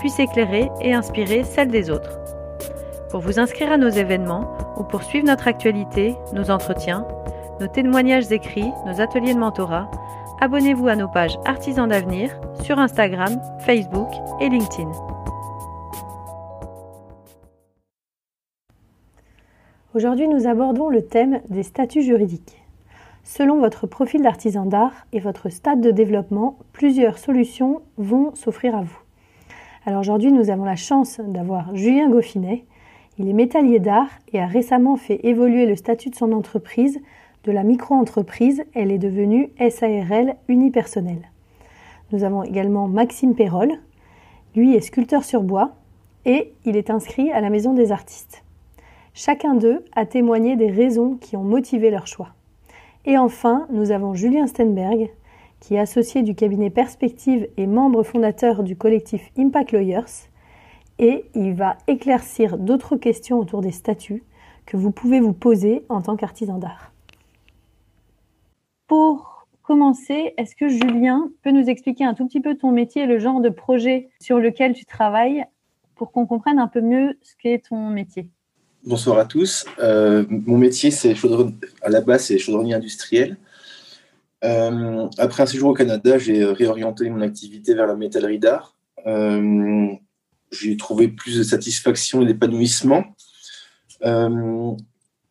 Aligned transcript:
puisse 0.00 0.18
éclairer 0.18 0.70
et 0.80 0.94
inspirer 0.94 1.44
celle 1.44 1.68
des 1.68 1.90
autres. 1.90 2.18
Pour 3.10 3.20
vous 3.20 3.38
inscrire 3.38 3.70
à 3.70 3.76
nos 3.76 3.88
événements 3.88 4.56
ou 4.76 4.84
pour 4.84 5.02
suivre 5.02 5.26
notre 5.26 5.48
actualité, 5.48 6.14
nos 6.32 6.50
entretiens, 6.50 7.06
nos 7.60 7.66
témoignages 7.66 8.32
écrits, 8.32 8.72
nos 8.86 9.00
ateliers 9.00 9.34
de 9.34 9.38
mentorat, 9.38 9.90
abonnez-vous 10.40 10.88
à 10.88 10.96
nos 10.96 11.08
pages 11.08 11.38
Artisans 11.44 11.88
d'avenir 11.88 12.30
sur 12.62 12.78
Instagram, 12.78 13.40
Facebook 13.60 14.08
et 14.40 14.48
LinkedIn. 14.48 14.90
Aujourd'hui, 19.94 20.26
nous 20.26 20.46
abordons 20.46 20.88
le 20.88 21.04
thème 21.04 21.42
des 21.50 21.62
statuts 21.62 22.02
juridiques. 22.02 22.62
Selon 23.24 23.60
votre 23.60 23.86
profil 23.86 24.22
d'artisan 24.22 24.64
d'art 24.64 25.06
et 25.12 25.20
votre 25.20 25.50
stade 25.50 25.82
de 25.82 25.90
développement, 25.90 26.58
plusieurs 26.72 27.18
solutions 27.18 27.82
vont 27.98 28.34
s'offrir 28.34 28.74
à 28.74 28.80
vous. 28.80 29.01
Alors 29.84 30.00
aujourd'hui, 30.00 30.30
nous 30.30 30.50
avons 30.50 30.64
la 30.64 30.76
chance 30.76 31.20
d'avoir 31.20 31.74
Julien 31.74 32.08
Goffinet, 32.08 32.64
il 33.18 33.28
est 33.28 33.34
métallier 33.34 33.78
d'art 33.78 34.08
et 34.32 34.40
a 34.40 34.46
récemment 34.46 34.96
fait 34.96 35.20
évoluer 35.26 35.66
le 35.66 35.76
statut 35.76 36.08
de 36.08 36.14
son 36.14 36.32
entreprise. 36.32 37.00
De 37.44 37.52
la 37.52 37.62
micro-entreprise, 37.62 38.64
elle 38.74 38.90
est 38.90 38.98
devenue 38.98 39.50
SARL 39.58 40.36
unipersonnelle. 40.48 41.30
Nous 42.12 42.24
avons 42.24 42.42
également 42.42 42.88
Maxime 42.88 43.34
Perrol. 43.34 43.72
Lui 44.54 44.74
est 44.74 44.80
sculpteur 44.80 45.24
sur 45.24 45.42
bois 45.42 45.72
et 46.24 46.52
il 46.64 46.76
est 46.76 46.88
inscrit 46.88 47.32
à 47.32 47.40
la 47.40 47.50
Maison 47.50 47.74
des 47.74 47.92
artistes. 47.92 48.44
Chacun 49.14 49.54
d'eux 49.54 49.84
a 49.94 50.06
témoigné 50.06 50.56
des 50.56 50.70
raisons 50.70 51.16
qui 51.20 51.36
ont 51.36 51.44
motivé 51.44 51.90
leur 51.90 52.06
choix. 52.06 52.30
Et 53.04 53.18
enfin, 53.18 53.66
nous 53.70 53.90
avons 53.90 54.14
Julien 54.14 54.46
Stenberg, 54.46 55.10
qui 55.62 55.76
est 55.76 55.78
associé 55.78 56.22
du 56.22 56.34
cabinet 56.34 56.70
Perspective 56.70 57.46
et 57.56 57.68
membre 57.68 58.02
fondateur 58.02 58.64
du 58.64 58.74
collectif 58.76 59.30
Impact 59.38 59.70
Lawyers 59.70 60.28
et 60.98 61.24
il 61.36 61.54
va 61.54 61.78
éclaircir 61.86 62.58
d'autres 62.58 62.96
questions 62.96 63.38
autour 63.38 63.60
des 63.60 63.70
statuts 63.70 64.24
que 64.66 64.76
vous 64.76 64.90
pouvez 64.90 65.20
vous 65.20 65.32
poser 65.32 65.84
en 65.88 66.02
tant 66.02 66.16
qu'artisan 66.16 66.58
d'art. 66.58 66.92
Pour 68.88 69.46
commencer, 69.62 70.34
est-ce 70.36 70.56
que 70.56 70.68
Julien 70.68 71.30
peut 71.44 71.52
nous 71.52 71.70
expliquer 71.70 72.04
un 72.04 72.14
tout 72.14 72.26
petit 72.26 72.40
peu 72.40 72.56
ton 72.56 72.72
métier 72.72 73.02
et 73.02 73.06
le 73.06 73.20
genre 73.20 73.40
de 73.40 73.48
projet 73.48 74.08
sur 74.20 74.40
lequel 74.40 74.74
tu 74.74 74.84
travailles 74.84 75.44
pour 75.94 76.10
qu'on 76.10 76.26
comprenne 76.26 76.58
un 76.58 76.68
peu 76.68 76.80
mieux 76.80 77.16
ce 77.22 77.34
qu'est 77.40 77.68
ton 77.68 77.88
métier? 77.88 78.26
Bonsoir 78.84 79.16
à 79.18 79.26
tous. 79.26 79.64
Euh, 79.78 80.24
mon 80.28 80.58
métier, 80.58 80.90
c'est 80.90 81.14
à 81.82 81.88
la 81.88 82.00
base, 82.00 82.24
c'est 82.24 82.38
chaudronnier 82.38 82.74
industriel. 82.74 83.36
Euh, 84.44 85.08
après 85.18 85.42
un 85.42 85.46
séjour 85.46 85.70
au 85.70 85.74
Canada, 85.74 86.18
j'ai 86.18 86.44
réorienté 86.44 87.08
mon 87.10 87.20
activité 87.20 87.74
vers 87.74 87.86
la 87.86 87.96
métallerie 87.96 88.38
d'art. 88.38 88.76
Euh, 89.06 89.88
j'ai 90.50 90.76
trouvé 90.76 91.08
plus 91.08 91.38
de 91.38 91.42
satisfaction 91.42 92.22
et 92.22 92.26
d'épanouissement. 92.26 93.04
Euh, 94.04 94.72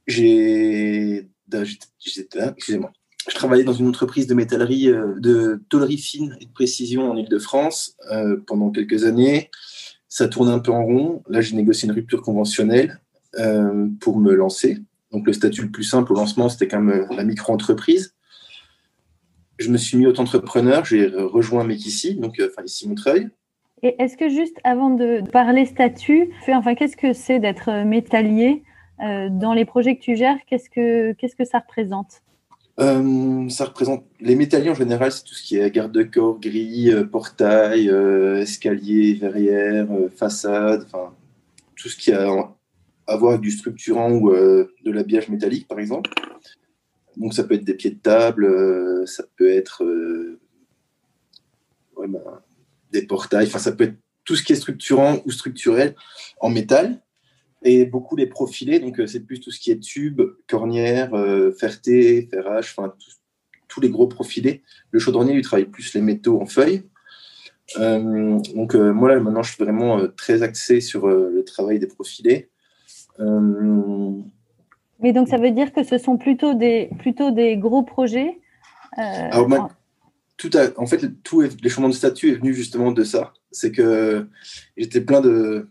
j'ai, 0.07 1.29
excusez-moi, 1.53 2.91
je 3.29 3.35
travaillais 3.35 3.63
dans 3.63 3.73
une 3.73 3.87
entreprise 3.87 4.27
de 4.27 4.33
métallerie, 4.33 4.89
euh, 4.89 5.19
de 5.19 5.61
tôlerie 5.69 5.97
fine 5.97 6.37
et 6.39 6.45
de 6.45 6.51
précision 6.51 7.11
en 7.11 7.15
Ile-de-France 7.15 7.95
euh, 8.11 8.37
pendant 8.47 8.71
quelques 8.71 9.03
années. 9.03 9.49
Ça 10.07 10.27
tournait 10.27 10.51
un 10.51 10.59
peu 10.59 10.71
en 10.71 10.83
rond. 10.83 11.23
Là, 11.29 11.41
j'ai 11.41 11.55
négocié 11.55 11.87
une 11.87 11.93
rupture 11.93 12.21
conventionnelle 12.21 12.99
euh, 13.39 13.87
pour 13.99 14.17
me 14.17 14.33
lancer. 14.33 14.79
Donc, 15.11 15.27
le 15.27 15.33
statut 15.33 15.61
le 15.63 15.71
plus 15.71 15.83
simple 15.83 16.11
au 16.13 16.15
lancement, 16.15 16.49
c'était 16.49 16.67
quand 16.67 16.81
même 16.81 17.07
la 17.11 17.23
micro-entreprise. 17.23 18.13
Je 19.61 19.69
me 19.69 19.77
suis 19.77 19.97
mis 19.97 20.07
auto-entrepreneur. 20.07 20.83
J'ai 20.83 21.07
rejoint 21.07 21.63
Mekissi, 21.63 22.15
donc 22.15 22.41
enfin 22.43 22.63
ici 22.65 22.89
Montreuil. 22.89 23.29
Et 23.83 23.95
est-ce 23.99 24.17
que 24.17 24.29
juste 24.29 24.57
avant 24.63 24.91
de 24.91 25.21
parler 25.31 25.65
statut, 25.65 26.29
enfin, 26.47 26.75
qu'est-ce 26.75 26.97
que 26.97 27.13
c'est 27.13 27.39
d'être 27.39 27.69
euh, 27.69 27.83
métallier 27.83 28.63
euh, 29.03 29.29
dans 29.29 29.53
les 29.53 29.65
projets 29.65 29.95
que 29.95 30.01
tu 30.01 30.15
gères? 30.15 30.37
Qu'est-ce 30.47 30.69
que 30.69 31.13
qu'est-ce 31.13 31.35
que 31.35 31.45
ça 31.45 31.59
représente? 31.59 32.21
Euh, 32.79 33.49
Ça 33.49 33.65
représente 33.65 34.03
les 34.19 34.35
métalliers 34.35 34.69
en 34.69 34.75
général, 34.75 35.11
c'est 35.11 35.23
tout 35.23 35.33
ce 35.33 35.43
qui 35.43 35.57
est 35.57 35.71
garde-corps, 35.71 36.39
grille, 36.39 36.95
portail, 37.11 37.87
escalier, 38.39 39.13
verrière, 39.13 39.87
façade, 40.15 40.83
enfin 40.85 41.13
tout 41.75 41.89
ce 41.89 41.97
qui 41.97 42.11
a 42.11 42.27
à 43.07 43.17
voir 43.17 43.31
avec 43.31 43.41
du 43.41 43.51
structurant 43.51 44.11
ou 44.11 44.31
de 44.31 44.91
l'habillage 44.91 45.27
métallique, 45.29 45.67
par 45.67 45.79
exemple. 45.79 46.09
Donc 47.17 47.33
ça 47.33 47.43
peut 47.43 47.55
être 47.55 47.63
des 47.63 47.73
pieds 47.73 47.91
de 47.91 47.99
table, 47.99 49.07
ça 49.07 49.23
peut 49.35 49.49
être 49.49 49.83
ouais, 51.95 52.07
ben, 52.07 52.41
des 52.91 53.05
portails, 53.05 53.47
enfin 53.47 53.59
ça 53.59 53.71
peut 53.71 53.85
être 53.85 53.97
tout 54.23 54.35
ce 54.35 54.43
qui 54.43 54.53
est 54.53 54.57
structurant 54.57 55.21
ou 55.25 55.31
structurel 55.31 55.95
en 56.39 56.49
métal 56.49 57.01
et 57.63 57.85
beaucoup 57.85 58.15
les 58.15 58.27
profilés, 58.27 58.79
donc 58.79 58.99
euh, 58.99 59.07
c'est 59.07 59.19
plus 59.19 59.39
tout 59.39 59.51
ce 59.51 59.59
qui 59.59 59.71
est 59.71 59.79
tube, 59.79 60.21
cornière, 60.47 61.13
euh, 61.13 61.51
ferté, 61.51 62.27
ferrage, 62.31 62.73
enfin 62.75 62.93
tous 63.67 63.81
les 63.81 63.89
gros 63.89 64.07
profilés. 64.07 64.63
Le 64.91 64.99
chaudronnier 64.99 65.33
lui 65.33 65.43
travaille 65.43 65.65
plus 65.65 65.93
les 65.93 66.01
métaux 66.01 66.41
en 66.41 66.45
feuilles. 66.45 66.83
Euh, 67.79 68.37
donc 68.53 68.73
moi 68.73 69.07
là 69.07 69.19
maintenant 69.19 69.43
je 69.43 69.53
suis 69.53 69.63
vraiment 69.63 70.05
très 70.17 70.43
axé 70.43 70.81
sur 70.81 71.07
le 71.07 71.43
travail 71.45 71.79
des 71.79 71.87
profilés. 71.87 72.49
Mais 75.01 75.13
donc 75.13 75.27
ça 75.27 75.37
veut 75.37 75.51
dire 75.51 75.73
que 75.73 75.83
ce 75.83 75.97
sont 75.97 76.17
plutôt 76.17 76.53
des, 76.53 76.89
plutôt 76.99 77.31
des 77.31 77.57
gros 77.57 77.83
projets 77.83 78.37
en 80.77 80.85
fait, 80.85 81.23
tout 81.23 81.41
les 81.41 81.69
changements 81.69 81.89
de 81.89 81.93
statut 81.93 82.31
est 82.31 82.35
venu 82.35 82.53
justement 82.53 82.91
de 82.91 83.03
ça. 83.03 83.33
C'est 83.51 83.71
que 83.71 84.27
j'étais 84.77 85.01
plein 85.01 85.21
de 85.21 85.67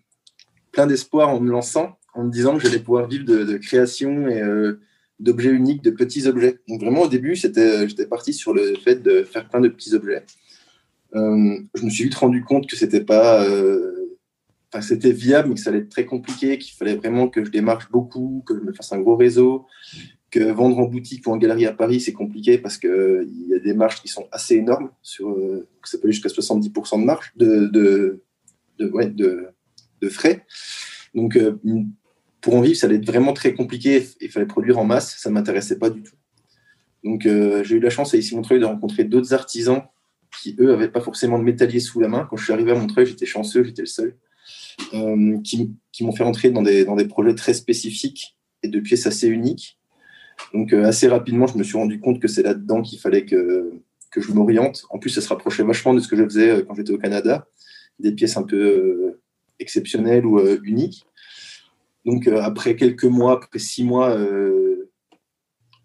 plein 0.73 0.87
d'espoir 0.87 1.29
en 1.31 1.41
me 1.41 1.51
lançant, 1.51 1.99
en 2.15 2.25
me 2.25 2.31
disant 2.31 2.57
que 2.57 2.63
j'allais 2.63 2.79
pouvoir 2.79 3.09
vivre 3.09 3.25
de, 3.25 3.57
création 3.57 4.29
et 4.29 4.41
euh, 4.41 4.81
d'objets 5.19 5.51
uniques, 5.51 5.83
de 5.83 5.91
petits 5.91 6.29
objets. 6.29 6.61
Donc 6.69 6.81
vraiment 6.81 7.03
au 7.03 7.09
début, 7.09 7.35
c'était, 7.35 7.89
j'étais 7.89 8.07
parti 8.07 8.33
sur 8.33 8.55
le 8.55 8.77
fait 8.77 9.03
de 9.03 9.25
faire 9.25 9.49
plein 9.49 9.61
de 9.61 9.69
petits 9.69 9.95
objets. 9.95 10.25
Euh, 11.17 11.59
je 11.75 11.85
me 11.85 11.91
suis 11.91 12.05
vite 12.05 12.15
rendu 12.15 12.45
compte 12.45 12.69
que 12.69 12.77
c'était 12.77 13.03
pas, 13.03 13.45
euh, 13.45 14.00
c'était 14.81 15.13
viable, 15.13 15.49
mais 15.49 15.55
que 15.57 15.61
ça 15.61 15.71
allait 15.71 15.81
être 15.81 15.89
très 15.89 16.07
compliqué, 16.07 16.59
qu'il 16.59 16.75
fallait 16.75 16.95
vraiment 16.95 17.29
que 17.29 17.45
je 17.45 17.51
démarche 17.51 17.91
beaucoup, 17.91 18.45
que 18.47 18.55
je 18.55 18.61
me 18.61 18.73
fasse 18.73 18.93
un 18.93 19.01
gros 19.01 19.17
réseau, 19.17 19.67
que 20.31 20.39
vendre 20.53 20.79
en 20.79 20.85
boutique 20.85 21.27
ou 21.27 21.33
en 21.33 21.37
galerie 21.37 21.67
à 21.67 21.73
Paris, 21.73 22.01
c'est 22.01 22.13
compliqué 22.13 22.57
parce 22.59 22.79
qu'il 22.79 23.49
y 23.49 23.55
a 23.55 23.59
des 23.59 23.75
marges 23.75 24.01
qui 24.01 24.09
sont 24.09 24.29
assez 24.31 24.55
énormes. 24.55 24.91
Sur, 25.03 25.31
euh, 25.31 25.69
ça 25.85 25.99
peut 25.99 26.05
aller 26.05 26.13
jusqu'à 26.13 26.29
70% 26.29 27.01
de 27.01 27.05
marge 27.05 27.33
de, 27.37 27.67
de, 27.67 28.23
de, 28.79 30.09
frais. 30.09 30.47
Donc, 31.15 31.37
euh, 31.37 31.59
pour 32.41 32.55
en 32.55 32.61
vivre, 32.61 32.77
ça 32.77 32.87
allait 32.87 32.97
être 32.97 33.07
vraiment 33.07 33.33
très 33.33 33.55
compliqué. 33.55 34.07
Il 34.21 34.31
fallait 34.31 34.47
produire 34.47 34.79
en 34.79 34.85
masse. 34.85 35.17
Ça 35.19 35.31
ne 35.31 35.35
m'intéressait 35.35 35.79
pas 35.79 35.91
du 35.91 36.03
tout. 36.03 36.15
Donc, 37.03 37.23
j'ai 37.23 37.77
eu 37.77 37.81
la 37.81 37.91
chance 37.91 38.15
à 38.15 38.19
ici 38.19 38.37
Montreuil 38.37 38.61
de 38.61 38.67
rencontrer 38.67 39.05
d'autres 39.05 39.35
artisans 39.35 39.83
qui, 40.39 40.55
eux, 40.61 40.67
n'avaient 40.67 40.91
pas 40.91 41.01
forcément 41.01 41.39
de 41.39 41.45
métallier 41.45 41.81
sous 41.81 42.01
la 42.01 42.09
main. 42.09 42.27
Quand 42.29 42.37
je 42.37 42.45
suis 42.45 42.53
arrivé 42.53 42.71
à 42.73 42.75
Montreuil, 42.75 43.07
j'étais 43.07 43.27
chanceux, 43.27 43.65
j'étais 43.65 43.83
le 43.83 43.87
seul, 43.87 44.17
qui, 45.45 45.75
qui 45.93 46.05
m'ont 46.05 46.13
fait 46.13 46.25
rentrer 46.25 46.51
dans 46.51 46.63
des, 46.63 46.85
dans 46.85 46.97
des 46.97 47.07
projets 47.07 47.35
très 47.35 47.55
spécifiques 47.55 48.37
et 48.63 48.69
de 48.69 48.81
pièces 48.81 49.07
assez 49.07 49.29
uniques. 49.29 49.79
Donc, 50.55 50.73
assez 50.73 51.07
rapidement, 51.09 51.47
je 51.47 51.59
me 51.59 51.63
suis 51.63 51.77
rendu 51.77 52.01
compte 52.01 52.21
que 52.21 52.29
c'est 52.29 52.43
là-dedans 52.43 52.83
qu'il 52.83 52.99
fallait 52.99 53.25
que, 53.25 53.73
que 54.11 54.21
je 54.21 54.33
m'oriente. 54.33 54.85
En 54.91 54.99
plus, 54.99 55.11
ça 55.11 55.21
se 55.21 55.29
rapprochait 55.29 55.63
vachement 55.63 55.95
de 55.95 56.01
ce 56.01 56.09
que 56.09 56.17
je 56.17 56.25
faisais 56.25 56.65
quand 56.67 56.75
j'étais 56.75 56.93
au 56.93 56.99
Canada, 56.99 57.47
des 57.99 58.13
pièces 58.13 58.37
un 58.37 58.43
peu 58.43 59.21
exceptionnelles 59.59 60.25
ou 60.25 60.41
uniques. 60.65 61.05
Donc, 62.07 62.27
après 62.29 62.77
quelques 62.77 63.05
mois, 63.05 63.35
après 63.35 63.59
six 63.59 63.85
mois, 63.85 64.17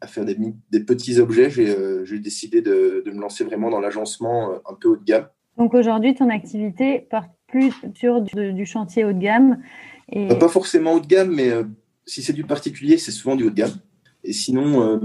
à 0.05 0.07
faire 0.07 0.25
des, 0.25 0.79
petits 0.81 1.19
objets, 1.19 1.49
j'ai 1.49 1.69
euh, 1.69 2.19
décidé 2.19 2.61
de, 2.61 3.03
de, 3.05 3.11
me 3.11 3.19
lancer 3.19 3.43
vraiment 3.43 3.69
dans 3.69 3.79
l'agencement 3.79 4.51
euh, 4.51 4.57
un 4.69 4.73
peu 4.75 4.89
haut 4.89 4.97
de 4.97 5.03
gamme. 5.03 5.27
Donc 5.57 5.73
aujourd'hui, 5.73 6.13
ton 6.13 6.29
activité 6.29 6.99
part 6.99 7.27
plus 7.47 7.73
sur 7.93 8.21
du, 8.21 8.53
du 8.53 8.65
chantier 8.65 9.05
haut 9.05 9.13
de 9.13 9.19
gamme 9.19 9.61
et... 10.11 10.27
Pas 10.27 10.49
forcément 10.49 10.93
haut 10.93 10.99
de 10.99 11.07
gamme, 11.07 11.33
mais 11.33 11.49
euh, 11.49 11.63
si 12.05 12.21
c'est 12.21 12.33
du 12.33 12.43
particulier, 12.43 12.97
c'est 12.97 13.11
souvent 13.11 13.35
du 13.35 13.43
haut 13.43 13.49
de 13.49 13.55
gamme. 13.55 13.75
Et 14.23 14.33
sinon, 14.33 15.01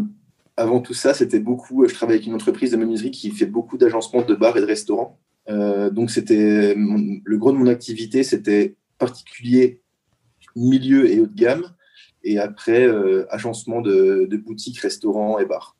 avant 0.56 0.80
tout 0.80 0.94
ça, 0.94 1.12
c'était 1.12 1.40
beaucoup. 1.40 1.86
Je 1.86 1.92
travaille 1.92 2.16
avec 2.16 2.26
une 2.26 2.34
entreprise 2.34 2.70
de 2.70 2.78
menuiserie 2.78 3.10
qui 3.10 3.30
fait 3.30 3.44
beaucoup 3.44 3.76
d'agencement 3.76 4.22
de 4.22 4.34
bars 4.34 4.56
et 4.56 4.60
de 4.60 4.66
restaurants. 4.66 5.18
donc 5.46 6.10
c'était 6.10 6.74
le 6.74 7.38
gros 7.38 7.52
de 7.52 7.58
mon 7.58 7.66
activité, 7.66 8.22
c'était 8.22 8.76
particulier, 8.96 9.82
milieu 10.56 11.10
et 11.10 11.20
haut 11.20 11.26
de 11.26 11.34
gamme 11.34 11.64
et 12.22 12.38
après 12.38 12.86
euh, 12.86 13.26
agencement 13.30 13.80
de, 13.80 14.28
boutiques, 14.36 14.78
restaurants 14.78 15.38
et 15.38 15.46
bars. 15.46 15.76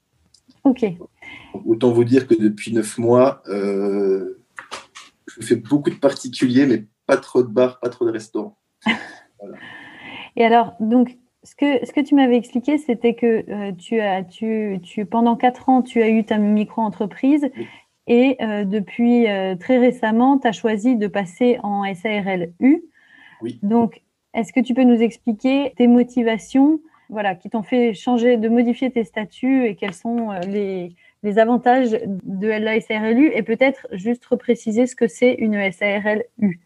Ok. 0.64 0.84
Autant 1.64 1.92
vous 1.92 2.04
dire 2.04 2.26
que 2.26 2.34
depuis 2.34 2.72
neuf 2.72 2.98
mois, 2.98 3.42
euh, 3.48 4.39
je 5.38 5.46
fais 5.46 5.56
beaucoup 5.56 5.90
de 5.90 5.96
particuliers, 5.96 6.66
mais 6.66 6.84
pas 7.06 7.16
trop 7.16 7.42
de 7.42 7.48
bars, 7.48 7.78
pas 7.80 7.88
trop 7.88 8.04
de 8.04 8.10
restaurants. 8.10 8.56
Et 10.36 10.44
alors, 10.44 10.74
donc, 10.80 11.16
ce 11.42 11.54
que, 11.54 11.84
ce 11.84 11.92
que 11.92 12.00
tu 12.00 12.14
m'avais 12.14 12.36
expliqué, 12.36 12.78
c'était 12.78 13.14
que 13.14 13.44
euh, 13.50 13.72
tu 13.72 14.00
as, 14.00 14.22
tu, 14.22 14.78
tu, 14.82 15.06
pendant 15.06 15.36
quatre 15.36 15.68
ans, 15.68 15.82
tu 15.82 16.02
as 16.02 16.08
eu 16.08 16.24
ta 16.24 16.38
micro-entreprise 16.38 17.50
et 18.06 18.38
depuis 18.64 19.26
très 19.60 19.78
récemment, 19.78 20.36
tu 20.38 20.48
as 20.48 20.52
choisi 20.52 20.96
de 20.96 21.06
passer 21.06 21.60
en 21.62 21.84
SARL-U. 21.94 22.82
Oui. 23.40 23.60
Donc, 23.62 24.02
est-ce 24.34 24.52
que 24.52 24.58
tu 24.58 24.74
peux 24.74 24.82
nous 24.82 25.00
expliquer 25.00 25.72
tes 25.76 25.86
motivations 25.86 26.80
voilà, 27.10 27.34
qui 27.34 27.50
t'ont 27.50 27.62
fait 27.62 27.92
changer, 27.92 28.36
de 28.36 28.48
modifier 28.48 28.90
tes 28.90 29.04
statuts 29.04 29.66
et 29.66 29.74
quels 29.74 29.94
sont 29.94 30.30
euh, 30.30 30.40
les, 31.22 31.38
avantages 31.38 31.98
de 32.24 32.46
la 32.48 32.80
SARLU 32.80 33.30
et 33.34 33.42
peut-être 33.42 33.86
juste 33.92 34.24
repréciser 34.26 34.86
ce 34.86 34.96
que 34.96 35.08
c'est 35.08 35.34
une 35.34 35.70
SARLU 35.72 36.60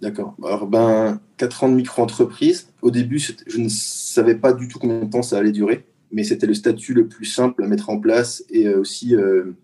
D'accord. 0.00 0.36
Alors, 0.44 0.66
ben, 0.66 1.20
4 1.38 1.64
ans 1.64 1.68
de 1.68 1.74
micro-entreprise. 1.74 2.72
Au 2.82 2.90
début, 2.90 3.18
je 3.18 3.58
ne 3.58 3.68
savais 3.68 4.36
pas 4.36 4.52
du 4.52 4.68
tout 4.68 4.78
combien 4.78 5.00
de 5.00 5.10
temps 5.10 5.22
ça 5.22 5.38
allait 5.38 5.52
durer, 5.52 5.84
mais 6.12 6.24
c'était 6.24 6.46
le 6.46 6.54
statut 6.54 6.94
le 6.94 7.08
plus 7.08 7.24
simple 7.24 7.64
à 7.64 7.66
mettre 7.66 7.90
en 7.90 7.98
place 7.98 8.44
et 8.50 8.66
euh, 8.66 8.80
aussi, 8.80 9.16
euh, 9.16 9.56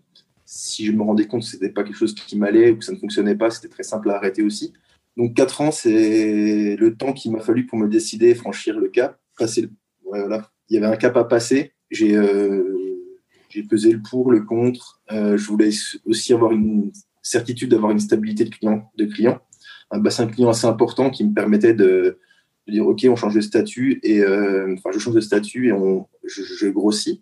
si 0.45 0.85
je 0.85 0.91
me 0.91 1.03
rendais 1.03 1.25
compte 1.25 1.41
que 1.41 1.47
ce 1.47 1.55
n'était 1.55 1.69
pas 1.69 1.83
quelque 1.83 1.97
chose 1.97 2.13
qui 2.13 2.37
m'allait 2.37 2.71
ou 2.71 2.77
que 2.77 2.85
ça 2.85 2.91
ne 2.91 2.97
fonctionnait 2.97 3.35
pas, 3.35 3.49
c'était 3.49 3.69
très 3.69 3.83
simple 3.83 4.09
à 4.09 4.15
arrêter 4.15 4.43
aussi. 4.43 4.73
Donc 5.15 5.33
4 5.33 5.61
ans, 5.61 5.71
c'est 5.71 6.75
le 6.75 6.95
temps 6.95 7.13
qu'il 7.13 7.31
m'a 7.31 7.39
fallu 7.39 7.65
pour 7.65 7.77
me 7.77 7.87
décider, 7.87 8.35
franchir 8.35 8.77
le 8.77 8.89
cap. 8.89 9.17
Passer 9.37 9.69
voilà. 10.05 10.51
Il 10.69 10.75
y 10.75 10.77
avait 10.77 10.93
un 10.93 10.97
cap 10.97 11.15
à 11.17 11.23
passer. 11.23 11.73
J'ai 11.91 12.15
euh, 12.15 12.74
pesé 13.63 13.91
le 13.91 14.01
pour, 14.01 14.31
le 14.31 14.41
contre. 14.41 15.01
Euh, 15.11 15.37
je 15.37 15.47
voulais 15.47 15.69
aussi 16.05 16.33
avoir 16.33 16.51
une 16.51 16.91
certitude 17.21 17.71
d'avoir 17.71 17.91
une 17.91 17.99
stabilité 17.99 18.45
de 18.45 18.49
client, 18.49 18.91
de 18.97 19.05
client, 19.05 19.39
un 19.91 19.99
bassin 19.99 20.27
client 20.27 20.49
assez 20.49 20.67
important 20.67 21.09
qui 21.09 21.23
me 21.23 21.33
permettait 21.33 21.73
de, 21.73 22.19
dire 22.67 22.87
ok, 22.87 23.05
on 23.09 23.15
change 23.15 23.35
de 23.35 23.41
statut 23.41 23.99
et 24.03 24.21
euh, 24.21 24.73
enfin 24.77 24.91
je 24.93 24.99
change 24.99 25.15
de 25.15 25.21
statut 25.21 25.67
et 25.67 25.71
on, 25.71 26.07
je 26.23 26.67
grossis. 26.67 27.21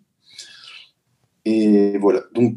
Et 1.44 1.98
voilà. 1.98 2.24
Donc 2.34 2.56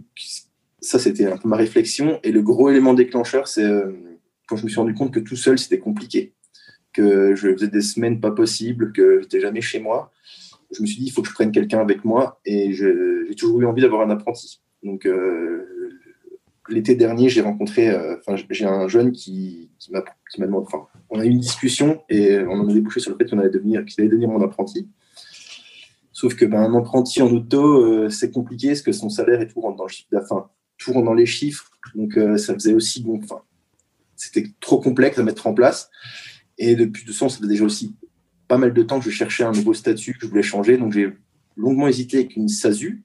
ça 0.80 1.00
c'était 1.00 1.25
un 1.25 1.38
peu 1.38 1.50
ma 1.50 1.57
réflexion. 1.57 2.19
Et 2.23 2.31
le 2.31 2.41
gros 2.41 2.69
élément 2.69 2.94
déclencheur, 2.94 3.47
c'est 3.47 3.63
euh, 3.63 3.91
quand 4.47 4.56
je 4.56 4.63
me 4.63 4.69
suis 4.69 4.80
rendu 4.80 4.94
compte 4.94 5.13
que 5.13 5.19
tout 5.19 5.35
seul, 5.35 5.59
c'était 5.59 5.80
compliqué, 5.80 6.33
que 6.94 7.35
je 7.35 7.51
faisais 7.53 7.68
des 7.68 7.81
semaines 7.81 8.19
pas 8.19 8.31
possibles, 8.31 8.94
que 8.94 9.21
j'étais 9.21 9.41
jamais 9.41 9.62
chez 9.62 9.80
moi, 9.80 10.12
je 10.71 10.81
me 10.81 10.87
suis 10.87 10.97
dit, 10.97 11.05
il 11.05 11.11
faut 11.11 11.21
que 11.21 11.29
je 11.29 11.33
prenne 11.33 11.51
quelqu'un 11.51 11.79
avec 11.79 12.03
moi 12.03 12.39
et 12.45 12.73
j'ai 12.73 13.35
toujours 13.35 13.61
eu 13.61 13.65
envie 13.65 13.81
d'avoir 13.81 14.01
un 14.01 14.09
apprenti. 14.09 14.61
Donc, 14.83 15.05
euh, 15.05 15.65
l'été 16.69 16.95
dernier, 16.95 17.29
j'ai 17.29 17.41
rencontré, 17.41 17.89
euh, 17.89 18.17
enfin, 18.19 18.41
j'ai 18.49 18.65
un 18.65 18.87
jeune 18.87 19.11
qui, 19.11 19.69
qui 19.79 19.91
m'a 19.91 20.03
demandé, 20.39 20.65
enfin, 20.67 20.87
on 21.09 21.19
a 21.19 21.25
eu 21.25 21.29
une 21.29 21.39
discussion 21.39 22.01
et 22.09 22.39
on 22.39 22.59
en 22.59 22.67
a 22.67 22.73
débouché 22.73 22.99
sur 22.99 23.11
le 23.11 23.17
fait 23.17 23.29
qu'on 23.29 23.39
allait 23.39 23.49
devenir, 23.49 23.85
qu'il 23.85 24.01
allait 24.01 24.09
devenir 24.09 24.29
mon 24.29 24.41
apprenti. 24.41 24.87
Sauf 26.11 26.35
que 26.35 26.45
ben, 26.45 26.59
un 26.59 26.75
apprenti 26.75 27.21
en 27.21 27.31
auto, 27.31 27.83
euh, 27.83 28.09
c'est 28.09 28.31
compliqué 28.31 28.69
parce 28.69 28.81
que 28.81 28.91
son 28.91 29.09
salaire 29.09 29.39
et 29.41 29.47
tout 29.47 29.61
rentre 29.61 29.77
dans 29.77 29.85
le 29.85 29.89
chiffre 29.89 30.09
d'affaires, 30.11 30.49
tout 30.77 30.91
rentre 30.91 31.05
dans 31.05 31.13
les 31.13 31.25
chiffres. 31.25 31.71
Donc, 31.95 32.19
ça 32.37 32.53
faisait 32.53 32.73
aussi 32.73 33.01
bon, 33.01 33.19
enfin, 33.23 33.41
c'était 34.15 34.45
trop 34.59 34.79
complexe 34.79 35.17
à 35.17 35.23
mettre 35.23 35.47
en 35.47 35.53
place. 35.53 35.89
Et 36.57 36.75
depuis 36.75 37.05
tout 37.05 37.13
ça, 37.13 37.29
ça 37.29 37.39
fait 37.39 37.47
déjà 37.47 37.63
aussi 37.63 37.95
pas 38.47 38.57
mal 38.57 38.73
de 38.73 38.83
temps 38.83 38.99
que 38.99 39.05
je 39.05 39.15
cherchais 39.15 39.44
un 39.44 39.51
nouveau 39.51 39.73
statut 39.73 40.13
que 40.13 40.21
je 40.21 40.27
voulais 40.27 40.44
changer. 40.44 40.77
Donc 40.77 40.94
j'ai 40.94 41.11
longuement 41.55 41.88
hésité 41.88 42.17
avec 42.17 42.35
une 42.35 42.47
SASU 42.47 43.03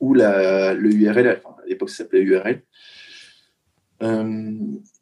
ou 0.00 0.14
la, 0.14 0.74
le 0.74 0.92
URL, 0.92 1.28
à 1.28 1.42
l'époque 1.66 1.90
ça 1.90 1.98
s'appelait 1.98 2.22
URL. 2.22 2.62
Euh, 4.02 4.54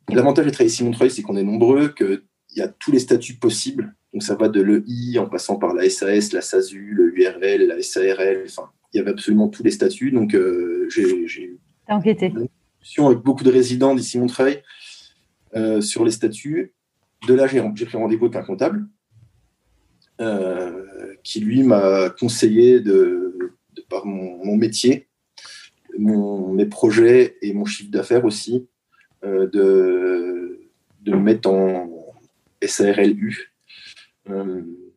l'avantage 0.09 0.47
de 0.47 0.51
travailler 0.51 0.73
ici 0.73 0.85
Montreuil, 0.85 1.11
c'est 1.11 1.23
qu'on 1.23 1.37
est 1.37 1.43
nombreux, 1.43 1.89
qu'il 1.89 2.23
y 2.57 2.63
a 2.63 2.69
tous 2.69 2.93
les 2.93 2.99
statuts 2.99 3.35
possibles. 3.35 3.95
Donc 4.13 4.23
ça 4.23 4.35
va 4.35 4.49
de 4.49 4.63
l'EI 4.63 5.19
en 5.19 5.27
passant 5.27 5.57
par 5.57 5.75
la 5.75 5.89
SAS, 5.91 6.33
la 6.33 6.41
SASU, 6.41 6.93
le 6.95 7.15
URL, 7.19 7.67
la 7.67 7.83
SARL. 7.83 8.45
Enfin, 8.47 8.71
il 8.93 8.99
y 8.99 9.01
avait 9.01 9.11
absolument 9.11 9.49
tous 9.49 9.63
les 9.63 9.71
statuts. 9.71 10.11
Donc 10.11 10.35
euh, 10.35 10.89
j'ai 10.89 11.59
enquêté. 11.89 12.33
avec 12.99 13.19
beaucoup 13.19 13.45
de 13.45 13.51
résidents 13.51 13.95
d'ici 13.95 14.19
Montreuil 14.19 14.63
euh, 15.55 15.83
sur 15.83 16.05
les 16.05 16.13
statuts. 16.13 16.73
De 17.29 17.35
là, 17.35 17.47
j'ai 17.47 17.61
pris 17.87 17.97
rendez-vous 17.97 18.27
avec 18.27 18.37
un 18.37 18.43
comptable 18.43 18.87
qui, 21.23 21.41
lui, 21.41 21.63
m'a 21.63 22.11
conseillé, 22.11 22.81
de, 22.81 23.53
par 23.89 24.07
mon, 24.07 24.57
métier, 24.57 25.09
mes 25.99 26.67
projets 26.67 27.37
et 27.43 27.53
mon 27.53 27.65
chiffre 27.65 27.91
d'affaires 27.91 28.25
aussi, 28.25 28.67
euh, 29.25 29.49
de, 29.49 30.71
de 31.03 31.13
me 31.13 31.21
mettre 31.21 31.49
en 31.49 31.91
SARL-U. 32.63 33.53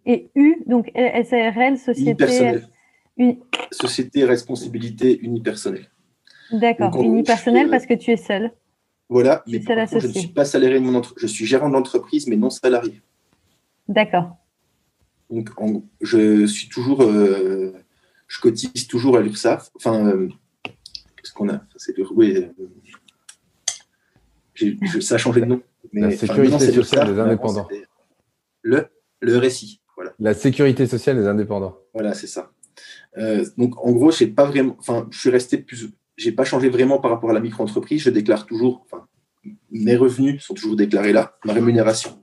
et 0.05 0.29
U, 0.36 0.63
donc 0.65 0.91
SARL, 0.96 1.77
Société. 1.77 2.62
Société 3.72 4.24
Responsabilité 4.24 5.20
Unipersonnelle. 5.20 5.89
D'accord, 6.51 7.00
unipersonnelle 7.01 7.70
parce 7.70 7.86
que 7.86 7.94
tu 7.94 8.12
es 8.12 8.17
seul. 8.17 8.51
Voilà, 9.08 9.44
mais 9.48 9.60
je 9.62 10.08
ne 10.08 10.13
suis 10.13 10.27
pas 10.29 10.46
salarié 10.46 10.79
de 10.79 10.84
mon 10.84 10.96
entreprise. 10.96 11.22
Je 11.22 11.27
suis 11.27 11.46
gérant 11.46 11.67
de 11.67 11.74
l'entreprise, 11.74 12.27
mais 12.27 12.38
non 12.38 12.50
salarié. 12.50 13.01
D'accord. 13.88 14.38
Donc, 15.29 15.50
je 16.01 16.45
suis 16.45 16.69
toujours, 16.69 17.03
euh, 17.03 17.74
je 18.27 18.39
cotise 18.41 18.88
toujours 18.88 19.17
à 19.17 19.21
l'URSSAF. 19.21 19.69
Enfin, 19.75 20.07
euh, 20.07 20.27
qu'est-ce 20.63 21.33
qu'on 21.33 21.50
a? 21.50 21.62
C'est 21.77 21.95
oui, 22.12 22.36
euh, 24.62 25.01
ça 25.01 25.15
a 25.15 25.17
changé 25.17 25.41
de 25.41 25.45
nom. 25.45 25.62
Mais, 25.93 26.01
la 26.01 26.12
sécurité 26.12 26.71
sociale 26.71 27.13
des 27.13 27.19
indépendants. 27.19 27.67
Le, 28.62 28.88
le 29.21 29.38
RSI. 29.38 29.81
Voilà. 29.95 30.13
La 30.19 30.33
sécurité 30.33 30.88
sociale 30.88 31.17
des 31.17 31.27
indépendants. 31.27 31.77
Voilà, 31.93 32.13
c'est 32.13 32.27
ça. 32.27 32.51
donc, 33.57 33.77
en 33.86 33.91
gros, 33.91 34.12
je 34.12 34.25
pas 34.25 34.45
vraiment. 34.45 34.75
Enfin, 34.79 35.07
je 35.12 35.19
suis 35.19 35.29
resté 35.29 35.57
plus 35.57 35.91
j'ai 36.19 36.33
pas 36.33 36.43
changé 36.43 36.69
vraiment 36.69 37.00
par 37.00 37.12
rapport 37.12 37.29
à 37.29 37.33
la 37.33 37.39
micro-entreprise. 37.39 38.01
Je 38.01 38.09
déclare 38.09 38.45
toujours, 38.45 38.86
enfin, 38.86 39.07
mes 39.71 39.95
revenus 39.95 40.43
sont 40.43 40.53
toujours 40.53 40.75
déclarés 40.75 41.13
là, 41.13 41.38
ma 41.45 41.53
rémunération. 41.53 42.19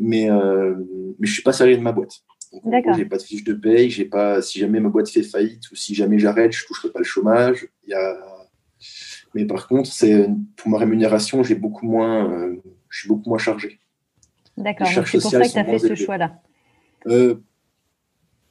Mais, 0.00 0.30
euh, 0.30 0.74
mais 1.18 1.26
je 1.26 1.32
suis 1.32 1.42
pas 1.42 1.52
salarié 1.52 1.76
de 1.76 1.82
ma 1.82 1.92
boîte. 1.92 2.22
D'accord. 2.64 2.94
J'ai 2.94 3.04
pas 3.04 3.18
de 3.18 3.22
fiche 3.22 3.44
de 3.44 3.52
paye, 3.52 3.90
j'ai 3.90 4.06
pas, 4.06 4.42
si 4.42 4.58
jamais 4.58 4.80
ma 4.80 4.88
boîte 4.88 5.08
fait 5.08 5.22
faillite 5.22 5.70
ou 5.70 5.76
si 5.76 5.94
jamais 5.94 6.18
j'arrête, 6.18 6.52
je 6.52 6.66
toucherai 6.66 6.90
pas 6.90 6.98
le 6.98 7.04
chômage. 7.04 7.68
Il 7.86 7.90
y 7.90 7.94
a... 7.94 8.16
Mais 9.34 9.44
par 9.44 9.68
contre, 9.68 9.92
c'est 9.92 10.26
pour 10.56 10.70
ma 10.70 10.78
rémunération, 10.78 11.44
j'ai 11.44 11.54
beaucoup 11.54 11.86
moins, 11.86 12.32
euh, 12.32 12.56
je 12.88 13.00
suis 13.00 13.08
beaucoup 13.08 13.28
moins 13.28 13.38
chargé. 13.38 13.78
D'accord. 14.56 14.88
C'est 14.88 15.20
pour 15.20 15.30
ça 15.30 15.40
que 15.42 15.52
tu 15.52 15.58
as 15.58 15.64
fait 15.64 15.78
ce 15.78 15.94
choix-là. 15.94 16.42
Euh, 17.06 17.36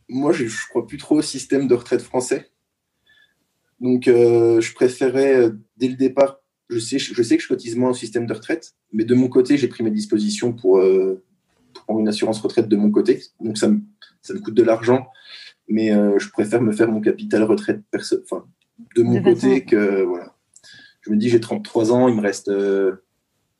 moi, 0.08 0.32
je, 0.32 0.46
je 0.46 0.68
crois 0.70 0.88
plus 0.88 0.98
trop 0.98 1.18
au 1.18 1.22
système 1.22 1.68
de 1.68 1.76
retraite 1.76 2.02
français. 2.02 2.52
Donc, 3.80 4.08
euh, 4.08 4.62
je 4.62 4.74
préférais, 4.74 5.50
dès 5.78 5.88
le 5.88 5.96
départ, 5.96 6.40
je 6.70 6.80
sais, 6.80 7.00
je 7.00 7.24
sais 7.24 7.36
que 7.36 7.44
je 7.44 7.48
cotise 7.48 7.76
moins 7.76 7.90
au 7.90 7.96
système 7.96 8.26
de 8.28 8.34
retraite, 8.34 8.76
mais 8.94 9.04
de 9.04 9.16
mon 9.16 9.28
côté, 9.28 9.58
j'ai 9.58 9.68
pris 9.68 9.84
mes 9.84 9.92
dispositions 9.92 10.54
pour, 10.54 10.80
euh, 11.90 12.00
une 12.00 12.08
assurance 12.08 12.40
retraite 12.40 12.68
de 12.68 12.76
mon 12.76 12.92
côté. 12.92 13.22
Donc, 13.40 13.58
ça 13.58 13.68
me, 13.68 13.82
ça 14.22 14.34
me 14.34 14.40
coûte 14.40 14.54
de 14.54 14.64
l'argent. 14.64 15.08
mais 15.68 15.92
je 15.92 16.30
préfère 16.30 16.62
me 16.62 16.72
faire 16.72 16.90
mon 16.92 17.02
capital 17.02 17.44
retraite 17.44 17.82
enfin, 18.24 18.46
de 18.96 19.04
mon 19.04 19.22
côté 19.22 19.66
que 19.66 20.04
voilà. 20.04 20.36
Je 21.02 21.12
me 21.12 21.18
dis, 21.18 21.30
j'ai 21.30 21.40
33 21.40 21.94
ans, 21.94 22.08
il 22.08 22.16
me 22.16 22.22
reste 22.22 22.52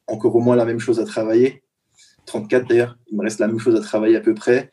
encore 0.08 0.36
au 0.36 0.42
moins 0.42 0.56
la 0.56 0.66
même 0.66 0.80
chose 0.80 1.00
à 1.00 1.06
travailler. 1.06 1.64
34 2.26 2.68
d'ailleurs, 2.68 2.98
il 3.10 3.18
me 3.18 3.24
reste 3.24 3.40
la 3.40 3.48
même 3.48 3.60
chose 3.60 3.76
à 3.76 3.82
travailler 3.82 4.18
à 4.18 4.22
peu 4.22 4.34
près. 4.34 4.72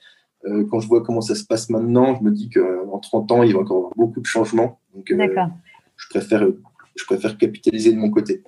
quand 0.70 0.80
je 0.80 0.88
vois 0.88 1.02
comment 1.02 1.20
ça 1.20 1.34
se 1.34 1.44
passe 1.44 1.70
maintenant, 1.70 2.16
je 2.16 2.24
me 2.24 2.30
dis 2.30 2.50
qu'en 2.50 2.98
30 2.98 3.32
ans, 3.32 3.42
il 3.42 3.52
va 3.52 3.60
encore 3.60 3.76
avoir 3.76 3.92
beaucoup 3.96 4.20
de 4.20 4.26
changements. 4.26 4.80
Donc, 4.94 5.06
je, 5.08 6.08
préfère, 6.10 6.46
je 6.96 7.04
préfère 7.04 7.38
capitaliser 7.38 7.92
de 7.92 7.98
mon 7.98 8.10
côté. 8.10 8.42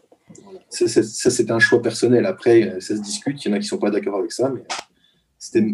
Ça, 0.71 1.31
c'est 1.31 1.51
un 1.51 1.59
choix 1.59 1.81
personnel. 1.81 2.27
Après, 2.27 2.81
ça 2.81 2.97
se 2.97 3.01
discute. 3.01 3.43
Il 3.45 3.49
y 3.49 3.51
en 3.51 3.55
a 3.55 3.59
qui 3.59 3.65
ne 3.65 3.69
sont 3.69 3.79
pas 3.79 3.91
d'accord 3.91 4.19
avec 4.19 4.33
ça. 4.33 4.51
Mais 4.51 4.63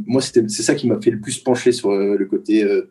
moi, 0.06 0.20
c'est 0.20 0.48
ça 0.48 0.74
qui 0.74 0.86
m'a 0.86 1.00
fait 1.00 1.10
le 1.10 1.20
plus 1.20 1.38
pencher 1.38 1.72
sur 1.72 1.90
euh, 1.90 2.16
le 2.18 2.26
côté 2.26 2.62
euh, 2.62 2.90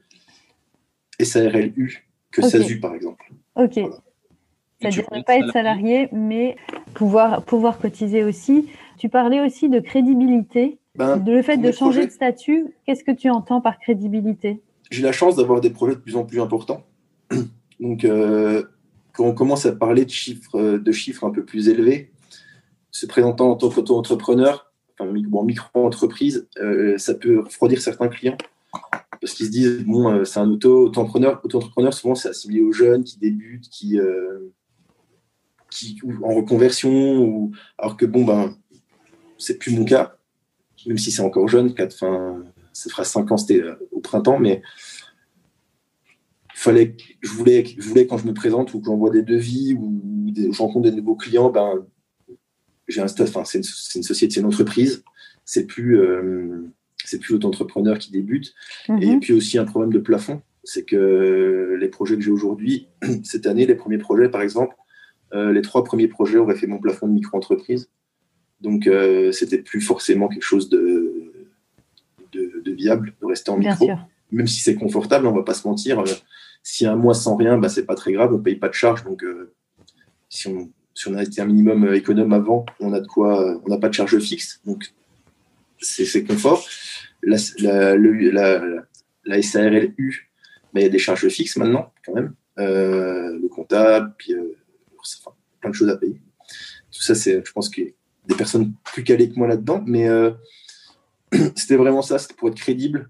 SARLU 1.19 2.07
que 2.31 2.41
SASU, 2.41 2.79
par 2.79 2.95
exemple. 2.95 3.31
Ok. 3.55 3.79
C'est-à-dire 4.79 5.05
ne 5.11 5.21
pas 5.21 5.37
être 5.37 5.51
salarié, 5.51 6.09
mais 6.11 6.57
pouvoir, 6.93 7.43
pouvoir 7.43 7.79
cotiser 7.79 8.23
aussi. 8.23 8.67
Tu 8.97 9.07
parlais 9.07 9.39
aussi 9.39 9.69
de 9.69 9.79
crédibilité. 9.79 10.77
Ben, 10.95 11.17
de 11.17 11.31
le 11.31 11.41
fait 11.41 11.57
de 11.57 11.71
changer 11.71 12.05
de 12.05 12.11
statut, 12.11 12.67
qu'est-ce 12.85 13.03
que 13.03 13.11
tu 13.11 13.29
entends 13.29 13.61
par 13.61 13.79
crédibilité? 13.79 14.61
J'ai 14.91 15.01
la 15.01 15.11
chance 15.11 15.35
d'avoir 15.35 15.59
des 15.59 15.71
projets 15.71 15.95
de 15.95 15.99
plus 15.99 16.15
en 16.15 16.23
plus 16.23 16.39
importants. 16.39 16.83
Donc, 17.79 18.03
euh, 18.03 18.63
quand 19.13 19.25
on 19.25 19.33
commence 19.33 19.65
à 19.65 19.71
parler 19.71 20.05
de 20.05 20.11
chiffres, 20.11 20.77
de 20.77 20.91
chiffres 20.91 21.23
un 21.23 21.31
peu 21.31 21.43
plus 21.43 21.69
élevés, 21.69 22.11
se 22.91 23.05
présentant 23.05 23.51
en 23.51 23.55
tant 23.55 23.69
qu'auto-entrepreneur, 23.69 24.72
enfin, 24.97 25.11
micro-entreprise, 25.11 26.47
euh, 26.57 26.97
ça 26.97 27.13
peut 27.13 27.39
refroidir 27.39 27.81
certains 27.81 28.07
clients 28.07 28.37
parce 29.21 29.33
qu'ils 29.33 29.45
se 29.47 29.51
disent 29.51 29.83
bon, 29.85 30.11
euh, 30.11 30.23
c'est 30.25 30.39
un 30.39 30.49
auto-entrepreneur. 30.49 31.39
Auto-entrepreneur, 31.43 31.93
souvent, 31.93 32.15
c'est 32.15 32.29
assimilé 32.29 32.61
aux 32.61 32.73
jeunes 32.73 33.03
qui 33.03 33.19
débutent, 33.19 33.69
qui, 33.69 33.99
qui 35.69 35.99
en 36.21 36.35
reconversion, 36.35 37.19
ou, 37.19 37.51
alors 37.77 37.97
que 37.97 38.05
bon, 38.05 38.25
ben, 38.25 38.55
c'est 39.37 39.57
plus 39.57 39.75
mon 39.75 39.85
cas, 39.85 40.17
même 40.85 40.97
si 40.97 41.11
c'est 41.11 41.21
encore 41.21 41.47
jeune, 41.47 41.73
fin, 41.93 42.43
ça 42.73 42.89
fera 42.89 43.03
5 43.03 43.31
ans, 43.31 43.37
c'était 43.37 43.63
au 43.91 43.99
printemps, 43.99 44.39
mais 44.39 44.61
fallait, 46.53 46.95
je 47.21 47.29
voulais, 47.31 47.63
je 47.65 47.87
voulais 47.87 48.07
quand 48.07 48.17
je 48.17 48.27
me 48.27 48.33
présente 48.33 48.73
ou 48.73 48.79
quand 48.79 48.91
j'envoie 48.91 49.09
des 49.09 49.23
devis 49.23 49.73
ou 49.73 50.01
des, 50.31 50.51
je 50.51 50.79
des 50.79 50.91
nouveaux 50.91 51.15
clients, 51.15 51.49
ben, 51.49 51.85
j'ai 52.87 53.01
un 53.01 53.05
enfin, 53.05 53.45
c'est 53.45 53.59
une, 53.59 53.63
une, 53.95 54.03
société, 54.03 54.35
c'est 54.35 54.39
une 54.41 54.45
entreprise, 54.45 55.03
c'est 55.45 55.65
plus, 55.65 55.99
euh, 55.99 56.67
c'est 57.03 57.19
plus 57.19 57.33
l'auto-entrepreneur 57.33 57.97
qui 57.97 58.11
débute. 58.11 58.53
Et 58.87 58.91
mhm. 58.91 59.19
puis 59.19 59.33
aussi 59.33 59.57
un 59.57 59.65
problème 59.65 59.93
de 59.93 59.99
plafond, 59.99 60.41
c'est 60.63 60.83
que 60.83 61.77
les 61.79 61.87
projets 61.89 62.15
que 62.15 62.21
j'ai 62.21 62.31
aujourd'hui, 62.31 62.87
cette 63.23 63.47
année, 63.47 63.65
les 63.65 63.75
premiers 63.75 63.97
projets, 63.97 64.29
par 64.29 64.41
exemple, 64.41 64.75
euh, 65.33 65.51
les 65.51 65.61
trois 65.61 65.83
premiers 65.83 66.07
projets 66.07 66.37
auraient 66.37 66.55
fait 66.55 66.67
mon 66.67 66.79
plafond 66.79 67.07
de 67.07 67.13
micro-entreprise. 67.13 67.89
Donc, 68.61 68.87
euh, 68.87 69.31
c'était 69.31 69.57
plus 69.57 69.81
forcément 69.81 70.29
quelque 70.29 70.43
chose 70.43 70.69
de, 70.69 71.31
de, 72.31 72.71
viable 72.71 73.13
de 73.19 73.25
rester 73.25 73.51
en 73.51 73.57
micro. 73.57 73.89
Même 74.31 74.47
si 74.47 74.61
c'est 74.61 74.75
confortable, 74.75 75.27
on 75.27 75.33
va 75.33 75.43
pas 75.43 75.53
se 75.53 75.67
mentir. 75.67 76.03
Si 76.63 76.85
un 76.85 76.95
mois 76.95 77.13
sans 77.13 77.35
rien, 77.35 77.57
bah, 77.57 77.69
c'est 77.69 77.85
pas 77.85 77.95
très 77.95 78.13
grave, 78.13 78.33
on 78.33 78.39
paye 78.39 78.55
pas 78.55 78.69
de 78.69 78.73
charge. 78.73 79.03
Donc, 79.03 79.23
euh, 79.23 79.53
si, 80.29 80.47
on, 80.47 80.71
si, 80.93 81.07
on, 81.07 81.15
a 81.15 81.23
été 81.23 81.41
un 81.41 81.45
minimum 81.45 81.85
euh, 81.85 81.95
économe 81.95 82.33
avant, 82.33 82.65
on 82.79 82.93
a 82.93 82.99
de 82.99 83.07
quoi, 83.07 83.59
on 83.65 83.69
n'a 83.69 83.77
pas 83.77 83.89
de 83.89 83.93
charge 83.93 84.17
fixe. 84.19 84.61
Donc, 84.65 84.93
c'est 85.79 86.23
confort. 86.23 86.65
La, 87.21 87.37
la, 87.59 87.95
la 89.25 89.41
SARLU, 89.41 90.29
bah, 90.73 90.79
il 90.79 90.83
y 90.83 90.85
a 90.85 90.89
des 90.89 90.99
charges 90.99 91.27
fixes 91.29 91.57
maintenant, 91.57 91.91
quand 92.05 92.13
même. 92.13 92.33
Euh, 92.59 93.37
le 93.41 93.47
comptable, 93.47 94.13
puis 94.17 94.33
plein 95.59 95.71
de 95.71 95.75
choses 95.75 95.89
à 95.89 95.97
payer. 95.97 96.21
Tout 96.91 97.01
ça, 97.01 97.15
c'est, 97.15 97.43
je 97.45 97.51
pense 97.51 97.69
qu'il 97.69 97.85
y 97.85 97.89
a 97.89 97.91
des 98.27 98.35
personnes 98.35 98.73
plus 98.83 99.03
calées 99.03 99.29
que 99.29 99.35
moi 99.35 99.47
là-dedans, 99.47 99.83
mais 99.85 100.07
c'était 101.55 101.75
vraiment 101.75 102.01
ça, 102.01 102.19
c'était 102.19 102.35
pour 102.35 102.49
être 102.49 102.55
crédible 102.55 103.09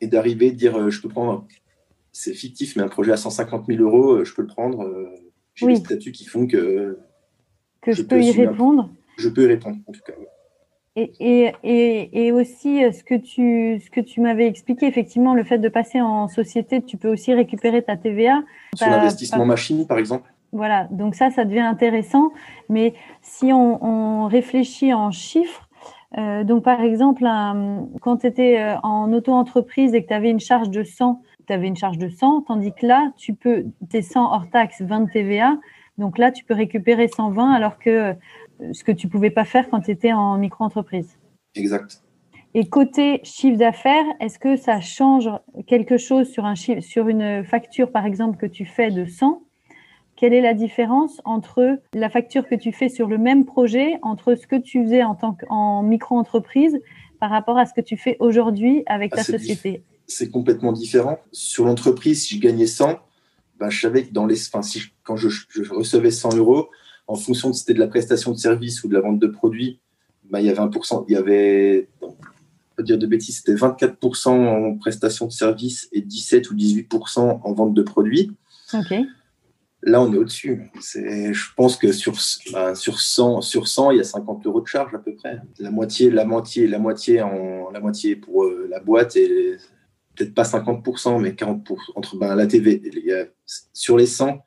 et 0.00 0.06
d'arriver, 0.06 0.50
dire 0.50 0.90
je 0.90 1.00
peux 1.00 1.08
prendre 1.08 1.46
c'est 2.18 2.32
fictif, 2.32 2.76
mais 2.76 2.82
un 2.82 2.88
projet 2.88 3.12
à 3.12 3.18
150 3.18 3.66
000 3.66 3.82
euros, 3.82 4.14
euh, 4.14 4.24
je 4.24 4.32
peux 4.32 4.40
le 4.40 4.48
prendre. 4.48 4.88
Euh, 5.62 5.66
j'ai 5.68 5.74
des 5.74 5.84
statuts 5.84 6.12
qui 6.12 6.26
font 6.26 6.46
que. 6.46 6.98
Que 7.80 7.92
je, 7.92 8.02
peux 8.02 8.20
y 8.20 8.32
répondre. 8.32 8.90
Je 9.16 9.28
peux 9.28 9.44
y 9.44 9.46
répondre, 9.46 9.76
en 9.86 9.92
tout 9.92 10.00
cas. 10.04 10.12
Et, 10.96 11.52
et, 11.62 12.26
et, 12.26 12.32
aussi, 12.32 12.82
euh, 12.82 12.90
ce 12.90 13.04
que 13.04 13.14
tu, 13.14 13.78
ce 13.84 13.90
que 13.90 14.00
tu 14.00 14.20
m'avais 14.20 14.46
expliqué, 14.46 14.86
effectivement, 14.86 15.34
le 15.34 15.44
fait 15.44 15.58
de 15.58 15.68
passer 15.68 16.00
en 16.00 16.26
société, 16.26 16.82
tu 16.82 16.96
peux 16.96 17.08
aussi 17.08 17.34
récupérer 17.34 17.82
ta 17.82 17.96
TVA. 17.96 18.42
Sur 18.74 18.88
l'investissement 18.88 19.44
machine, 19.44 19.86
par 19.86 19.98
exemple. 19.98 20.32
Voilà, 20.52 20.88
donc 20.90 21.14
ça, 21.14 21.30
ça 21.30 21.44
devient 21.44 21.60
intéressant. 21.60 22.32
Mais 22.70 22.94
si 23.20 23.52
on, 23.52 24.26
réfléchit 24.26 24.94
en 24.94 25.10
chiffres, 25.10 25.68
donc 26.16 26.64
par 26.64 26.80
exemple, 26.80 27.24
quand 28.00 28.16
tu 28.18 28.26
étais 28.26 28.74
en 28.82 29.12
auto-entreprise 29.12 29.92
et 29.92 30.02
que 30.02 30.08
tu 30.08 30.14
avais 30.14 30.30
une 30.30 30.40
charge 30.40 30.70
de 30.70 30.82
100 30.82 31.20
tu 31.46 31.52
avais 31.52 31.66
une 31.66 31.76
charge 31.76 31.98
de 31.98 32.08
100, 32.08 32.42
tandis 32.42 32.72
que 32.72 32.86
là, 32.86 33.12
tu 33.16 33.34
peux, 33.34 33.66
tes 33.88 34.02
100 34.02 34.32
hors 34.32 34.50
taxe, 34.50 34.82
20 34.82 35.00
de 35.00 35.10
TVA. 35.10 35.58
Donc 35.98 36.18
là, 36.18 36.30
tu 36.30 36.44
peux 36.44 36.54
récupérer 36.54 37.08
120 37.08 37.52
alors 37.52 37.78
que 37.78 37.90
euh, 37.90 38.14
ce 38.72 38.84
que 38.84 38.92
tu 38.92 39.06
ne 39.06 39.12
pouvais 39.12 39.30
pas 39.30 39.44
faire 39.44 39.68
quand 39.70 39.80
tu 39.80 39.90
étais 39.90 40.12
en 40.12 40.36
micro-entreprise. 40.38 41.18
Exact. 41.54 42.02
Et 42.54 42.68
côté 42.68 43.20
chiffre 43.22 43.58
d'affaires, 43.58 44.04
est-ce 44.20 44.38
que 44.38 44.56
ça 44.56 44.80
change 44.80 45.28
quelque 45.66 45.98
chose 45.98 46.30
sur, 46.30 46.46
un 46.46 46.54
chiffre, 46.54 46.80
sur 46.80 47.08
une 47.08 47.44
facture, 47.44 47.92
par 47.92 48.06
exemple, 48.06 48.38
que 48.38 48.46
tu 48.46 48.64
fais 48.64 48.90
de 48.90 49.04
100 49.04 49.42
Quelle 50.16 50.32
est 50.32 50.40
la 50.40 50.54
différence 50.54 51.20
entre 51.24 51.78
la 51.92 52.08
facture 52.08 52.48
que 52.48 52.54
tu 52.54 52.72
fais 52.72 52.88
sur 52.88 53.08
le 53.08 53.18
même 53.18 53.44
projet, 53.44 53.98
entre 54.00 54.34
ce 54.34 54.46
que 54.46 54.56
tu 54.56 54.82
faisais 54.82 55.02
en 55.02 55.14
tant 55.14 55.34
qu'en 55.34 55.82
micro-entreprise 55.82 56.80
par 57.20 57.30
rapport 57.30 57.58
à 57.58 57.66
ce 57.66 57.74
que 57.74 57.82
tu 57.82 57.96
fais 57.96 58.16
aujourd'hui 58.20 58.82
avec 58.86 59.12
ah, 59.12 59.16
ta 59.16 59.22
société? 59.24 59.82
C'est 60.06 60.30
complètement 60.30 60.72
différent. 60.72 61.20
Sur 61.32 61.64
l'entreprise, 61.64 62.24
si 62.24 62.36
je 62.36 62.40
gagnais 62.40 62.66
100, 62.66 63.00
ben, 63.58 63.70
je 63.70 63.80
savais 63.80 64.04
que 64.04 64.12
dans 64.12 64.26
les, 64.26 64.40
enfin, 64.46 64.62
si 64.62 64.82
quand 65.02 65.16
je, 65.16 65.28
recevais 65.70 66.10
100 66.10 66.36
euros, 66.36 66.68
en 67.06 67.14
fonction 67.14 67.50
de 67.50 67.54
si 67.54 67.60
c'était 67.60 67.74
de 67.74 67.80
la 67.80 67.88
prestation 67.88 68.32
de 68.32 68.36
service 68.36 68.84
ou 68.84 68.88
de 68.88 68.94
la 68.94 69.00
vente 69.00 69.18
de 69.18 69.26
produits, 69.26 69.80
ben, 70.24 70.40
il 70.40 70.46
y 70.46 70.50
avait 70.50 70.60
1%, 70.60 71.04
il 71.08 71.12
y 71.12 71.16
avait, 71.16 71.88
pas 72.76 72.82
dire 72.82 72.98
de 72.98 73.06
bêtises, 73.06 73.38
c'était 73.38 73.54
24% 73.54 74.28
en 74.28 74.76
prestation 74.76 75.26
de 75.26 75.32
service 75.32 75.88
et 75.92 76.00
17 76.00 76.50
ou 76.50 76.54
18% 76.54 77.40
en 77.42 77.52
vente 77.52 77.74
de 77.74 77.82
produits. 77.82 78.32
Là, 79.82 80.02
on 80.02 80.12
est 80.12 80.16
au-dessus. 80.16 80.68
Je 80.74 81.54
pense 81.54 81.76
que 81.76 81.92
sur, 81.92 82.14
ben, 82.52 82.74
sur, 82.74 83.00
100, 83.00 83.42
sur 83.42 83.68
100, 83.68 83.92
il 83.92 83.98
y 83.98 84.00
a 84.00 84.04
50 84.04 84.44
euros 84.46 84.60
de 84.60 84.66
charge 84.66 84.94
à 84.94 84.98
peu 84.98 85.14
près. 85.14 85.40
La 85.60 85.70
moitié, 85.70 86.10
la 86.10 86.24
moitié, 86.24 86.66
la 86.66 86.78
moitié, 86.78 87.22
en, 87.22 87.70
la 87.70 87.78
moitié 87.78 88.16
pour 88.16 88.44
euh, 88.44 88.66
la 88.68 88.80
boîte 88.80 89.14
et 89.16 89.56
peut-être 90.16 90.34
pas 90.34 90.42
50%, 90.42 91.20
mais 91.20 91.30
40% 91.30 91.76
entre 91.94 92.16
ben, 92.16 92.34
la 92.34 92.46
TV. 92.46 92.82
sur 93.72 93.96
les 93.96 94.06
100, 94.06 94.38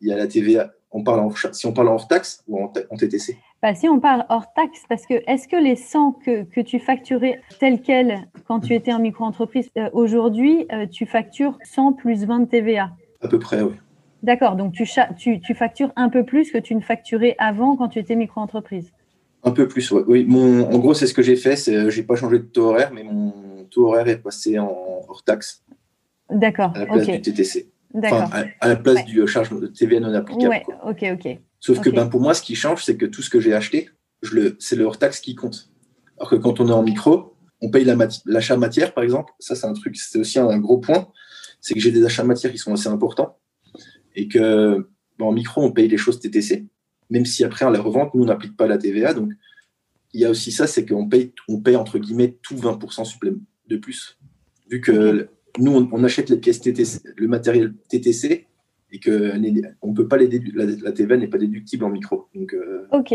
il 0.00 0.08
y 0.08 0.12
a 0.12 0.16
la 0.16 0.26
TVA. 0.26 0.72
On 0.92 1.04
parle 1.04 1.20
en, 1.20 1.32
si 1.52 1.66
on 1.66 1.72
parle 1.72 1.88
en 1.88 1.94
hors 1.94 2.08
taxe 2.08 2.42
ou 2.48 2.58
en, 2.58 2.68
TTC 2.68 3.36
bah, 3.62 3.74
Si 3.74 3.88
on 3.88 4.00
parle 4.00 4.24
hors 4.28 4.52
taxe, 4.54 4.82
parce 4.88 5.06
que 5.06 5.14
est-ce 5.30 5.46
que 5.46 5.56
les 5.56 5.76
100 5.76 6.12
que, 6.24 6.42
que 6.42 6.60
tu 6.60 6.80
facturais 6.80 7.40
tel 7.60 7.80
quel 7.80 8.28
quand 8.46 8.60
tu 8.60 8.74
étais 8.74 8.92
en 8.92 8.98
micro-entreprise, 8.98 9.70
euh, 9.76 9.88
aujourd'hui, 9.92 10.66
euh, 10.72 10.86
tu 10.86 11.06
factures 11.06 11.58
100 11.62 11.92
plus 11.92 12.24
20 12.24 12.40
de 12.40 12.44
TVA 12.46 12.90
À 13.22 13.28
peu 13.28 13.38
près, 13.38 13.62
oui. 13.62 13.74
D'accord, 14.22 14.56
donc 14.56 14.72
tu, 14.72 14.84
tu, 15.16 15.40
tu, 15.40 15.54
factures 15.54 15.92
un 15.96 16.10
peu 16.10 16.24
plus 16.24 16.50
que 16.50 16.58
tu 16.58 16.74
ne 16.74 16.80
facturais 16.80 17.36
avant 17.38 17.76
quand 17.76 17.88
tu 17.88 17.98
étais 17.98 18.16
micro-entreprise? 18.16 18.92
Un 19.44 19.52
peu 19.52 19.66
plus, 19.66 19.90
oui. 19.92 20.26
Mon, 20.28 20.70
en 20.70 20.78
gros, 20.78 20.92
c'est 20.92 21.06
ce 21.06 21.14
que 21.14 21.22
j'ai 21.22 21.36
fait. 21.36 21.56
Je 21.56 21.96
n'ai 21.96 22.06
pas 22.06 22.16
changé 22.16 22.38
de 22.38 22.44
taux 22.44 22.66
horaire, 22.66 22.90
mais 22.92 23.02
mon 23.02 23.32
taux 23.70 23.88
horaire 23.88 24.08
est 24.08 24.18
passé 24.18 24.58
en 24.58 25.04
hors 25.08 25.22
taxe. 25.24 25.64
D'accord. 26.30 26.72
À 26.74 26.80
la 26.80 26.86
place 26.86 27.06
du 27.06 27.20
TTC. 27.22 27.70
Enfin, 27.94 28.30
à, 28.60 28.68
la 28.68 28.76
place 28.76 29.04
du 29.04 29.26
charge 29.26 29.50
de 29.50 29.66
TVA 29.66 30.00
non 30.00 30.14
applicable. 30.14 30.48
Ouais, 30.48 30.64
ok, 30.84 31.04
ok. 31.12 31.38
Sauf 31.58 31.80
que 31.80 31.90
ben, 31.90 32.06
pour 32.06 32.20
moi, 32.20 32.34
ce 32.34 32.42
qui 32.42 32.54
change, 32.54 32.84
c'est 32.84 32.96
que 32.96 33.06
tout 33.06 33.22
ce 33.22 33.30
que 33.30 33.40
j'ai 33.40 33.52
acheté, 33.52 33.90
c'est 34.58 34.76
le 34.76 34.84
hors 34.84 34.98
taxe 34.98 35.20
qui 35.20 35.34
compte. 35.34 35.70
Alors 36.18 36.30
que 36.30 36.36
quand 36.36 36.60
on 36.60 36.68
est 36.68 36.72
en 36.72 36.82
micro, 36.82 37.34
on 37.60 37.70
paye 37.70 37.84
l'achat 38.26 38.56
matière, 38.56 38.94
par 38.94 39.04
exemple. 39.04 39.32
Ça, 39.38 39.54
c'est 39.54 39.66
un 39.66 39.72
truc, 39.72 39.96
c'est 39.96 40.18
aussi 40.18 40.38
un, 40.38 40.58
gros 40.58 40.78
point. 40.78 41.08
C'est 41.60 41.74
que 41.74 41.80
j'ai 41.80 41.90
des 41.90 42.04
achats 42.04 42.24
matières 42.24 42.52
qui 42.52 42.58
sont 42.58 42.72
assez 42.72 42.88
importants. 42.88 43.38
Et 44.14 44.28
que 44.28 44.88
ben, 45.18 45.26
en 45.26 45.32
micro, 45.32 45.62
on 45.62 45.72
paye 45.72 45.88
les 45.88 45.98
choses 45.98 46.20
TTC. 46.20 46.66
Même 47.10 47.26
si 47.26 47.44
après, 47.44 47.64
en 47.64 47.70
la 47.70 47.80
revente, 47.80 48.14
nous, 48.14 48.22
on 48.22 48.26
n'applique 48.26 48.56
pas 48.56 48.68
la 48.68 48.78
TVA. 48.78 49.14
Donc, 49.14 49.32
il 50.12 50.20
y 50.20 50.24
a 50.24 50.30
aussi 50.30 50.52
ça, 50.52 50.66
c'est 50.66 50.86
qu'on 50.86 51.08
paye, 51.08 51.32
on 51.48 51.60
paye 51.60 51.76
entre 51.76 51.98
guillemets 51.98 52.38
tout 52.42 52.54
20% 52.54 53.04
supplémentaire 53.04 53.44
de 53.70 53.76
plus. 53.76 54.18
Vu 54.70 54.80
que 54.80 55.28
nous, 55.58 55.88
on, 55.92 56.04
achète 56.04 56.28
les 56.28 56.36
pièces 56.36 56.60
TTC, 56.60 57.00
le 57.16 57.28
matériel 57.28 57.74
TTC, 57.88 58.46
et 58.92 58.98
que 58.98 59.32
on 59.82 59.94
peut 59.94 60.08
pas 60.08 60.16
les 60.16 60.28
la, 60.54 60.64
la 60.66 60.92
TVA 60.92 61.16
n'est 61.16 61.28
pas 61.28 61.38
déductible 61.38 61.84
en 61.84 61.90
micro. 61.90 62.26
Donc, 62.34 62.54
euh, 62.54 62.86
Ok. 62.92 63.14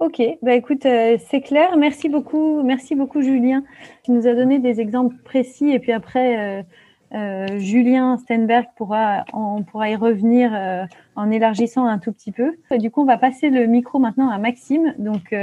Ok, 0.00 0.20
bah 0.42 0.54
écoute, 0.54 0.86
euh, 0.86 1.16
c'est 1.30 1.40
clair. 1.40 1.76
Merci 1.76 2.08
beaucoup, 2.08 2.64
merci 2.64 2.96
beaucoup 2.96 3.22
Julien. 3.22 3.62
Tu 4.02 4.10
nous 4.10 4.26
as 4.26 4.34
donné 4.34 4.58
des 4.58 4.80
exemples 4.80 5.14
précis 5.22 5.70
et 5.70 5.78
puis 5.78 5.92
après, 5.92 6.66
Julien 7.12 8.16
Stenberg 8.18 8.66
pourra, 8.76 9.24
on 9.32 9.62
pourra 9.62 9.90
y 9.90 9.96
revenir 9.96 10.88
en 11.16 11.30
élargissant 11.30 11.86
un 11.86 11.98
tout 11.98 12.12
petit 12.12 12.32
peu. 12.32 12.56
Du 12.78 12.90
coup, 12.90 13.02
on 13.02 13.06
va 13.06 13.18
passer 13.18 13.50
le 13.50 13.66
micro 13.66 13.98
maintenant 13.98 14.30
à 14.30 14.38
Maxime. 14.38 14.94
Donc, 14.98 15.34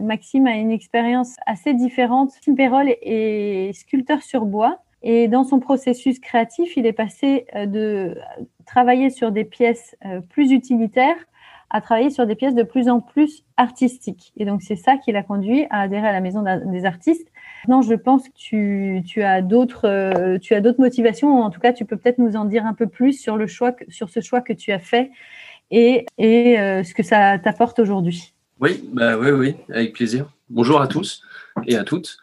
Maxime 0.00 0.46
a 0.46 0.56
une 0.56 0.70
expérience 0.70 1.36
assez 1.46 1.74
différente. 1.74 2.32
Maxime 2.34 2.56
Perrol 2.56 2.88
est 3.02 3.72
sculpteur 3.74 4.22
sur 4.22 4.44
bois. 4.44 4.78
Et 5.02 5.28
dans 5.28 5.44
son 5.44 5.60
processus 5.60 6.18
créatif, 6.18 6.76
il 6.76 6.84
est 6.84 6.92
passé 6.92 7.46
de 7.54 8.18
travailler 8.66 9.10
sur 9.10 9.32
des 9.32 9.44
pièces 9.44 9.96
plus 10.28 10.52
utilitaires 10.52 11.16
à 11.70 11.80
travailler 11.80 12.10
sur 12.10 12.26
des 12.26 12.34
pièces 12.34 12.56
de 12.56 12.64
plus 12.64 12.88
en 12.88 13.00
plus 13.00 13.44
artistiques. 13.56 14.32
Et 14.36 14.44
donc, 14.44 14.60
c'est 14.60 14.76
ça 14.76 14.96
qui 14.96 15.12
l'a 15.12 15.22
conduit 15.22 15.66
à 15.70 15.82
adhérer 15.82 16.08
à 16.08 16.12
la 16.12 16.20
Maison 16.20 16.44
des 16.66 16.84
artistes. 16.84 17.28
Maintenant, 17.64 17.82
je 17.82 17.94
pense 17.94 18.28
que 18.28 18.34
tu, 18.34 19.02
tu 19.06 19.22
as 19.22 19.42
d'autres 19.42 19.86
euh, 19.86 20.38
tu 20.38 20.54
as 20.54 20.60
d'autres 20.60 20.80
motivations. 20.80 21.42
En 21.42 21.50
tout 21.50 21.60
cas, 21.60 21.72
tu 21.72 21.84
peux 21.84 21.96
peut-être 21.96 22.18
nous 22.18 22.36
en 22.36 22.44
dire 22.44 22.66
un 22.66 22.74
peu 22.74 22.86
plus 22.86 23.12
sur 23.12 23.36
le 23.36 23.46
choix 23.46 23.72
sur 23.88 24.08
ce 24.08 24.20
choix 24.20 24.40
que 24.40 24.52
tu 24.52 24.72
as 24.72 24.78
fait 24.78 25.10
et, 25.70 26.06
euh, 26.20 26.82
ce 26.82 26.94
que 26.94 27.02
ça 27.02 27.38
t'apporte 27.38 27.78
aujourd'hui. 27.78 28.34
Oui, 28.60 28.88
bah 28.92 29.16
oui, 29.16 29.30
oui, 29.30 29.56
avec 29.72 29.92
plaisir. 29.92 30.30
Bonjour 30.48 30.80
à 30.80 30.88
tous 30.88 31.22
et 31.66 31.76
à 31.76 31.84
toutes. 31.84 32.16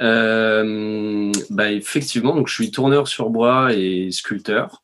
Euh, 0.00 1.30
bah 1.50 1.70
effectivement, 1.70 2.34
donc 2.34 2.48
je 2.48 2.54
suis 2.54 2.70
tourneur 2.70 3.08
sur 3.08 3.30
bois 3.30 3.72
et 3.72 4.10
sculpteur. 4.10 4.82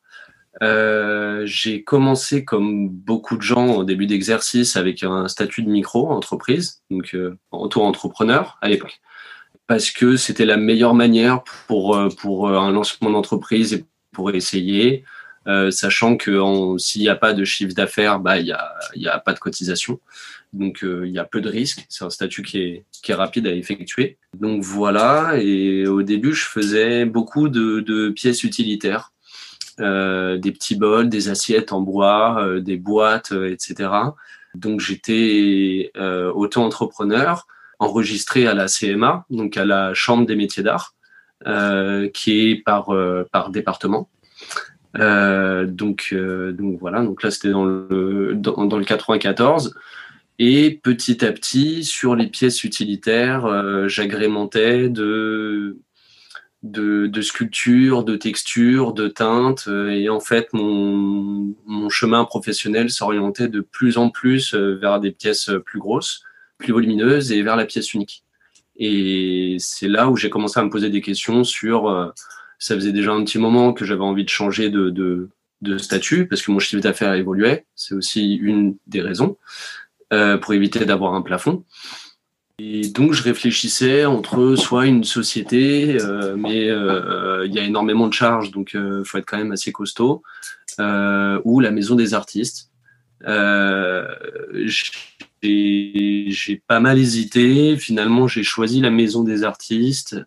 J'ai 1.45 1.83
commencé 1.83 2.43
comme 2.45 2.89
beaucoup 2.89 3.37
de 3.37 3.41
gens 3.41 3.75
au 3.75 3.83
début 3.83 4.07
d'exercice 4.07 4.75
avec 4.75 5.03
un 5.03 5.27
statut 5.27 5.63
de 5.63 5.69
micro-entreprise, 5.69 6.81
donc 6.89 7.15
euh, 7.15 7.37
auto-entrepreneur 7.51 8.57
à 8.61 8.69
l'époque, 8.69 8.99
parce 9.69 9.91
que 9.91 10.17
c'était 10.17 10.43
la 10.45 10.57
meilleure 10.57 10.93
manière 10.93 11.43
pour, 11.67 11.95
euh, 11.95 12.09
pour 12.09 12.49
un 12.49 12.71
lancement 12.71 13.09
d'entreprise 13.09 13.73
et 13.73 13.85
pour 14.11 14.31
essayer, 14.31 15.05
sachant 15.71 16.17
que 16.17 16.77
s'il 16.77 17.01
n'y 17.01 17.09
a 17.09 17.15
pas 17.15 17.33
de 17.33 17.43
chiffre 17.43 17.73
d'affaires, 17.73 18.19
bah, 18.19 18.37
il 18.37 18.45
n'y 18.45 18.51
a, 18.51 18.75
y 18.95 19.07
a 19.07 19.17
pas 19.17 19.33
de 19.33 19.39
cotisation. 19.39 19.99
Donc 20.53 20.79
il 20.83 21.09
y 21.09 21.17
a 21.17 21.23
peu 21.23 21.41
de 21.41 21.49
risques. 21.49 21.85
C'est 21.89 22.03
un 22.03 22.09
statut 22.09 22.43
qui 22.43 22.59
est, 22.59 22.85
qui 23.01 23.11
est 23.11 23.15
rapide 23.15 23.47
à 23.47 23.53
effectuer. 23.53 24.17
Donc 24.37 24.61
voilà, 24.61 25.37
et 25.37 25.87
au 25.87 26.03
début, 26.03 26.33
je 26.33 26.45
faisais 26.45 27.05
beaucoup 27.05 27.49
de, 27.49 27.79
de 27.79 28.09
pièces 28.09 28.43
utilitaires 28.43 29.11
euh, 29.81 30.37
des 30.37 30.51
petits 30.51 30.75
bols, 30.75 31.07
des 31.07 31.29
assiettes 31.29 31.71
en 31.71 31.79
bois, 31.79 32.43
euh, 32.43 32.59
des 32.59 32.75
boîtes, 32.75 33.31
euh, 33.31 33.49
etc. 33.49 33.89
Donc 34.53 34.81
j'étais 34.81 35.91
auto-entrepreneur, 35.95 37.47
enregistré 37.79 38.47
à 38.47 38.53
la 38.53 38.67
CMA, 38.67 39.25
donc 39.29 39.57
à 39.57 39.65
la 39.65 39.93
Chambre 39.93 40.25
des 40.25 40.35
métiers 40.35 40.63
d'art, 40.63 40.95
qui 42.13 42.49
est 42.49 42.55
par, 42.63 42.93
par 43.31 43.49
département. 43.49 44.09
donc, 44.93 46.13
donc 46.13 46.79
voilà, 46.79 47.01
donc 47.01 47.23
là 47.23 47.31
c'était 47.31 47.51
dans 47.51 47.65
le, 47.65 48.33
dans, 48.35 48.77
le 48.77 48.85
94. 48.85 49.75
Et 50.41 50.79
petit 50.83 51.25
à 51.25 51.31
petit, 51.31 51.83
sur 51.83 52.15
les 52.15 52.27
pièces 52.27 52.63
utilitaires, 52.63 53.87
j'agrémentais 53.87 54.89
de 54.89 55.79
de, 56.63 57.07
de 57.07 57.21
sculpture, 57.21 58.03
de 58.03 58.15
texture, 58.15 58.93
de 58.93 59.07
teinte. 59.07 59.65
Euh, 59.67 59.89
et 59.89 60.09
en 60.09 60.19
fait, 60.19 60.49
mon, 60.53 61.55
mon 61.65 61.89
chemin 61.89 62.25
professionnel 62.25 62.89
s'orientait 62.89 63.47
de 63.47 63.61
plus 63.61 63.97
en 63.97 64.09
plus 64.09 64.53
euh, 64.53 64.75
vers 64.75 64.99
des 64.99 65.11
pièces 65.11 65.51
plus 65.65 65.79
grosses, 65.79 66.23
plus 66.59 66.73
volumineuses 66.73 67.31
et 67.31 67.41
vers 67.41 67.55
la 67.55 67.65
pièce 67.65 67.93
unique. 67.95 68.23
Et 68.77 69.57
c'est 69.59 69.87
là 69.87 70.09
où 70.09 70.15
j'ai 70.15 70.29
commencé 70.29 70.59
à 70.59 70.63
me 70.63 70.69
poser 70.69 70.89
des 70.89 71.01
questions 71.01 71.43
sur. 71.43 71.89
Euh, 71.89 72.07
ça 72.59 72.75
faisait 72.75 72.91
déjà 72.91 73.11
un 73.11 73.23
petit 73.23 73.39
moment 73.39 73.73
que 73.73 73.85
j'avais 73.85 74.03
envie 74.03 74.25
de 74.25 74.29
changer 74.29 74.69
de, 74.69 75.29
statut 75.77 76.27
parce 76.27 76.41
que 76.41 76.51
mon 76.51 76.59
chiffre 76.59 76.81
d'affaires 76.81 77.13
évoluait. 77.13 77.65
C'est 77.75 77.95
aussi 77.95 78.35
une 78.35 78.75
des 78.87 79.01
raisons 79.01 79.37
euh, 80.13 80.37
pour 80.37 80.53
éviter 80.53 80.85
d'avoir 80.85 81.13
un 81.13 81.21
plafond. 81.21 81.63
Et 82.57 82.89
donc, 82.89 83.13
je 83.13 83.23
réfléchissais 83.23 84.03
entre 84.03 84.55
soit 84.55 84.85
une 84.85 85.05
société, 85.05 85.97
euh, 86.01 86.35
mais 86.35 86.65
il 86.65 87.53
y 87.53 87.59
a 87.59 87.63
énormément 87.63 88.07
de 88.07 88.13
charges, 88.13 88.51
donc 88.51 88.71
il 88.73 89.03
faut 89.05 89.17
être 89.17 89.25
quand 89.25 89.37
même 89.37 89.53
assez 89.53 89.71
costaud, 89.71 90.21
ou 90.77 91.59
la 91.61 91.71
maison 91.71 91.95
des 91.95 92.13
artistes. 92.13 92.69
J'ai 95.41 96.61
pas 96.67 96.79
mal 96.79 96.97
hésité. 96.97 97.77
Finalement, 97.77 98.27
j'ai 98.27 98.43
choisi 98.43 98.81
la 98.81 98.89
maison 98.89 99.23
des 99.23 99.43
artistes. 99.43 100.17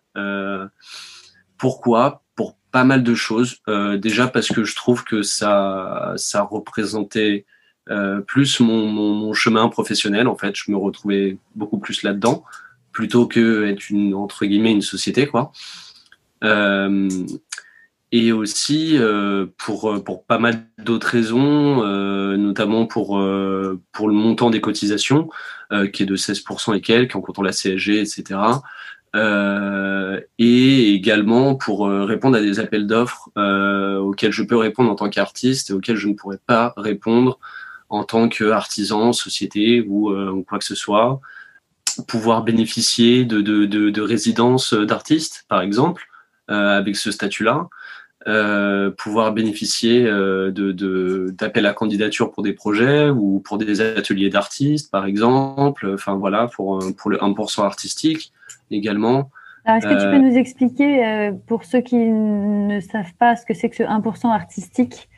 pourquoi? 1.57 2.23
Pour 2.35 2.57
pas 2.71 2.83
mal 2.83 3.03
de 3.03 3.15
choses. 3.15 3.57
déjà 3.97 4.27
parce 4.27 4.47
que 4.49 4.63
je 4.63 4.75
trouve 4.75 5.03
que 5.03 5.21
ça, 5.21 6.13
ça 6.17 6.41
représentait 6.41 7.45
euh, 7.89 8.21
plus 8.21 8.61
mon, 8.61 8.87
mon, 8.87 9.33
chemin 9.33 9.67
professionnel. 9.67 10.27
En 10.27 10.37
fait, 10.37 10.55
je 10.55 10.71
me 10.71 10.77
retrouvais 10.77 11.37
beaucoup 11.55 11.79
plus 11.79 12.03
là-dedans, 12.03 12.45
plutôt 12.93 13.27
que 13.27 13.65
être 13.65 13.89
une 13.89 14.13
entre 14.13 14.45
guillemets 14.45 14.71
une 14.71 14.81
société, 14.81 15.27
quoi. 15.27 15.51
Euh, 18.13 18.17
et 18.17 18.31
aussi 18.31 18.97
euh, 18.97 19.47
pour 19.57 20.03
pour 20.03 20.25
pas 20.25 20.37
mal 20.39 20.65
d'autres 20.77 21.07
raisons, 21.07 21.83
euh, 21.83 22.37
notamment 22.37 22.85
pour 22.85 23.17
euh, 23.17 23.81
pour 23.91 24.07
le 24.07 24.13
montant 24.13 24.49
des 24.49 24.61
cotisations 24.61 25.29
qui 25.91 26.03
est 26.03 26.05
de 26.05 26.15
16% 26.15 26.75
et 26.75 26.81
quelques 26.81 27.15
en 27.15 27.21
comptant 27.21 27.41
la 27.41 27.51
CSG, 27.51 27.99
etc. 27.99 28.39
et 30.37 30.93
également 30.93 31.55
pour 31.55 31.87
répondre 31.87 32.37
à 32.37 32.41
des 32.41 32.59
appels 32.59 32.85
d'offres 32.85 33.31
auxquels 33.35 34.31
je 34.31 34.43
peux 34.43 34.57
répondre 34.57 34.91
en 34.91 34.95
tant 34.95 35.09
qu'artiste 35.09 35.71
et 35.71 35.73
auxquels 35.73 35.95
je 35.95 36.07
ne 36.07 36.13
pourrais 36.13 36.37
pas 36.45 36.75
répondre 36.77 37.39
en 37.93 38.03
tant 38.03 38.27
qu'artisan, 38.27 39.13
société 39.13 39.79
euh, 39.79 40.31
ou, 40.31 40.43
quoi 40.43 40.57
que 40.57 40.65
ce 40.65 40.73
soit, 40.73 41.21
pouvoir 42.07 42.43
bénéficier 42.43 43.23
de, 43.23 43.39
de, 43.41 43.65
de, 43.65 44.01
résidences 44.01 44.73
d'artistes, 44.73 45.45
par 45.47 45.61
exemple, 45.61 46.07
euh, 46.49 46.77
avec 46.77 46.95
ce 46.95 47.11
statut-là, 47.11 47.67
euh, 48.27 48.91
pouvoir 48.91 49.33
bénéficier 49.33 50.03
de 50.03 51.29
d'appels 51.31 51.65
à 51.65 51.73
candidature 51.73 52.31
pour 52.31 52.43
des 52.43 52.53
projets 52.53 53.09
ou 53.09 53.39
pour 53.39 53.57
des 53.57 53.81
ateliers 53.81 54.29
d'artistes, 54.29 54.91
par 54.91 55.05
exemple, 55.05 55.91
enfin 55.93 56.15
voilà, 56.15 56.47
pour, 56.47 56.79
pour 56.97 57.09
le 57.09 57.17
1% 57.17 57.61
artistique 57.63 58.31
également. 58.71 59.29
Alors, 59.65 59.77
est-ce 59.77 59.87
que 59.87 60.01
tu 60.01 60.09
peux 60.09 60.25
nous 60.25 60.37
expliquer, 60.37 61.31
pour 61.47 61.63
ceux 61.63 61.81
qui 61.81 61.95
ne 61.95 62.79
savent 62.81 63.13
pas 63.17 63.35
ce 63.35 63.45
que 63.45 63.53
c'est 63.53 63.69
que 63.69 63.77
ce 63.77 63.83
1% 63.83 64.27
artistique, 64.27 65.09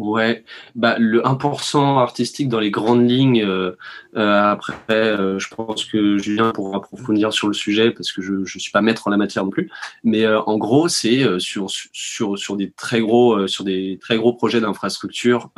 Ouais, 0.00 0.44
bah 0.74 0.96
le 0.98 1.20
1% 1.20 1.98
artistique 1.98 2.48
dans 2.48 2.58
les 2.58 2.70
grandes 2.70 3.08
lignes. 3.08 3.42
Euh, 3.44 3.72
euh, 4.16 4.50
après, 4.50 4.82
euh, 4.90 5.38
je 5.38 5.54
pense 5.54 5.84
que 5.84 6.16
Julien 6.16 6.52
pourra 6.52 6.78
approfondir 6.78 7.34
sur 7.34 7.48
le 7.48 7.52
sujet 7.52 7.90
parce 7.90 8.10
que 8.10 8.22
je 8.22 8.32
ne 8.32 8.44
suis 8.46 8.70
pas 8.72 8.80
maître 8.80 9.06
en 9.08 9.10
la 9.10 9.18
matière 9.18 9.44
non 9.44 9.50
plus. 9.50 9.70
Mais 10.02 10.26
en 10.26 10.56
gros, 10.56 10.88
c'est 10.88 11.38
sur, 11.38 11.66
sur, 11.68 12.38
sur 12.38 12.56
des 12.56 12.70
très 12.70 13.00
gros 13.00 13.46
sur 13.46 13.62
des 13.62 13.98
très 14.00 14.16
gros 14.16 14.32
projets 14.32 14.62
d'infrastructure 14.62 15.50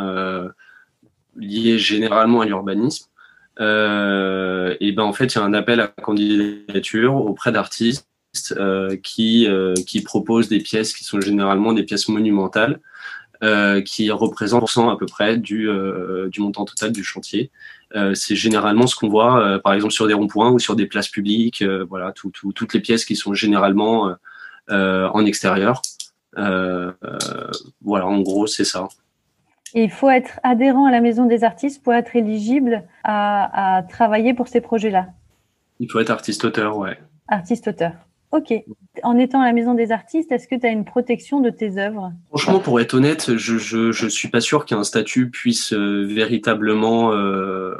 liés 1.37 1.79
généralement 1.79 2.41
à 2.41 2.47
l'urbanisme. 2.47 3.07
et 3.61 4.93
ben 4.93 5.05
en 5.05 5.13
fait, 5.13 5.27
il 5.27 5.39
y 5.39 5.41
a 5.41 5.45
un 5.45 5.55
appel 5.55 5.79
à 5.81 5.87
candidature 5.87 7.15
auprès 7.15 7.53
d'artistes 7.53 8.09
qui 9.05 9.47
qui 9.87 10.03
proposent 10.03 10.49
des 10.49 10.61
pièces 10.61 10.95
qui 10.95 11.05
sont 11.05 11.21
généralement 11.21 11.73
des 11.73 11.85
pièces 11.85 12.09
monumentales. 12.09 12.81
Euh, 13.43 13.83
qui 13.83 14.09
représente 14.13 14.63
à 14.79 14.97
peu 14.97 15.07
près 15.07 15.37
du, 15.37 15.69
euh, 15.69 16.29
du 16.29 16.41
montant 16.41 16.65
total 16.65 16.93
du 16.93 17.03
chantier. 17.03 17.51
Euh, 17.97 18.15
c'est 18.15 18.37
généralement 18.37 18.87
ce 18.87 18.95
qu'on 18.95 19.09
voit, 19.09 19.59
par 19.65 19.73
exemple, 19.75 19.93
sur 19.93 20.07
des 20.07 20.15
ronds-points 20.15 20.53
ou 20.53 20.61
sur 20.61 20.77
des 20.77 20.87
places 20.87 21.09
publiques, 21.09 21.65
voilà, 21.89 22.13
tout, 22.13 22.31
tout, 22.31 22.53
toutes 22.53 22.73
les 22.73 22.79
pièces 22.79 23.05
qui 23.05 23.17
sont 23.17 23.35
généralement 23.35 24.15
en 24.69 25.27
extérieur. 25.27 25.83
voilà, 26.37 28.07
en 28.07 28.21
gros, 28.21 28.47
c'est 28.47 28.65
ça. 28.65 28.87
il 29.75 29.91
faut 29.91 30.09
être 30.09 30.39
adhérent 30.45 30.87
à 30.87 30.93
la 30.93 31.01
Maison 31.01 31.27
des 31.27 31.43
artistes 31.43 31.83
pour 31.83 31.95
être 31.95 32.15
éligible 32.15 32.85
à, 33.03 33.79
à 33.79 33.83
travailler 33.83 34.35
pour 34.35 34.47
ces 34.47 34.61
projets-là. 34.61 35.09
Il 35.81 35.91
faut 35.91 35.99
être 35.99 36.11
artiste-auteur, 36.11 36.77
ouais. 36.77 36.97
Artiste-auteur. 37.27 37.95
Ok. 38.33 38.55
En 39.03 39.19
étant 39.19 39.43
à 39.43 39.45
la 39.45 39.53
maison 39.53 39.75
des 39.75 39.93
artistes, 39.93 40.33
est-ce 40.33 40.49
que 40.49 40.55
tu 40.55 40.67
as 40.67 40.71
une 40.71 40.87
protection 40.87 41.41
de 41.41 41.51
tes 41.51 41.77
œuvres? 41.77 42.13
Franchement, 42.29 42.61
pour 42.61 42.81
être 42.81 42.95
honnête, 42.95 43.37
je 43.37 44.05
ne 44.05 44.09
suis 44.09 44.29
pas 44.29 44.41
sûr 44.41 44.65
qu'un 44.65 44.85
statut 44.85 45.29
puisse 45.29 45.75
euh, 45.75 46.07
véritablement 46.07 47.13
euh, 47.13 47.75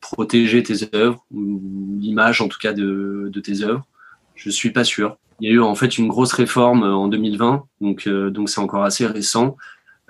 protéger 0.00 0.64
tes 0.64 0.96
œuvres, 0.96 1.24
ou 1.32 1.60
l'image 2.00 2.40
en 2.42 2.48
tout 2.48 2.58
cas 2.60 2.72
de, 2.72 3.30
de 3.32 3.40
tes 3.40 3.62
œuvres. 3.62 3.86
Je 4.34 4.50
suis 4.50 4.70
pas 4.70 4.82
sûr. 4.82 5.16
Il 5.38 5.48
y 5.48 5.52
a 5.52 5.54
eu 5.54 5.60
en 5.60 5.76
fait 5.76 5.96
une 5.96 6.08
grosse 6.08 6.32
réforme 6.32 6.82
euh, 6.82 6.92
en 6.92 7.06
2020, 7.06 7.64
donc 7.80 8.08
donc 8.08 8.50
c'est 8.50 8.60
encore 8.60 8.82
assez 8.82 9.06
récent. 9.06 9.56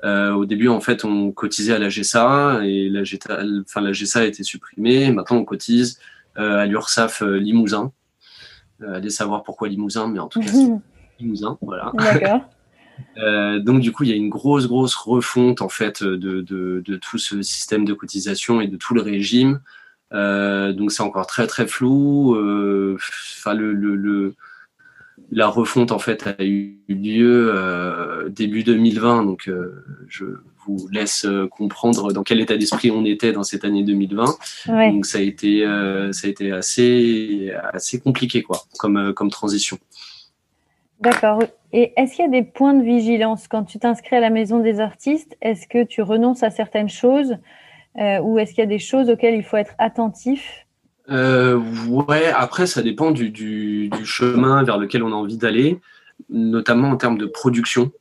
au 0.02 0.46
début, 0.46 0.68
en 0.68 0.80
fait, 0.80 1.04
on 1.04 1.30
cotisait 1.30 1.74
à 1.74 1.78
la 1.78 1.90
GSA 1.90 2.60
et 2.64 2.88
la, 2.88 3.02
GSA 3.02 4.20
a 4.20 4.24
été 4.24 4.42
supprimée. 4.44 5.12
Maintenant, 5.12 5.36
on 5.36 5.44
cotise 5.44 5.98
à 6.36 6.64
l'URSAF 6.64 7.22
Limousin. 7.22 7.92
Euh, 8.82 8.96
allez 8.96 9.10
savoir 9.10 9.42
pourquoi 9.42 9.68
Limousin, 9.68 10.08
mais 10.08 10.18
en 10.18 10.28
tout 10.28 10.40
cas, 10.40 10.50
Limousin, 11.20 11.58
voilà. 11.62 11.92
D'accord. 11.94 12.40
donc 13.64 13.80
du 13.80 13.92
coup, 13.92 14.04
il 14.04 14.10
y 14.10 14.12
a 14.12 14.16
une 14.16 14.30
grosse, 14.30 14.68
grosse 14.68 14.94
refonte 14.94 15.62
en 15.62 15.68
fait 15.68 16.02
de, 16.02 16.40
de, 16.42 16.96
tout 16.96 17.18
ce 17.18 17.42
système 17.42 17.84
de 17.84 17.92
cotisation 17.92 18.60
et 18.60 18.68
de 18.68 18.76
tout 18.76 18.94
le 18.94 19.00
régime. 19.00 19.60
donc 20.12 20.92
c'est 20.92 21.02
encore 21.02 21.26
très 21.26 21.48
très 21.48 21.66
flou. 21.66 22.36
Enfin 23.36 23.54
le, 23.54 23.72
le, 23.72 24.36
la 25.30 25.48
refonte 25.48 25.92
en 25.92 25.98
fait 25.98 26.26
a 26.26 26.44
eu 26.44 26.78
lieu 26.88 28.30
début 28.30 28.62
2020, 28.62 29.24
donc 29.24 29.50
je 30.08 30.24
vous 30.66 30.88
laisse 30.88 31.24
euh, 31.24 31.48
comprendre 31.48 32.12
dans 32.12 32.22
quel 32.22 32.40
état 32.40 32.56
d'esprit 32.56 32.90
on 32.90 33.04
était 33.04 33.32
dans 33.32 33.42
cette 33.42 33.64
année 33.64 33.82
2020. 33.82 34.24
Donc 34.66 35.06
ça 35.06 35.18
a 35.18 35.20
été, 35.20 35.64
euh, 35.64 36.12
ça 36.12 36.26
a 36.26 36.30
été 36.30 36.52
assez, 36.52 37.52
assez 37.72 38.00
compliqué 38.00 38.42
quoi, 38.42 38.62
comme, 38.78 38.96
euh, 38.96 39.12
comme 39.12 39.30
transition. 39.30 39.78
D'accord. 41.00 41.42
Et 41.72 41.92
est-ce 41.96 42.16
qu'il 42.16 42.24
y 42.24 42.28
a 42.28 42.30
des 42.30 42.42
points 42.42 42.74
de 42.74 42.84
vigilance? 42.84 43.48
Quand 43.48 43.64
tu 43.64 43.78
t'inscris 43.78 44.16
à 44.16 44.20
la 44.20 44.30
maison 44.30 44.60
des 44.60 44.80
artistes 44.80 45.36
Est-ce 45.42 45.66
que 45.66 45.82
tu 45.82 46.02
renonces 46.02 46.42
à 46.42 46.50
certaines 46.50 46.88
choses 46.88 47.36
ou 47.96 48.40
est-ce 48.40 48.50
qu'il 48.50 48.58
y 48.58 48.66
a 48.66 48.66
des 48.66 48.80
choses 48.80 49.08
auxquelles 49.08 49.36
il 49.36 49.44
faut 49.44 49.56
être 49.56 49.74
attentif 49.78 50.63
Ouais, 51.08 52.26
après 52.26 52.66
ça 52.66 52.82
dépend 52.82 53.10
du, 53.10 53.90
chemin 54.04 54.62
vers 54.62 54.78
lequel 54.78 55.02
on 55.02 55.12
a 55.12 55.16
envie 55.16 55.36
d'aller, 55.36 55.80
notamment 56.30 56.90
en 56.90 56.96
termes 56.96 57.18
de 57.18 57.26
production. 57.26 57.92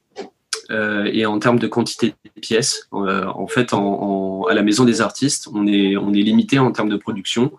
Euh, 0.71 1.09
et 1.11 1.25
en 1.25 1.39
termes 1.39 1.59
de 1.59 1.67
quantité 1.67 2.15
de 2.35 2.41
pièces. 2.41 2.87
Euh, 2.93 3.25
en 3.25 3.47
fait, 3.47 3.73
à 3.73 4.53
la 4.53 4.63
maison 4.63 4.85
des 4.85 5.01
artistes, 5.01 5.49
on 5.53 5.67
est, 5.67 5.97
on 5.97 6.13
est 6.13 6.21
limité 6.21 6.57
en 6.57 6.71
termes 6.71 6.89
de 6.89 6.95
production. 6.95 7.51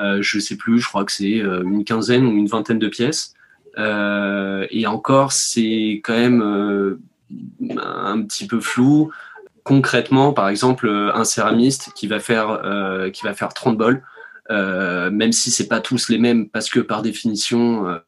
Euh, 0.00 0.22
je 0.22 0.36
ne 0.36 0.40
sais 0.40 0.56
plus, 0.56 0.80
je 0.80 0.88
crois 0.88 1.04
que 1.04 1.12
c'est 1.12 1.38
une 1.40 1.84
quinzaine 1.84 2.24
ou 2.24 2.30
une 2.30 2.46
vingtaine 2.46 2.78
de 2.78 2.88
pièces. 2.88 3.34
et 3.76 4.86
encore, 4.86 5.32
c'est 5.32 6.00
quand 6.04 6.14
même 6.14 7.00
un 7.76 8.22
petit 8.22 8.46
peu 8.46 8.60
flou. 8.60 9.10
Concrètement, 9.64 10.32
par 10.32 10.48
exemple, 10.48 10.88
un 10.88 11.24
céramiste 11.24 11.92
qui 11.94 12.06
va 12.06 12.20
faire, 12.20 12.62
qui 13.12 13.24
va 13.24 13.34
faire 13.34 13.52
30 13.52 13.76
bols, 13.76 14.02
même 14.50 15.32
si 15.32 15.50
c'est 15.50 15.68
pas 15.68 15.80
tous 15.80 16.08
les 16.08 16.18
mêmes, 16.18 16.48
parce 16.48 16.68
que 16.68 16.80
par 16.80 17.02
définition, 17.02 18.00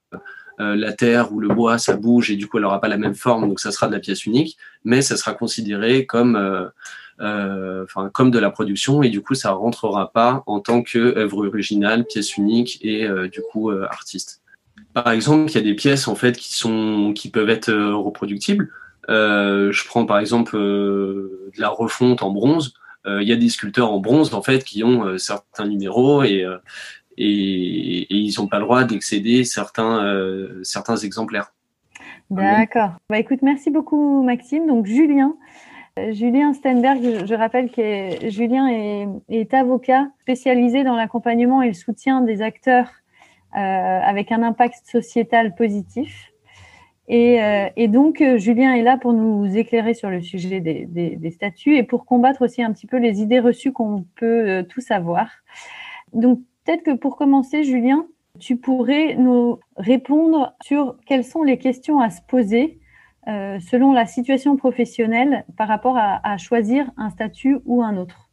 euh, 0.61 0.77
la 0.77 0.93
terre 0.93 1.33
ou 1.33 1.41
le 1.41 1.49
bois, 1.49 1.79
ça 1.79 1.97
bouge 1.97 2.31
et 2.31 2.37
du 2.37 2.47
coup, 2.47 2.59
elle 2.59 2.63
n'aura 2.63 2.81
pas 2.81 2.89
la 2.89 2.97
même 2.97 3.15
forme, 3.15 3.49
donc 3.49 3.59
ça 3.59 3.73
sera 3.73 3.89
de 3.89 3.93
la 3.93 3.99
pièce 3.99 4.25
unique, 4.25 4.57
mais 4.85 5.03
ça 5.03 5.17
sera 5.17 5.35
considéré 5.35 6.07
comme, 6.07 6.37
euh, 6.37 6.67
euh, 7.21 7.85
comme 8.13 8.31
de 8.31 8.39
la 8.39 8.51
production 8.51 9.03
et 9.03 9.09
du 9.09 9.21
coup, 9.21 9.35
ça 9.35 9.51
rentrera 9.51 10.13
pas 10.13 10.45
en 10.47 10.61
tant 10.61 10.83
qu'œuvre 10.83 11.47
originale, 11.47 12.05
pièce 12.05 12.37
unique 12.37 12.79
et 12.83 13.09
du 13.31 13.41
coup, 13.51 13.71
artiste. 13.71 14.43
Par 14.93 15.11
exemple, 15.11 15.51
il 15.51 15.55
y 15.57 15.59
a 15.59 15.63
des 15.63 15.75
pièces 15.75 16.07
en 16.07 16.15
fait 16.15 16.37
qui 16.37 16.55
sont 16.55 17.13
qui 17.15 17.31
peuvent 17.31 17.51
être 17.51 17.73
reproductibles. 17.73 18.71
je 19.09 19.87
prends 19.87 20.07
par 20.07 20.19
exemple 20.19 20.57
de 20.57 21.51
la 21.59 21.69
refonte 21.69 22.23
en 22.23 22.31
bronze. 22.31 22.75
Il 23.07 23.29
y 23.29 23.33
a 23.33 23.37
des 23.37 23.49
sculpteurs 23.49 23.93
en 23.93 24.01
bronze 24.01 24.33
en 24.33 24.43
fait 24.43 24.65
qui 24.65 24.83
ont 24.83 25.19
certains 25.19 25.67
numéros 25.67 26.23
et, 26.23 26.47
et, 27.17 28.07
ils 28.15 28.35
n'ont 28.39 28.47
pas 28.47 28.59
le 28.59 28.65
droit 28.65 28.85
d'excéder 28.85 29.45
certains, 29.45 30.05
euh, 30.05 30.61
certains 30.63 30.97
exemplaires. 30.97 31.53
D'accord. 32.31 32.93
Bah, 33.09 33.19
écoute, 33.19 33.41
merci 33.43 33.71
beaucoup 33.71 34.23
Maxime. 34.23 34.67
Donc 34.67 34.87
Julien, 34.87 35.35
euh, 35.99 36.13
Julien 36.13 36.53
Stenberg, 36.55 37.27
je, 37.27 37.35
rappelle 37.35 37.71
que 37.71 38.29
Julien 38.31 38.67
est, 39.29 39.55
avocat 39.55 40.09
spécialisé 40.21 40.85
dans 40.85 40.97
l'accompagnement 40.97 41.63
et 41.63 41.69
le 41.69 41.75
soutien 41.75 42.23
des 42.23 42.43
acteurs 42.43 42.91
euh, 43.55 43.59
avec 43.59 44.33
un 44.33 44.43
impact 44.43 44.87
sociétal 44.87 45.55
positif. 45.55 46.33
Et, 47.09 47.89
donc, 47.89 48.23
Julien 48.37 48.75
est 48.75 48.83
là 48.83 48.97
pour 48.97 49.13
nous 49.13 49.57
éclairer 49.57 49.95
sur 49.95 50.11
le 50.11 50.23
sujet 50.23 50.61
des, 50.61 51.31
statuts 51.31 51.77
et 51.77 51.83
pour 51.83 52.07
combattre 52.07 52.43
aussi 52.43 52.63
un 52.63 52.73
petit 52.73 52.87
peu 52.87 52.99
les 52.99 53.21
idées 53.21 53.41
reçues 53.41 53.73
qu'on 53.73 54.05
peut 54.17 54.65
tous 54.69 54.91
avoir. 54.91 55.29
Donc, 56.13 56.41
Peut-être 56.65 56.83
que 56.83 56.97
pour 56.97 57.17
commencer, 57.17 57.63
Julien, 57.63 58.07
tu 58.41 58.57
pourrais 58.57 59.17
nous 59.17 59.59
répondre 59.77 60.55
sur 60.63 60.97
quelles 61.07 61.25
sont 61.25 61.43
les 61.43 61.59
questions 61.59 62.01
à 62.01 62.11
se 62.11 62.23
poser 62.23 62.81
euh, 63.29 63.59
selon 63.61 63.93
la 63.93 64.07
situation 64.07 64.57
professionnelle 64.57 65.45
par 65.57 65.69
rapport 65.69 65.97
à, 65.99 66.37
choisir 66.39 66.91
un 66.97 67.11
statut 67.11 67.59
ou 67.67 67.83
un 67.83 67.97
autre. 67.97 68.31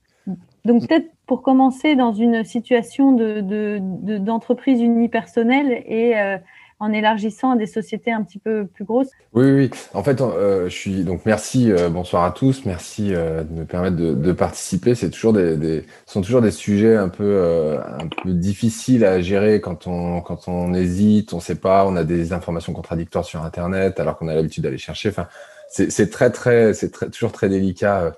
Donc 0.64 0.88
peut-être 0.88 1.10
pour 1.26 1.42
commencer 1.42 1.96
dans 1.96 2.14
une 2.14 2.44
situation 2.44 3.12
d'entreprise 3.12 4.80
de, 4.80 4.86
unipersonnelle 4.86 5.84
et 5.86 6.18
euh, 6.18 6.38
en 6.82 6.92
élargissant 6.92 7.52
à 7.52 7.58
des 7.58 7.68
sociétés 7.68 8.12
un 8.12 8.24
petit 8.24 8.40
peu 8.40 8.66
plus 8.66 8.86
grosses 8.86 9.12
Oui, 9.34 9.52
oui. 9.52 9.70
En 9.94 10.02
fait, 10.02 10.20
euh, 10.20 10.68
je 10.68 10.76
suis 10.76 11.04
donc 11.04 11.22
merci. 11.26 11.72
Euh, 11.72 11.90
bonsoir 11.90 12.24
à 12.24 12.32
tous. 12.32 12.66
Merci 12.66 13.14
euh, 13.14 13.44
de 13.44 13.54
me 13.54 13.66
permettre 13.66 13.98
de, 13.98 14.32
participer. 14.32 14.96
C'est 14.96 15.12
toujours 15.12 15.32
des, 15.32 15.86
sont 16.08 16.24
toujours 16.24 16.42
des 16.42 16.50
sujets 16.50 16.96
un 16.96 17.08
peu 17.08 17.78
un 18.00 18.08
peu 18.08 18.32
difficiles 18.32 19.06
à 19.06 19.22
gérer 19.22 19.62
quand 19.62 19.86
on 19.86 20.22
quand 20.22 20.48
on 20.48 20.74
hésite, 20.74 21.34
on 21.34 21.40
sait 21.40 21.56
pas, 21.56 21.86
on 21.86 21.96
a 21.96 22.04
des 22.04 22.34
informations 22.34 22.74
contradictoires 22.74 23.26
sur 23.26 23.44
Internet 23.44 24.00
alors 24.00 24.18
qu'on 24.18 24.28
a 24.28 24.34
l'habitude 24.34 24.64
d'aller 24.64 24.80
chercher. 24.80 25.10
Enfin, 25.10 25.28
c'est 25.70 26.10
très 26.10 26.32
très 26.32 26.74
c'est 26.74 27.12
toujours 27.12 27.32
très 27.32 27.48
délicat 27.48 28.16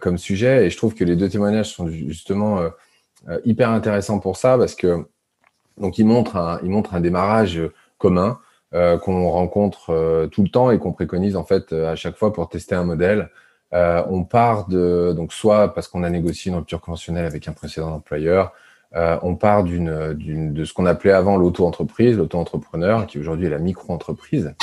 comme 0.00 0.18
sujet 0.18 0.66
et 0.66 0.70
je 0.70 0.76
trouve 0.76 0.94
que 0.94 1.02
les 1.02 1.16
deux 1.16 1.28
témoignages 1.28 1.74
sont 1.74 1.88
justement 1.88 2.60
hyper 3.44 3.70
intéressants 3.70 4.20
pour 4.20 4.36
ça 4.36 4.56
parce 4.56 4.76
que 4.76 5.04
donc 5.78 5.98
ils 5.98 6.06
montrent 6.06 6.36
un, 6.36 6.60
ils 6.62 6.70
montrent 6.70 6.94
un 6.94 7.00
démarrage 7.00 7.60
commun 7.98 8.38
euh, 8.74 8.98
qu'on 8.98 9.30
rencontre 9.30 9.94
euh, 9.94 10.26
tout 10.26 10.42
le 10.42 10.50
temps 10.50 10.70
et 10.70 10.78
qu'on 10.78 10.92
préconise 10.92 11.36
en 11.36 11.44
fait 11.44 11.72
euh, 11.72 11.90
à 11.90 11.96
chaque 11.96 12.16
fois 12.16 12.34
pour 12.34 12.50
tester 12.50 12.74
un 12.74 12.84
modèle. 12.84 13.30
on 13.72 14.24
part 14.24 14.68
de 14.68 15.14
donc 15.16 15.32
soit 15.32 15.72
parce 15.72 15.88
qu'on 15.88 16.02
a 16.02 16.10
négocié 16.10 16.50
une 16.50 16.58
rupture 16.58 16.82
conventionnelle 16.82 17.24
avec 17.24 17.48
un 17.48 17.52
précédent 17.52 17.94
employeur, 17.94 18.52
on 18.94 19.36
part 19.36 19.64
d'une, 19.64 20.14
d'une, 20.14 20.54
de 20.54 20.64
ce 20.64 20.72
qu'on 20.72 20.86
appelait 20.86 21.12
avant 21.12 21.36
l'auto-entreprise, 21.36 22.16
l'auto-entrepreneur, 22.16 23.06
qui 23.06 23.18
aujourd'hui 23.18 23.46
est 23.46 23.50
la 23.50 23.58
micro-entreprise, 23.58 24.54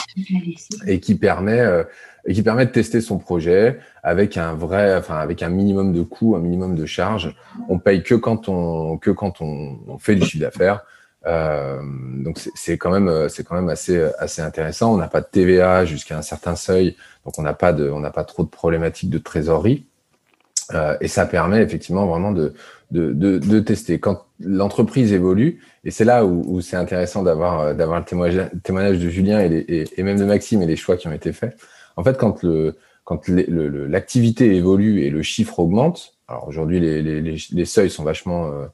et 0.87 0.99
qui 0.99 1.15
permet 1.15 1.63
et 2.27 2.33
qui 2.33 2.41
permet 2.41 2.65
de 2.65 2.71
tester 2.71 3.01
son 3.01 3.19
projet 3.19 3.79
avec 4.01 4.37
un 4.37 4.55
vrai, 4.55 4.95
enfin 4.97 5.17
avec 5.17 5.43
un 5.43 5.49
minimum 5.49 5.93
de 5.93 6.01
coûts, 6.01 6.35
un 6.35 6.39
minimum 6.39 6.73
de 6.75 6.87
charges. 6.87 7.35
On 7.69 7.77
paye 7.77 8.01
que 8.01 8.15
quand 8.15 8.49
on 8.49 8.97
que 8.97 9.11
quand 9.11 9.41
on 9.41 9.97
fait 9.99 10.15
du 10.15 10.25
chiffre 10.25 10.43
d'affaires. 10.43 10.83
Euh, 11.27 11.81
donc 12.23 12.39
c'est 12.53 12.77
quand 12.77 12.91
même 12.91 13.07
euh, 13.07 13.29
c'est 13.29 13.43
quand 13.43 13.55
même 13.55 13.69
assez 13.69 13.99
assez 14.19 14.41
intéressant. 14.41 14.93
On 14.93 14.97
n'a 14.97 15.07
pas 15.07 15.21
de 15.21 15.27
TVA 15.31 15.85
jusqu'à 15.85 16.17
un 16.17 16.21
certain 16.21 16.55
seuil, 16.55 16.95
donc 17.25 17.39
on 17.39 17.41
n'a 17.41 17.53
pas 17.53 17.73
de 17.73 17.89
on 17.89 17.99
n'a 17.99 18.11
pas 18.11 18.23
trop 18.23 18.43
de 18.43 18.49
problématiques 18.49 19.09
de 19.09 19.17
trésorerie. 19.17 19.85
Euh, 20.73 20.97
et 20.99 21.07
ça 21.07 21.25
permet 21.25 21.61
effectivement 21.61 22.07
vraiment 22.07 22.31
de 22.31 22.53
de, 22.91 23.11
de, 23.13 23.37
de 23.37 23.59
tester. 23.59 23.99
Quand 23.99 24.25
l'entreprise 24.39 25.13
évolue, 25.13 25.61
et 25.83 25.91
c'est 25.91 26.05
là 26.05 26.25
où, 26.25 26.43
où 26.47 26.61
c'est 26.61 26.75
intéressant 26.75 27.23
d'avoir 27.23 27.59
euh, 27.59 27.73
d'avoir 27.73 27.99
le 27.99 28.05
témoignage, 28.05 28.49
témoignage 28.63 28.99
de 28.99 29.09
Julien 29.09 29.39
et, 29.39 29.49
les, 29.49 29.59
et, 29.59 29.99
et, 29.99 30.03
même 30.03 30.17
de 30.19 30.25
Maxime 30.25 30.61
et 30.61 30.65
les 30.65 30.75
choix 30.75 30.97
qui 30.97 31.07
ont 31.07 31.13
été 31.13 31.33
faits. 31.33 31.55
En 31.95 32.03
fait, 32.03 32.17
quand 32.17 32.41
le 32.43 32.75
quand 33.03 33.27
l'activité 33.27 34.55
évolue 34.55 35.03
et 35.03 35.11
le 35.11 35.21
chiffre 35.21 35.59
augmente, 35.59 36.15
alors 36.27 36.47
aujourd'hui 36.47 36.79
les, 36.79 37.03
les, 37.03 37.21
les, 37.51 37.65
seuils 37.65 37.91
sont 37.91 38.03
vachement 38.03 38.47
euh, 38.47 38.65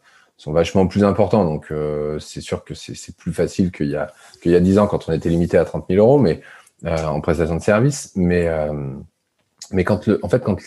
sont 0.41 0.53
vachement 0.53 0.87
plus 0.87 1.03
importants. 1.03 1.45
Donc, 1.45 1.67
euh, 1.71 2.17
c'est 2.17 2.41
sûr 2.41 2.63
que 2.63 2.73
c'est 2.73 3.15
plus 3.15 3.31
facile 3.31 3.71
qu'il 3.71 3.89
y 3.89 3.95
a 3.95 4.11
qu'il 4.41 4.51
y 4.51 4.55
a 4.55 4.59
10 4.59 4.79
ans 4.79 4.87
quand 4.87 5.07
on 5.07 5.13
était 5.13 5.29
limité 5.29 5.55
à 5.55 5.65
30 5.65 5.85
000 5.87 6.03
euros, 6.03 6.17
mais 6.17 6.41
euh, 6.85 7.05
en 7.05 7.21
prestation 7.21 7.55
de 7.55 7.61
service. 7.61 8.11
Mais 8.15 8.47
euh, 8.47 8.73
mais 9.71 9.83
quand 9.83 10.07
le, 10.07 10.19
en 10.23 10.29
fait, 10.29 10.43
quand 10.43 10.57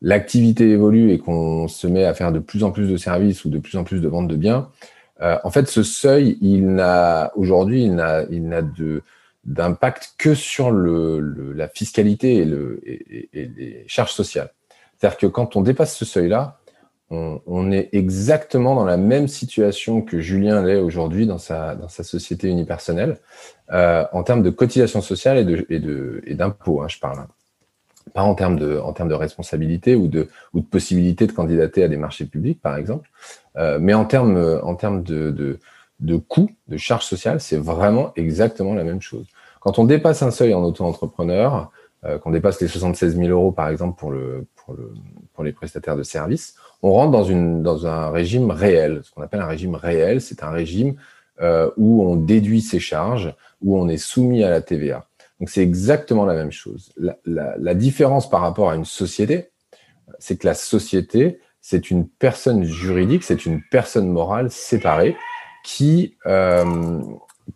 l'activité 0.00 0.70
évolue 0.70 1.10
et 1.10 1.18
qu'on 1.18 1.66
se 1.66 1.88
met 1.88 2.04
à 2.04 2.14
faire 2.14 2.30
de 2.30 2.38
plus 2.38 2.62
en 2.62 2.70
plus 2.70 2.88
de 2.88 2.96
services 2.96 3.44
ou 3.44 3.50
de 3.50 3.58
plus 3.58 3.76
en 3.76 3.82
plus 3.82 4.00
de 4.00 4.08
ventes 4.08 4.28
de 4.28 4.36
biens, 4.36 4.68
en 5.20 5.50
fait, 5.50 5.68
ce 5.68 5.82
seuil, 5.82 6.38
il 6.40 6.72
n'a 6.72 7.30
aujourd'hui, 7.36 7.84
il 7.84 7.94
n'a 7.94 8.22
il 8.30 8.48
n'a 8.48 8.62
de 8.62 9.02
d'impact 9.44 10.14
que 10.18 10.34
sur 10.34 10.70
le, 10.70 11.20
la 11.52 11.68
fiscalité 11.68 12.36
et, 12.36 12.44
le, 12.44 12.80
et 12.86 13.28
les 13.32 13.84
charges 13.86 14.12
sociales. 14.12 14.50
C'est-à-dire 14.96 15.18
que 15.18 15.26
quand 15.26 15.56
on 15.56 15.62
dépasse 15.62 15.96
ce 15.96 16.04
seuil-là, 16.04 16.59
on, 17.10 17.72
est 17.72 17.88
exactement 17.92 18.74
dans 18.74 18.84
la 18.84 18.96
même 18.96 19.26
situation 19.26 20.00
que 20.00 20.20
Julien 20.20 20.62
l'est 20.64 20.76
aujourd'hui 20.76 21.26
dans 21.26 21.38
sa, 21.38 21.74
dans 21.74 21.88
sa 21.88 22.04
société 22.04 22.48
unipersonnelle, 22.48 23.18
euh, 23.72 24.04
en 24.12 24.22
termes 24.22 24.42
de 24.42 24.50
cotisation 24.50 25.00
sociale 25.00 25.38
et 25.38 25.44
de 25.44 25.66
et 25.70 25.80
de 25.80 26.22
et 26.24 26.34
d'impôts, 26.34 26.82
hein, 26.82 26.88
je 26.88 26.98
parle. 26.98 27.26
Pas 28.14 28.22
en 28.22 28.34
termes 28.34 28.58
de 28.58 28.78
en 28.78 28.92
termes 28.92 29.08
de 29.08 29.14
responsabilité 29.14 29.94
ou 29.94 30.06
de 30.06 30.28
ou 30.52 30.60
de 30.60 30.66
possibilité 30.66 31.26
de 31.26 31.32
candidater 31.32 31.82
à 31.82 31.88
des 31.88 31.96
marchés 31.96 32.26
publics, 32.26 32.60
par 32.60 32.76
exemple, 32.76 33.10
euh, 33.56 33.78
mais 33.80 33.94
en 33.94 34.04
termes 34.04 34.60
en 34.62 34.74
termes 34.76 35.02
de, 35.02 35.30
de 35.30 35.58
de 35.98 36.16
coûts, 36.16 36.50
de 36.68 36.76
charges 36.76 37.04
sociales, 37.04 37.40
c'est 37.40 37.58
vraiment 37.58 38.12
exactement 38.16 38.74
la 38.74 38.84
même 38.84 39.02
chose. 39.02 39.26
Quand 39.60 39.78
on 39.78 39.84
dépasse 39.84 40.22
un 40.22 40.30
seuil 40.30 40.54
en 40.54 40.62
auto-entrepreneur, 40.64 41.70
euh, 42.04 42.18
qu'on 42.18 42.30
dépasse 42.30 42.60
les 42.62 42.68
76 42.68 43.16
000 43.16 43.28
euros 43.28 43.52
par 43.52 43.68
exemple 43.68 43.98
pour 43.98 44.10
le 44.10 44.46
pour 44.56 44.72
le 44.72 44.94
pour 45.34 45.44
les 45.44 45.52
prestataires 45.52 45.96
de 45.96 46.02
services, 46.02 46.54
on 46.82 46.92
rentre 46.92 47.12
dans, 47.12 47.24
une, 47.24 47.62
dans 47.62 47.86
un 47.86 48.10
régime 48.10 48.50
réel. 48.50 49.00
Ce 49.04 49.10
qu'on 49.10 49.22
appelle 49.22 49.40
un 49.40 49.46
régime 49.46 49.74
réel, 49.74 50.20
c'est 50.20 50.42
un 50.42 50.50
régime 50.50 50.96
euh, 51.40 51.70
où 51.76 52.04
on 52.04 52.16
déduit 52.16 52.60
ses 52.60 52.80
charges, 52.80 53.34
où 53.62 53.78
on 53.78 53.88
est 53.88 53.96
soumis 53.96 54.44
à 54.44 54.50
la 54.50 54.60
TVA. 54.60 55.06
Donc 55.38 55.48
c'est 55.48 55.62
exactement 55.62 56.26
la 56.26 56.34
même 56.34 56.52
chose. 56.52 56.92
La, 57.24 57.74
différence 57.74 58.28
par 58.28 58.42
rapport 58.42 58.70
à 58.70 58.76
une 58.76 58.84
société, 58.84 59.50
c'est 60.18 60.36
que 60.36 60.46
la 60.46 60.54
société, 60.54 61.40
c'est 61.62 61.90
une 61.90 62.06
personne 62.06 62.64
juridique, 62.64 63.24
c'est 63.24 63.46
une 63.46 63.62
personne 63.70 64.08
morale 64.08 64.50
séparée 64.50 65.16
qui, 65.64 66.16
euh, 66.26 67.00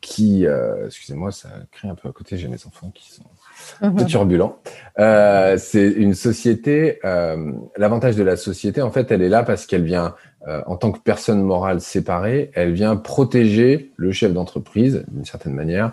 qui, 0.00 0.46
euh, 0.46 0.86
excusez-moi, 0.86 1.30
ça 1.30 1.50
crie 1.72 1.88
un 1.88 1.94
peu 1.94 2.08
à 2.08 2.12
côté. 2.12 2.38
J'ai 2.38 2.48
mes 2.48 2.66
enfants 2.66 2.90
qui 2.94 3.12
sont 3.12 3.24
mhm. 3.82 4.06
turbulents. 4.06 4.58
Euh, 4.98 5.56
c'est 5.58 5.88
une 5.88 6.14
société. 6.14 6.98
Euh, 7.04 7.52
l'avantage 7.76 8.16
de 8.16 8.22
la 8.22 8.36
société, 8.36 8.82
en 8.82 8.90
fait, 8.90 9.10
elle 9.10 9.22
est 9.22 9.28
là 9.28 9.42
parce 9.42 9.66
qu'elle 9.66 9.84
vient, 9.84 10.14
euh, 10.46 10.62
en 10.66 10.76
tant 10.76 10.92
que 10.92 10.98
personne 11.00 11.42
morale 11.42 11.80
séparée, 11.80 12.50
elle 12.54 12.72
vient 12.72 12.96
protéger 12.96 13.90
le 13.96 14.12
chef 14.12 14.32
d'entreprise 14.32 15.04
d'une 15.08 15.24
certaine 15.24 15.54
manière 15.54 15.92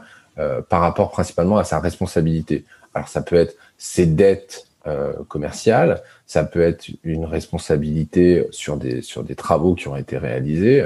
par 0.69 0.81
rapport 0.81 1.11
principalement 1.11 1.57
à 1.57 1.63
sa 1.63 1.79
responsabilité. 1.79 2.65
Alors, 2.95 3.07
ça 3.09 3.21
peut 3.21 3.35
être 3.35 3.53
ses 3.77 4.07
dettes 4.07 4.65
euh, 4.87 5.13
commerciales, 5.27 6.01
ça 6.25 6.43
peut 6.43 6.61
être 6.61 6.89
une 7.03 7.25
responsabilité 7.25 8.47
sur 8.49 8.77
des 8.77 9.03
sur 9.03 9.23
des 9.23 9.35
travaux 9.35 9.75
qui 9.75 9.87
ont 9.87 9.95
été 9.95 10.17
réalisés 10.17 10.83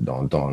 dans, 0.00 0.22
dans 0.22 0.50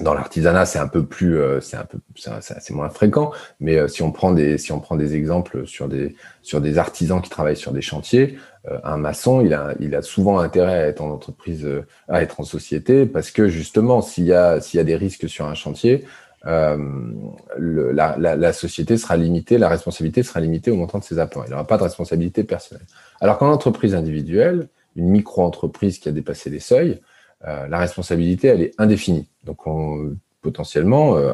dans 0.00 0.14
l'artisanat, 0.14 0.66
c'est 0.66 0.78
un 0.78 0.88
peu 0.88 1.04
plus, 1.04 1.38
euh, 1.38 1.60
c'est 1.60 1.76
un 1.76 1.84
peu, 1.84 1.98
c'est 2.16 2.70
moins 2.70 2.88
fréquent. 2.88 3.32
Mais 3.60 3.76
euh, 3.76 3.88
si 3.88 4.02
on 4.02 4.10
prend 4.12 4.32
des, 4.32 4.58
si 4.58 4.72
on 4.72 4.80
prend 4.80 4.96
des 4.96 5.14
exemples 5.14 5.66
sur 5.66 5.88
des, 5.88 6.16
sur 6.42 6.60
des 6.60 6.78
artisans 6.78 7.20
qui 7.20 7.30
travaillent 7.30 7.56
sur 7.56 7.72
des 7.72 7.82
chantiers, 7.82 8.38
euh, 8.70 8.78
un 8.84 8.96
maçon, 8.96 9.40
il 9.40 9.52
a, 9.54 9.74
il 9.80 9.94
a 9.94 10.02
souvent 10.02 10.38
intérêt 10.38 10.74
à 10.74 10.86
être 10.86 11.02
en 11.02 11.10
entreprise, 11.10 11.68
à 12.08 12.22
être 12.22 12.40
en 12.40 12.44
société, 12.44 13.06
parce 13.06 13.30
que 13.30 13.48
justement, 13.48 14.02
s'il 14.02 14.24
y 14.24 14.32
a, 14.32 14.60
s'il 14.60 14.78
y 14.78 14.80
a 14.80 14.84
des 14.84 14.96
risques 14.96 15.28
sur 15.28 15.46
un 15.46 15.54
chantier, 15.54 16.04
la, 16.44 18.16
la, 18.18 18.52
société 18.52 18.96
sera 18.96 19.16
limitée, 19.16 19.58
la 19.58 19.68
responsabilité 19.68 20.24
sera 20.24 20.40
limitée 20.40 20.72
au 20.72 20.76
montant 20.76 20.98
de 20.98 21.04
ses 21.04 21.20
apports. 21.20 21.44
Il 21.46 21.50
n'aura 21.50 21.66
pas 21.68 21.78
de 21.78 21.84
responsabilité 21.84 22.42
personnelle. 22.42 22.86
Alors 23.20 23.38
qu'en 23.38 23.48
entreprise 23.48 23.94
individuelle, 23.94 24.68
une 24.96 25.08
micro-entreprise 25.08 26.00
qui 26.00 26.08
a 26.08 26.12
dépassé 26.12 26.50
les 26.50 26.58
seuils, 26.58 27.00
euh, 27.46 27.66
la 27.68 27.78
responsabilité, 27.78 28.48
elle 28.48 28.62
est 28.62 28.74
indéfinie. 28.78 29.28
Donc, 29.44 29.66
on, 29.66 30.16
potentiellement, 30.40 31.16
euh, 31.16 31.32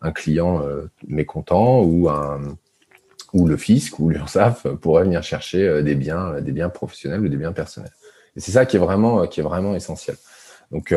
un, 0.00 0.12
client 0.12 0.62
euh, 0.62 0.90
mécontent 1.06 1.82
ou 1.82 2.08
le 3.46 3.56
fisc 3.56 3.98
ou 3.98 4.10
l'URSSAF 4.10 4.66
pourrait 4.80 5.04
venir 5.04 5.22
chercher 5.22 5.82
des 5.82 5.94
biens, 5.94 6.40
des 6.40 6.52
biens 6.52 6.68
professionnels 6.68 7.20
ou 7.20 7.28
des 7.28 7.36
biens 7.36 7.52
personnels. 7.52 7.92
Et 8.36 8.40
c'est 8.40 8.52
ça 8.52 8.66
qui 8.66 8.76
est 8.76 8.80
vraiment, 8.80 9.24
essentiel. 9.74 10.16
Donc, 10.70 10.94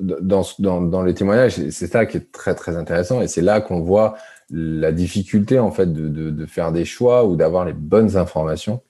dans, 0.00 1.02
les 1.02 1.14
témoignages, 1.14 1.56
c'est 1.70 1.86
ça 1.86 2.06
qui 2.06 2.16
est 2.16 2.32
très 2.32 2.76
intéressant 2.76 3.20
et 3.20 3.28
c'est 3.28 3.42
là 3.42 3.60
qu'on 3.60 3.80
voit 3.80 4.16
la 4.50 4.92
difficulté 4.92 5.58
en 5.58 5.70
fait 5.70 5.92
de 5.92 6.46
faire 6.46 6.72
des 6.72 6.84
choix 6.84 7.24
ou 7.24 7.36
d'avoir 7.36 7.64
les 7.64 7.74
bonnes 7.74 8.16
informations 8.16 8.80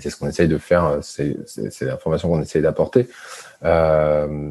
c'est 0.00 0.10
ce 0.10 0.16
qu'on 0.16 0.28
essaye 0.28 0.48
de 0.48 0.58
faire, 0.58 0.84
euh, 0.84 0.98
c'est 1.02 1.82
l'information 1.82 2.28
qu'on 2.28 2.42
essaye 2.42 2.62
d'apporter. 2.62 3.08
Euh, 3.64 4.50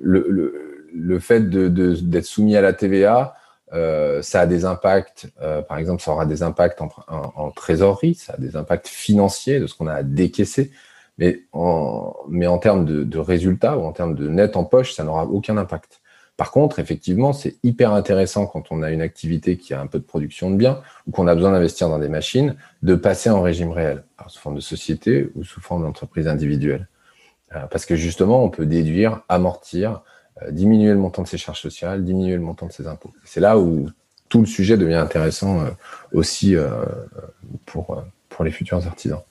le, 0.00 1.18
fait 1.18 1.48
d'être 1.48 2.24
soumis 2.24 2.56
à 2.56 2.60
la 2.60 2.72
TVA, 2.72 3.34
euh, 3.72 4.20
ça 4.22 4.40
a 4.40 4.46
des 4.46 4.64
impacts, 4.64 5.28
par 5.68 5.78
exemple, 5.78 6.02
ça 6.02 6.12
aura 6.12 6.26
des 6.26 6.42
impacts 6.42 6.80
en, 6.80 7.50
trésorerie, 7.50 8.14
ça 8.14 8.34
a 8.34 8.36
des 8.36 8.56
impacts 8.56 8.88
financiers 8.88 9.60
de 9.60 9.66
ce 9.66 9.74
qu'on 9.74 9.86
a 9.86 9.94
à 9.94 10.02
décaisser, 10.02 10.70
mais 11.18 11.42
en, 11.52 12.14
mais 12.28 12.46
en 12.46 12.58
termes 12.58 12.84
de, 12.84 13.04
de 13.04 13.18
résultats 13.18 13.78
ou 13.78 13.84
en 13.84 13.92
termes 13.92 14.14
de 14.14 14.28
net 14.28 14.56
en 14.56 14.64
poche, 14.64 14.94
ça 14.94 15.04
n'aura 15.04 15.24
aucun 15.24 15.56
impact. 15.56 16.01
Par 16.42 16.50
contre, 16.50 16.80
effectivement, 16.80 17.32
c'est 17.32 17.54
hyper 17.62 17.92
intéressant 17.92 18.48
quand 18.48 18.72
on 18.72 18.82
a 18.82 18.90
une 18.90 19.00
activité 19.00 19.56
qui 19.56 19.74
a 19.74 19.80
un 19.80 19.86
peu 19.86 20.00
de 20.00 20.04
production 20.04 20.50
de 20.50 20.56
biens 20.56 20.80
ou 21.06 21.12
qu'on 21.12 21.28
a 21.28 21.36
besoin 21.36 21.52
d'investir 21.52 21.88
dans 21.88 22.00
des 22.00 22.08
machines, 22.08 22.56
de 22.82 22.96
passer 22.96 23.30
en 23.30 23.42
régime 23.42 23.70
réel, 23.70 24.02
sous 24.26 24.40
forme 24.40 24.56
de 24.56 24.60
société 24.60 25.30
ou 25.36 25.44
sous 25.44 25.60
forme 25.60 25.82
d'entreprise 25.82 26.26
individuelle. 26.26 26.88
Euh, 27.54 27.60
parce 27.70 27.86
que 27.86 27.94
justement, 27.94 28.42
on 28.42 28.50
peut 28.50 28.66
déduire, 28.66 29.22
amortir, 29.28 30.02
euh, 30.42 30.50
diminuer 30.50 30.90
le 30.90 30.98
montant 30.98 31.22
de 31.22 31.28
ses 31.28 31.38
charges 31.38 31.60
sociales, 31.60 32.04
diminuer 32.04 32.34
le 32.34 32.42
montant 32.42 32.66
de 32.66 32.72
ses 32.72 32.88
impôts. 32.88 33.12
C'est 33.22 33.38
là 33.38 33.56
où 33.56 33.88
tout 34.28 34.40
le 34.40 34.46
sujet 34.46 34.76
devient 34.76 34.94
intéressant 34.94 35.60
euh, 35.60 35.70
aussi 36.12 36.56
pour, 37.66 38.02
pour 38.28 38.44
les 38.44 38.50
futurs 38.50 38.84
artisans. 38.84 39.22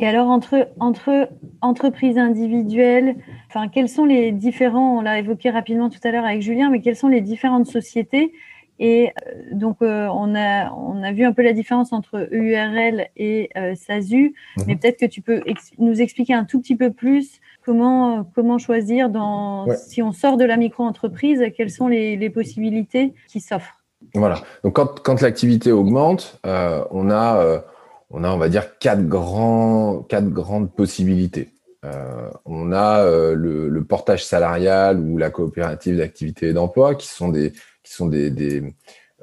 Et 0.00 0.06
alors, 0.06 0.28
entre, 0.28 0.68
entre 0.80 1.28
entreprises 1.60 2.16
individuelles, 2.16 3.16
enfin, 3.48 3.68
quels 3.68 3.88
sont 3.88 4.06
les 4.06 4.32
différents, 4.32 4.96
on 4.96 5.02
l'a 5.02 5.18
évoqué 5.18 5.50
rapidement 5.50 5.90
tout 5.90 5.98
à 6.04 6.10
l'heure 6.10 6.24
avec 6.24 6.40
Julien, 6.40 6.70
mais 6.70 6.80
quelles 6.80 6.96
sont 6.96 7.08
les 7.08 7.20
différentes 7.20 7.66
sociétés? 7.66 8.32
Et 8.78 9.08
euh, 9.08 9.32
donc, 9.52 9.76
euh, 9.82 10.08
on, 10.10 10.34
a, 10.34 10.72
on 10.72 11.02
a 11.02 11.12
vu 11.12 11.26
un 11.26 11.32
peu 11.32 11.42
la 11.42 11.52
différence 11.52 11.92
entre 11.92 12.30
EURL 12.32 13.08
et 13.18 13.50
euh, 13.58 13.74
SASU, 13.74 14.34
mhm. 14.56 14.64
mais 14.66 14.76
peut-être 14.76 14.98
que 14.98 15.04
tu 15.04 15.20
peux 15.20 15.42
nous 15.78 16.00
expliquer 16.00 16.32
un 16.32 16.44
tout 16.44 16.62
petit 16.62 16.76
peu 16.76 16.90
plus 16.90 17.38
comment, 17.62 18.24
comment 18.34 18.56
choisir, 18.56 19.10
dans, 19.10 19.66
si 19.76 20.00
on 20.00 20.12
sort 20.12 20.38
de 20.38 20.46
la 20.46 20.56
micro-entreprise, 20.56 21.44
quelles 21.54 21.70
sont 21.70 21.88
les, 21.88 22.16
les 22.16 22.30
possibilités 22.30 23.12
qui 23.28 23.40
s'offrent. 23.40 23.82
Voilà. 24.14 24.36
Donc, 24.64 24.76
quand, 24.76 25.00
quand 25.00 25.20
l'activité 25.20 25.72
augmente, 25.72 26.40
on 26.42 27.10
a 27.10 27.62
on 28.10 28.24
a, 28.24 28.30
on 28.30 28.38
va 28.38 28.48
dire, 28.48 28.78
quatre, 28.78 29.06
grands, 29.06 30.02
quatre 30.02 30.28
grandes 30.28 30.74
possibilités. 30.74 31.52
Euh, 31.84 32.28
on 32.44 32.72
a 32.72 33.04
euh, 33.04 33.34
le, 33.34 33.84
portage 33.84 34.24
salarial 34.24 35.00
ou 35.00 35.16
la 35.16 35.30
coopérative 35.30 35.96
d'activité 35.96 36.48
et 36.48 36.52
d'emploi, 36.52 36.94
qui 36.94 37.06
sont 37.06 37.28
des, 37.28 37.52
qui 37.82 37.92
sont 37.94 38.06
des, 38.06 38.30
des, 38.30 38.62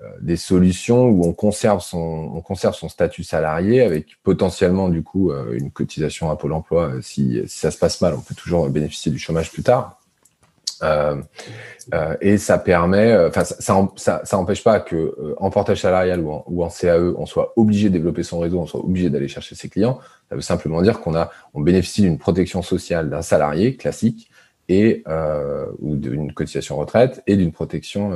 euh, 0.02 0.36
solutions 0.36 1.06
où 1.06 1.26
on 1.26 1.34
conserve 1.34 1.82
son, 1.82 1.97
on 2.34 2.41
conserve 2.41 2.76
son 2.76 2.89
statut 2.89 3.23
salarié 3.23 3.82
avec 3.82 4.17
potentiellement 4.23 4.89
du 4.89 5.04
coup 5.04 5.32
une 5.52 5.71
cotisation 5.71 6.32
à 6.32 6.36
Pôle 6.36 6.54
Emploi. 6.54 6.93
Si, 7.02 7.41
si 7.47 7.58
ça 7.58 7.71
se 7.71 7.78
passe 7.78 8.02
mal, 8.02 8.15
on 8.15 8.21
peut 8.21 8.36
toujours 8.36 8.67
bénéficier 8.69 9.12
du 9.12 9.19
chômage 9.19 9.52
plus 9.52 9.63
tard. 9.63 9.97
Euh, 10.84 11.21
euh, 11.93 12.15
et 12.21 12.38
ça 12.38 12.58
permet, 12.58 13.12
euh, 13.12 13.30
enfin, 13.30 13.43
ça, 13.43 14.21
ça, 14.23 14.38
empêche 14.38 14.63
pas 14.63 14.80
que 14.80 15.36
en 15.38 15.49
portage 15.49 15.82
salarial 15.82 16.21
ou 16.21 16.63
en, 16.63 16.69
CAE, 16.69 17.13
on 17.17 17.25
soit 17.25 17.53
obligé 17.56 17.89
de 17.89 17.93
développer 17.93 18.23
son 18.23 18.39
réseau, 18.39 18.60
on 18.60 18.65
soit 18.65 18.84
obligé 18.84 19.10
d'aller 19.10 19.27
chercher 19.27 19.56
ses 19.56 19.69
clients. 19.69 19.99
Ça 20.30 20.36
veut 20.36 20.41
simplement 20.41 20.82
dire 20.82 20.99
qu'on 20.99 21.15
a, 21.15 21.32
on 21.53 21.62
bénéficie 21.62 22.01
d'une 22.01 22.17
protection 22.17 22.62
sociale 22.62 23.10
d'un 23.10 23.21
salarié 23.21 23.75
classique 23.75 24.30
et 24.69 25.03
ou 25.80 25.95
d'une 25.95 26.34
cotisation 26.34 26.75
retraite 26.75 27.23
et 27.25 27.38
d'une 27.38 27.53
protection 27.53 28.12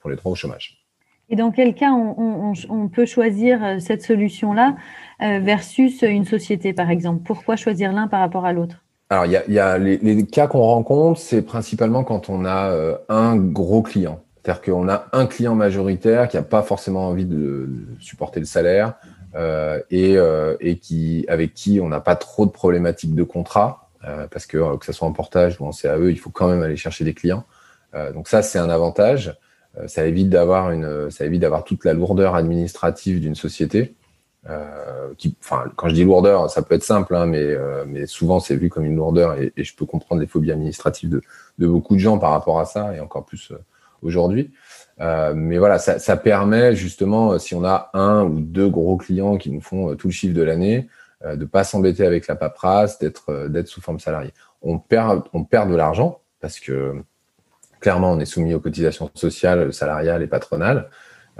pour 0.00 0.10
les 0.10 0.16
droits 0.16 0.32
au 0.32 0.34
chômage. 0.34 0.84
Et 1.30 1.36
dans 1.36 1.50
quel 1.50 1.74
cas 1.74 1.92
on, 1.92 2.52
on 2.68 2.88
peut 2.88 3.06
choisir 3.06 3.80
cette 3.80 4.02
solution-là 4.02 4.76
versus 5.20 6.02
une 6.02 6.26
société, 6.26 6.74
par 6.74 6.90
exemple? 6.90 7.22
Pourquoi 7.24 7.56
choisir 7.56 7.92
l'un 7.94 8.06
par 8.06 8.20
rapport 8.20 8.44
à 8.44 8.52
l'autre? 8.52 8.84
Alors, 9.14 9.26
il 9.26 9.54
y 9.54 9.58
a, 9.60 9.78
les, 9.78 10.26
cas 10.26 10.48
qu'on 10.48 10.62
rencontre, 10.62 11.20
c'est 11.20 11.42
principalement 11.42 12.02
quand 12.02 12.28
on 12.28 12.44
a 12.44 12.70
euh, 12.70 12.96
un 13.08 13.36
gros 13.36 13.80
client. 13.80 14.20
C'est-à-dire 14.42 14.60
qu'on 14.60 14.88
a 14.88 15.06
un 15.12 15.26
client 15.26 15.54
majoritaire 15.54 16.26
qui 16.26 16.36
n'a 16.36 16.42
pas 16.42 16.62
forcément 16.62 17.06
envie 17.06 17.24
de, 17.24 17.68
supporter 18.00 18.40
le 18.40 18.46
salaire 18.46 18.94
euh, 19.36 19.80
et, 19.92 20.16
euh, 20.16 20.56
et 20.58 20.78
qui, 20.78 21.24
avec 21.28 21.54
qui 21.54 21.78
on 21.80 21.88
n'a 21.88 22.00
pas 22.00 22.16
trop 22.16 22.44
de 22.44 22.50
problématiques 22.50 23.14
de 23.14 23.22
contrat, 23.22 23.88
parce 24.30 24.46
que 24.46 24.76
que 24.76 24.84
ce 24.84 24.92
soit 24.92 25.08
en 25.08 25.12
portage 25.12 25.58
ou 25.60 25.64
en 25.64 25.70
CAE, 25.70 26.10
il 26.10 26.18
faut 26.18 26.28
quand 26.28 26.48
même 26.48 26.62
aller 26.62 26.76
chercher 26.76 27.04
des 27.04 27.14
clients. 27.14 27.44
donc 28.12 28.28
ça, 28.28 28.42
c'est 28.42 28.58
un 28.58 28.68
avantage. 28.68 29.34
ça 29.86 29.88
ça 29.88 30.04
évite 30.04 30.28
d'avoir 30.28 31.64
toute 31.64 31.86
la 31.86 31.94
lourdeur 31.94 32.34
administrative 32.34 33.20
d'une 33.20 33.34
société. 33.34 33.94
Euh, 34.50 35.14
quand 35.76 35.88
je 35.88 35.94
dis 35.94 36.04
lourdeur, 36.04 36.50
ça 36.50 36.62
peut 36.62 36.74
être 36.74 36.82
simple, 36.82 37.14
hein, 37.16 37.26
mais, 37.26 37.42
euh, 37.42 37.84
mais 37.86 38.06
souvent 38.06 38.40
c'est 38.40 38.56
vu 38.56 38.68
comme 38.68 38.84
une 38.84 38.96
lourdeur 38.96 39.38
et, 39.40 39.52
je 39.56 39.74
peux 39.74 39.86
comprendre 39.86 40.20
les 40.20 40.26
phobies 40.26 40.52
administratives 40.52 41.08
de, 41.58 41.66
beaucoup 41.66 41.94
de 41.94 42.00
gens 42.00 42.18
par 42.18 42.30
rapport 42.30 42.60
à 42.60 42.66
ça 42.66 42.94
et 42.94 43.00
encore 43.00 43.24
plus 43.24 43.52
euh, 43.52 43.58
aujourd'hui. 44.02 44.52
Mais 44.98 45.58
voilà, 45.58 45.78
ça, 45.78 46.16
permet 46.16 46.76
justement, 46.76 47.36
si 47.40 47.54
on 47.56 47.64
a 47.64 47.90
un 47.94 48.22
ou 48.22 48.38
deux 48.38 48.68
gros 48.68 48.96
clients 48.96 49.38
qui 49.38 49.50
nous 49.50 49.60
font 49.60 49.96
tout 49.96 50.06
le 50.06 50.12
chiffre 50.12 50.34
de 50.34 50.42
l'année, 50.42 50.88
de 51.26 51.44
pas 51.44 51.64
s'embêter 51.64 52.06
avec 52.06 52.28
la 52.28 52.36
paperasse, 52.36 53.00
d'être 53.00 53.66
sous 53.66 53.80
forme 53.80 53.98
salariée. 53.98 54.32
On 54.62 54.78
perd 54.78 55.24
de 55.28 55.74
l'argent 55.74 56.20
parce 56.40 56.60
que 56.60 56.94
clairement 57.80 58.12
on 58.12 58.20
est 58.20 58.24
soumis 58.24 58.54
aux 58.54 58.60
cotisations 58.60 59.10
sociales, 59.14 59.72
salariales 59.72 60.22
et 60.22 60.28
patronales. 60.28 60.88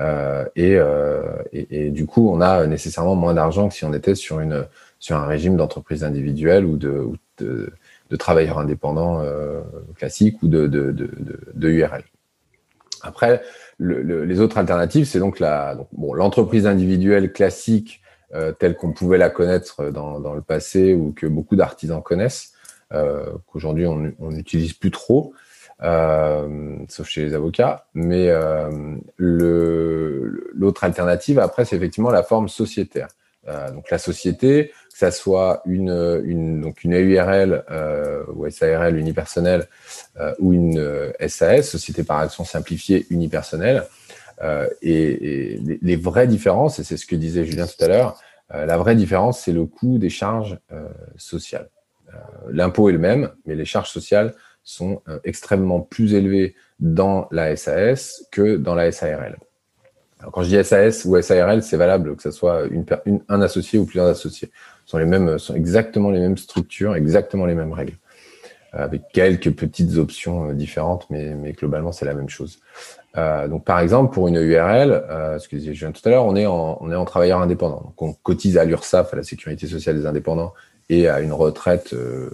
Euh, 0.01 0.45
euh, 0.59 1.37
et, 1.53 1.91
du 1.91 2.07
coup, 2.07 2.29
on 2.29 2.41
a 2.41 2.67
nécessairement 2.67 3.15
moins 3.15 3.35
d'argent 3.35 3.69
que 3.69 3.75
si 3.75 3.85
on 3.85 3.93
était 3.93 4.15
sur, 4.15 4.41
une, 4.41 4.67
sur 4.99 5.17
un 5.17 5.27
régime 5.27 5.57
d'entreprise 5.57 6.05
individuelle 6.05 6.65
ou 6.65 6.77
de, 6.77 7.09
de, 7.39 7.73
de 8.11 8.17
travailleurs 8.17 8.59
indépendants 8.59 9.21
euh, 9.21 9.61
classiques 9.97 10.43
ou 10.43 10.49
de, 10.49 10.67
de, 10.67 10.91
de, 10.93 11.69
URL. 11.69 12.05
Après, 13.03 13.43
le, 13.79 14.25
les 14.25 14.41
autres 14.41 14.59
alternatives, 14.59 15.05
c'est 15.05 15.19
donc 15.19 15.39
la 15.39 15.77
bon, 15.93 16.15
l'entreprise 16.15 16.67
individuelle 16.67 17.33
classique 17.33 18.01
telle 18.59 18.75
qu'on 18.75 18.91
pouvait 18.91 19.19
la 19.19 19.31
connaître 19.31 19.91
dans, 19.91 20.19
dans, 20.19 20.35
le 20.35 20.41
passé 20.41 20.93
ou 20.93 21.13
que 21.13 21.25
beaucoup 21.25 21.55
d'artisans 21.55 22.03
connaissent, 22.03 22.53
qu'aujourd'hui 22.91 23.87
on 23.87 24.31
n'utilise 24.33 24.73
plus 24.73 24.91
trop. 24.91 25.35
Sauf 25.81 27.09
chez 27.09 27.25
les 27.25 27.35
avocats. 27.35 27.87
Mais 27.95 28.31
l'autre 29.19 30.85
alternative, 30.85 31.39
après, 31.39 31.65
c'est 31.65 31.77
effectivement 31.77 32.11
la 32.11 32.23
forme 32.23 32.49
sociétaire. 32.49 33.09
donc 33.73 33.91
la 33.91 33.99
société, 33.99 34.73
que 34.95 34.99
ça 34.99 35.11
soit 35.11 35.61
une, 35.67 36.23
une, 36.25 36.61
donc 36.61 36.85
une 36.85 36.93
URL 36.93 37.65
euh, 37.69 38.23
ou 38.33 38.49
SARL 38.49 38.97
unipersonnelle 38.97 39.67
euh, 40.21 40.33
ou 40.39 40.53
une 40.53 41.13
SAS, 41.27 41.43
euh, 41.43 41.63
Société 41.63 42.05
par 42.05 42.21
action 42.21 42.45
simplifiée 42.45 43.05
unipersonnelle. 43.11 43.83
Euh, 44.43 44.69
et 44.83 45.59
les, 45.83 45.97
vraies 45.97 46.29
différences, 46.29 46.79
et 46.79 46.85
c'est 46.85 46.97
ce 46.97 47.07
que 47.07 47.17
disait 47.17 47.45
Julien 47.45 47.67
tout 47.67 47.83
à 47.85 47.89
l'heure, 47.89 48.21
la 48.51 48.77
vraie 48.77 48.95
différence, 48.95 49.41
c'est 49.41 49.53
le 49.53 49.65
coût 49.65 49.99
des 49.99 50.11
charges 50.11 50.59
sociales. 51.17 51.71
L'impôt 52.49 52.89
est 52.89 52.93
le 52.93 52.99
même, 52.99 53.31
mais 53.47 53.57
les 53.57 53.65
charges 53.65 53.91
sociales 53.91 54.35
sont 54.64 55.03
extrêmement 55.24 55.81
plus 55.81 56.14
élevées 56.14 56.55
dans 56.81 57.29
la 57.31 57.55
SAS 57.55 58.27
que 58.33 58.57
dans 58.57 58.74
la 58.74 58.90
SARL. 58.90 59.37
Alors, 60.20 60.33
quand 60.33 60.42
je 60.42 60.57
dis 60.57 60.64
SAS 60.64 61.05
ou 61.05 61.20
SARL, 61.20 61.62
c'est 61.62 61.77
valable 61.77 62.16
que 62.16 62.22
ce 62.22 62.31
soit 62.31 62.62
un 63.29 63.40
associé 63.42 63.79
ou 63.79 63.85
plusieurs 63.85 64.07
associés 64.07 64.50
sont 64.87 64.98
les 64.98 65.05
mêmes, 65.05 65.38
sont 65.38 65.55
exactement 65.55 66.11
les 66.11 66.20
mêmes 66.20 66.37
structures, 66.37 66.94
exactement 66.94 67.46
les 67.46 67.55
mêmes 67.55 67.72
règles, 67.72 67.96
euh, 68.74 68.85
avec 68.85 69.03
quelques 69.12 69.53
petites 69.53 69.96
options 69.96 70.50
euh, 70.50 70.53
différentes, 70.53 71.07
mais, 71.11 71.35
globalement 71.53 71.92
c'est 71.92 72.05
la 72.05 72.14
même 72.14 72.29
chose. 72.29 72.59
Euh, 73.16 73.48
donc 73.48 73.64
par 73.64 73.79
exemple 73.79 74.12
pour 74.12 74.29
une 74.29 74.37
URL, 74.37 74.92
euh, 74.92 75.38
ce 75.38 75.48
que 75.48 75.59
je 75.59 75.70
viens 75.70 75.92
tout 75.92 76.03
à 76.05 76.11
l'heure, 76.11 76.27
on 76.27 76.37
est 76.37 76.46
en 76.46 77.05
travailleur 77.05 77.40
indépendant, 77.40 77.83
donc 77.85 78.03
on 78.03 78.12
cotise 78.12 78.59
à 78.59 78.64
l'URSSAF, 78.64 79.12
à 79.14 79.16
la 79.16 79.22
sécurité 79.22 79.66
sociale 79.66 79.98
des 79.98 80.07
indépendants 80.07 80.53
et 80.88 81.09
à 81.09 81.20
une 81.20 81.33
retraite 81.33 81.94
euh, 81.94 82.31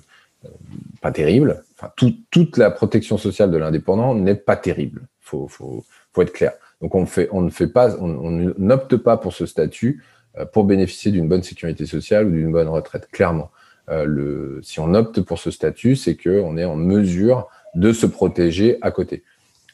pas 1.00 1.12
terrible. 1.12 1.62
Enfin 1.80 1.92
tout, 1.96 2.14
toute 2.30 2.58
la 2.58 2.70
protection 2.70 3.16
sociale 3.16 3.50
de 3.50 3.56
l'indépendant 3.56 4.14
n'est 4.14 4.34
pas 4.34 4.56
terrible. 4.56 5.08
Faut 5.20 5.48
faut 5.48 5.84
faut 6.12 6.22
être 6.22 6.32
clair. 6.32 6.52
Donc 6.82 6.94
on 6.94 7.06
fait 7.06 7.28
on 7.32 7.40
ne 7.40 7.50
fait 7.50 7.68
pas 7.68 7.96
on, 7.96 8.10
on 8.10 8.54
n'opte 8.58 8.96
pas 8.96 9.16
pour 9.16 9.32
ce 9.32 9.46
statut 9.46 10.02
euh, 10.36 10.44
pour 10.44 10.64
bénéficier 10.64 11.10
d'une 11.10 11.28
bonne 11.28 11.42
sécurité 11.42 11.86
sociale 11.86 12.26
ou 12.26 12.30
d'une 12.30 12.52
bonne 12.52 12.68
retraite. 12.68 13.08
Clairement, 13.10 13.50
euh, 13.90 14.04
le, 14.04 14.60
si 14.62 14.78
on 14.78 14.94
opte 14.94 15.20
pour 15.20 15.38
ce 15.38 15.50
statut, 15.50 15.96
c'est 15.96 16.16
qu'on 16.16 16.56
est 16.56 16.64
en 16.64 16.76
mesure 16.76 17.48
de 17.74 17.92
se 17.92 18.06
protéger 18.06 18.78
à 18.82 18.90
côté, 18.90 19.24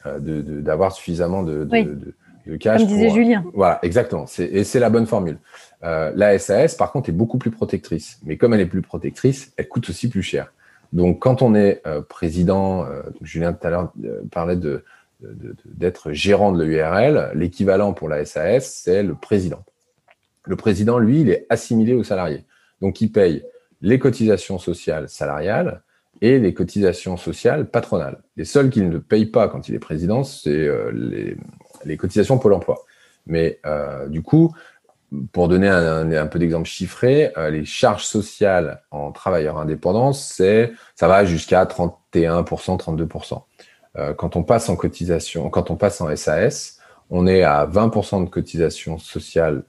euh, 0.05 0.19
d'avoir 0.61 0.91
de, 0.91 0.95
suffisamment 0.95 1.43
de, 1.43 1.63
de, 1.65 2.13
de, 2.45 2.55
cash. 2.55 2.81
Comme 2.81 2.87
disait 2.87 3.09
Julien. 3.09 3.43
Voilà, 3.53 3.79
exactement. 3.83 4.25
Et 4.39 4.63
c'est 4.63 4.79
la 4.79 4.89
bonne 4.89 5.05
formule. 5.05 5.37
Euh, 5.83 6.11
la 6.15 6.37
SAS, 6.39 6.75
par 6.75 6.91
contre, 6.91 7.09
est 7.09 7.13
beaucoup 7.13 7.37
plus 7.37 7.51
protectrice. 7.51 8.19
Mais 8.23 8.37
comme 8.37 8.53
elle 8.53 8.61
est 8.61 8.65
plus 8.67 8.81
protectrice, 8.81 9.53
elle 9.57 9.67
coûte 9.67 9.89
aussi 9.89 10.09
plus 10.09 10.23
cher. 10.23 10.51
Donc, 10.93 11.19
quand 11.19 11.41
on 11.41 11.55
est 11.55 11.81
euh, 11.85 12.01
président, 12.01 12.85
euh, 12.85 13.01
Julien 13.21 13.53
tout 13.53 13.65
à 13.67 13.69
l'heure 13.69 13.93
parlait 14.31 14.55
de 14.55 14.83
d'être 15.65 16.11
gérant 16.11 16.51
de 16.51 16.63
l'URL, 16.63 17.31
l'équivalent 17.33 17.91
pour 17.91 18.07
la 18.07 18.23
SAS, 18.23 18.81
c'est 18.83 19.01
le 19.01 19.15
président. 19.15 19.63
Le 20.43 20.55
président, 20.55 20.99
lui, 20.99 21.21
il 21.21 21.29
est 21.31 21.47
assimilé 21.49 21.95
aux 21.95 22.03
salariés. 22.03 22.45
Donc, 22.81 23.01
il 23.01 23.11
paye 23.11 23.43
les 23.81 23.99
cotisations 23.99 24.59
sociales 24.59 25.09
salariales 25.09 25.81
et 26.21 26.39
les 26.39 26.53
cotisations 26.53 27.17
sociales 27.17 27.69
patronales. 27.69 28.21
Les 28.37 28.45
seuls 28.45 28.69
qu'il 28.69 28.89
ne 28.89 28.97
paye 28.97 29.25
pas 29.25 29.47
quand 29.47 29.69
il 29.69 29.75
est 29.75 29.79
président, 29.79 30.23
c'est 30.23 30.49
euh, 30.49 31.35
les, 31.85 31.97
cotisations 31.97 32.39
Pôle 32.39 32.53
emploi. 32.53 32.77
Mais 33.27 33.59
euh, 33.65 34.07
du 34.07 34.21
coup, 34.21 34.53
pour 35.31 35.47
donner 35.47 35.69
un, 35.69 36.27
peu 36.27 36.39
d'exemple 36.39 36.67
chiffré, 36.67 37.31
euh, 37.37 37.49
les 37.49 37.65
charges 37.65 38.05
sociales 38.05 38.81
en 38.91 39.11
travailleurs 39.11 39.57
indépendants, 39.57 40.13
c'est 40.13 40.73
ça 40.95 41.07
va 41.07 41.25
jusqu'à 41.25 41.63
31%, 41.65 42.77
32%. 42.77 43.41
quand 44.15 44.35
on 44.35 44.43
passe 44.43 44.69
en 44.69 44.75
cotisation, 44.75 45.49
quand 45.49 45.71
on 45.71 45.75
passe 45.75 46.01
en 46.01 46.13
SAS, 46.15 46.77
on 47.09 47.27
est 47.27 47.43
à 47.43 47.65
20% 47.65 48.25
de 48.25 48.29
cotisation 48.29 48.97
sociale 48.97 49.63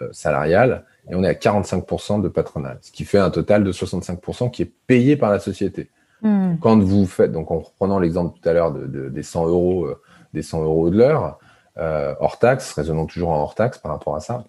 euh, 0.00 0.08
salariale 0.12 0.84
et 1.10 1.14
on 1.14 1.24
est 1.24 1.28
à 1.28 1.34
45% 1.34 2.22
de 2.22 2.28
patronal, 2.28 2.78
ce 2.80 2.92
qui 2.92 3.04
fait 3.04 3.18
un 3.18 3.30
total 3.30 3.64
de 3.64 3.72
65% 3.72 4.50
qui 4.50 4.62
est 4.62 4.72
payé 4.86 5.16
par 5.16 5.30
la 5.30 5.38
société. 5.38 5.90
Hmm. 6.22 6.56
Quand 6.60 6.78
vous 6.78 7.06
faites, 7.06 7.32
donc 7.32 7.50
en 7.50 7.58
reprenant 7.58 7.98
l'exemple 7.98 8.38
tout 8.38 8.48
à 8.48 8.52
l'heure 8.52 8.72
de, 8.72 9.08
des 9.08 9.22
100 9.22 9.46
euros, 9.48 9.86
euh, 9.86 10.00
des 10.32 10.42
100 10.42 10.62
euros 10.62 10.90
de 10.90 10.96
l'heure, 10.96 11.38
euh, 11.78 12.14
hors 12.20 12.38
taxe, 12.38 12.72
raisonnons 12.72 13.06
toujours 13.06 13.30
en 13.30 13.40
hors 13.40 13.54
taxe 13.54 13.78
par 13.78 13.90
rapport 13.90 14.14
à 14.14 14.20
ça, 14.20 14.44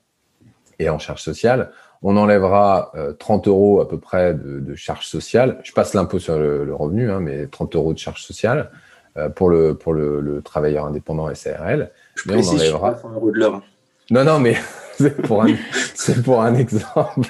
et 0.84 0.90
en 0.90 1.00
charge 1.00 1.22
sociale, 1.22 1.72
on 2.02 2.18
enlèvera 2.18 2.92
30 3.18 3.48
euros 3.48 3.80
à 3.80 3.88
peu 3.88 3.98
près 3.98 4.34
de, 4.34 4.60
de 4.60 4.76
charge 4.76 5.08
sociale. 5.08 5.60
Je 5.64 5.72
passe 5.72 5.94
l'impôt 5.94 6.20
sur 6.20 6.38
le, 6.38 6.76
revenu, 6.76 7.10
hein, 7.10 7.22
mais 7.22 7.48
30 7.48 7.76
euros 7.76 7.94
de 7.94 7.98
charge 7.98 8.24
sociale 8.24 8.70
pour 9.36 9.50
le 9.50 9.76
pour 9.76 9.94
le, 9.94 10.42
travailleur 10.44 10.86
indépendant 10.86 11.34
SARL. 11.34 11.92
Je 12.16 12.30
mais 12.30 12.46
on 12.46 12.50
enlèvera 12.50 12.96
100 12.96 13.12
euros 13.14 13.32
de 13.32 13.40
l'heure. 13.40 13.62
Non, 14.10 14.24
non, 14.24 14.40
mais 14.40 14.56
c'est 14.98 15.22
pour, 15.22 15.44
un, 15.44 15.56
pour 16.24 16.42
un 16.42 16.56
exemple. 16.56 17.30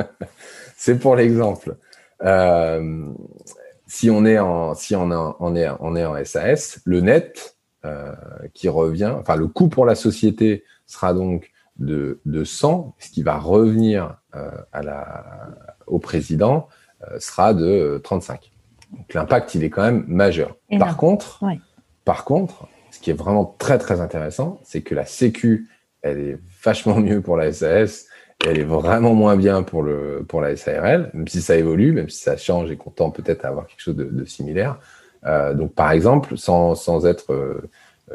c'est 0.76 0.98
pour 0.98 1.16
l'exemple. 1.16 1.76
Euh, 2.22 3.08
si 3.86 4.10
on 4.10 4.24
est 4.24 4.38
en, 4.38 4.74
si 4.74 4.94
on, 4.96 5.10
on, 5.10 5.56
est, 5.56 5.68
on 5.80 5.96
est 5.96 6.04
en 6.04 6.24
SAS, 6.24 6.80
le 6.84 7.00
net 7.00 7.56
euh, 7.84 8.12
qui 8.54 8.68
revient, 8.68 9.12
enfin 9.18 9.36
le 9.36 9.46
coût 9.46 9.68
pour 9.68 9.86
la 9.86 9.94
société 9.94 10.64
sera 10.86 11.12
donc 11.12 11.50
de, 11.78 12.20
de 12.24 12.44
100, 12.44 12.94
ce 12.98 13.10
qui 13.10 13.22
va 13.22 13.38
revenir 13.38 14.16
euh, 14.36 14.50
à 14.72 14.82
la, 14.82 15.24
au 15.86 15.98
président 15.98 16.68
euh, 17.10 17.18
sera 17.18 17.54
de 17.54 18.00
35. 18.02 18.50
Donc 18.92 19.14
l'impact, 19.14 19.54
il 19.54 19.64
est 19.64 19.70
quand 19.70 19.82
même 19.82 20.04
majeur. 20.06 20.56
Par 20.78 20.96
contre, 20.96 21.40
par 22.04 22.24
contre, 22.24 22.68
ce 22.90 23.00
qui 23.00 23.10
est 23.10 23.14
vraiment 23.14 23.56
très 23.58 23.78
très 23.78 24.00
intéressant, 24.00 24.60
c'est 24.62 24.82
que 24.82 24.94
la 24.94 25.04
Sécu 25.04 25.68
elle 26.04 26.18
est 26.18 26.38
vachement 26.62 27.00
mieux 27.00 27.22
pour 27.22 27.36
la 27.36 27.52
SAS 27.52 28.06
et 28.44 28.48
elle 28.48 28.58
est 28.58 28.64
vraiment 28.64 29.14
moins 29.14 29.36
bien 29.36 29.62
pour, 29.62 29.82
le, 29.82 30.24
pour 30.28 30.40
la 30.40 30.54
SARL, 30.54 31.10
même 31.14 31.28
si 31.28 31.40
ça 31.40 31.56
évolue, 31.56 31.92
même 31.92 32.10
si 32.10 32.18
ça 32.18 32.36
change 32.36 32.70
et 32.70 32.76
qu'on 32.76 32.90
tend 32.90 33.10
peut-être 33.10 33.44
à 33.44 33.48
avoir 33.48 33.66
quelque 33.66 33.80
chose 33.80 33.96
de, 33.96 34.04
de 34.04 34.24
similaire. 34.24 34.78
Euh, 35.24 35.54
donc, 35.54 35.74
par 35.74 35.90
exemple, 35.92 36.36
sans, 36.36 36.74
sans 36.74 37.06
être 37.06 37.32
euh, 37.32 37.70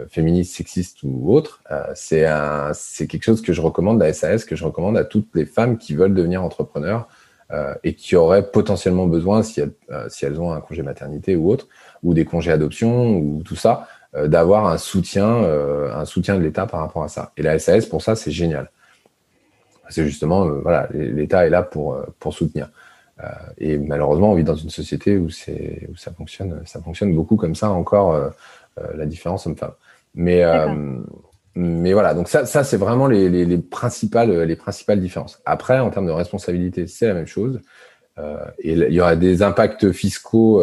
féministe, 0.09 0.55
sexiste 0.55 0.99
ou 1.03 1.33
autre, 1.33 1.61
euh, 1.71 1.83
c'est 1.95 2.25
c'est 2.73 3.07
quelque 3.07 3.23
chose 3.23 3.41
que 3.41 3.53
je 3.53 3.61
recommande, 3.61 3.99
la 3.99 4.13
SAS, 4.13 4.45
que 4.45 4.55
je 4.55 4.63
recommande 4.63 4.97
à 4.97 5.03
toutes 5.03 5.29
les 5.35 5.45
femmes 5.45 5.77
qui 5.77 5.95
veulent 5.95 6.13
devenir 6.13 6.43
entrepreneurs 6.43 7.07
euh, 7.51 7.73
et 7.83 7.95
qui 7.95 8.15
auraient 8.15 8.51
potentiellement 8.51 9.07
besoin, 9.07 9.43
si 9.43 9.61
elles, 9.61 9.73
euh, 9.91 10.07
si 10.09 10.25
elles 10.25 10.39
ont 10.39 10.51
un 10.51 10.61
congé 10.61 10.83
maternité 10.83 11.35
ou 11.35 11.49
autre, 11.49 11.67
ou 12.03 12.13
des 12.13 12.25
congés 12.25 12.51
adoption 12.51 13.17
ou 13.17 13.41
tout 13.43 13.55
ça, 13.55 13.87
euh, 14.15 14.27
d'avoir 14.27 14.65
un 14.65 14.79
soutien, 14.79 15.27
euh, 15.43 15.93
un 15.93 16.05
soutien 16.05 16.35
de 16.35 16.41
l'État 16.41 16.65
par 16.65 16.79
rapport 16.79 17.03
à 17.03 17.09
ça. 17.09 17.31
Et 17.37 17.43
la 17.43 17.59
SAS, 17.59 17.85
pour 17.85 18.01
ça, 18.01 18.15
c'est 18.15 18.31
génial. 18.31 18.71
C'est 19.89 20.03
justement, 20.03 20.47
euh, 20.47 20.61
voilà, 20.63 20.87
l'État 20.93 21.45
est 21.45 21.51
là 21.51 21.61
pour, 21.61 21.95
pour 22.19 22.33
soutenir. 22.33 22.69
et 23.57 23.77
malheureusement, 23.77 24.31
on 24.31 24.35
vit 24.35 24.43
dans 24.43 24.55
une 24.55 24.69
société 24.69 25.17
où, 25.17 25.25
où 25.25 25.95
ça, 25.97 26.11
fonctionne, 26.13 26.61
ça 26.65 26.81
fonctionne 26.81 27.13
beaucoup 27.13 27.35
comme 27.35 27.53
ça, 27.53 27.69
encore 27.69 28.17
la 28.95 29.05
différence 29.05 29.45
homme-femme. 29.45 29.73
Mais, 30.15 30.43
mais 31.55 31.93
voilà, 31.93 32.13
donc 32.13 32.27
ça, 32.27 32.45
ça 32.45 32.63
c'est 32.63 32.77
vraiment 32.77 33.07
les, 33.07 33.29
les, 33.29 33.45
les, 33.45 33.57
principales, 33.57 34.43
les 34.43 34.55
principales 34.55 34.99
différences. 34.99 35.41
Après, 35.45 35.79
en 35.79 35.89
termes 35.89 36.07
de 36.07 36.11
responsabilité, 36.11 36.87
c'est 36.87 37.07
la 37.07 37.13
même 37.13 37.27
chose. 37.27 37.61
et 38.17 38.73
il 38.73 38.93
y 38.93 39.01
aura 39.01 39.15
des 39.15 39.41
impacts 39.43 39.91
fiscaux 39.91 40.61